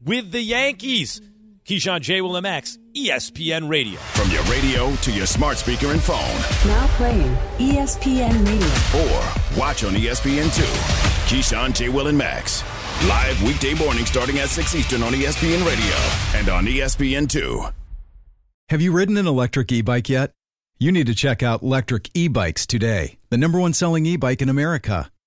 with 0.05 0.33
the 0.33 0.43
Yankees? 0.43 1.21
Keyshawn 1.67 2.01
J. 2.01 2.21
Will 2.21 2.31
MX, 2.41 2.79
ESPN 2.95 3.69
Radio. 3.69 3.99
From 3.99 4.31
your 4.31 4.43
radio 4.45 4.95
to 4.97 5.11
your 5.11 5.27
smart 5.27 5.57
speaker 5.57 5.89
and 5.89 6.01
phone, 6.01 6.17
Now 6.71 6.87
playing 6.97 7.35
ESPN 7.59 8.47
Radio. 8.47 9.03
or 9.03 9.59
watch 9.59 9.83
on 9.83 9.97
E 9.97 10.07
ESPN2. 10.07 10.63
Keyshawn, 11.29 11.75
J. 11.75 11.89
Will, 11.89 12.07
and 12.07 12.17
Max. 12.17 12.63
Live 13.09 13.43
weekday 13.43 13.75
morning 13.75 14.07
starting 14.07 14.39
at 14.39 14.49
6 14.49 14.75
Eastern 14.77 15.03
on 15.03 15.13
ESPN 15.13 15.67
Radio 15.67 16.39
and 16.39 16.49
on 16.49 16.69
E 16.69 16.79
ESPN2. 16.79 17.73
Have 18.69 18.81
you 18.81 18.93
ridden 18.93 19.17
an 19.17 19.27
electric 19.27 19.73
e 19.73 19.81
bike 19.83 20.09
yet? 20.09 20.31
You 20.79 20.93
need 20.93 21.07
to 21.09 21.15
check 21.17 21.43
out 21.43 21.63
Lectric 21.63 22.11
E 22.15 22.29
Bikes 22.29 22.65
today, 22.67 23.19
the 23.31 23.39
number 23.39 23.59
one 23.59 23.73
selling 23.73 24.07
e 24.07 24.17
bike 24.17 24.41
in 24.41 24.49
America. 24.49 25.11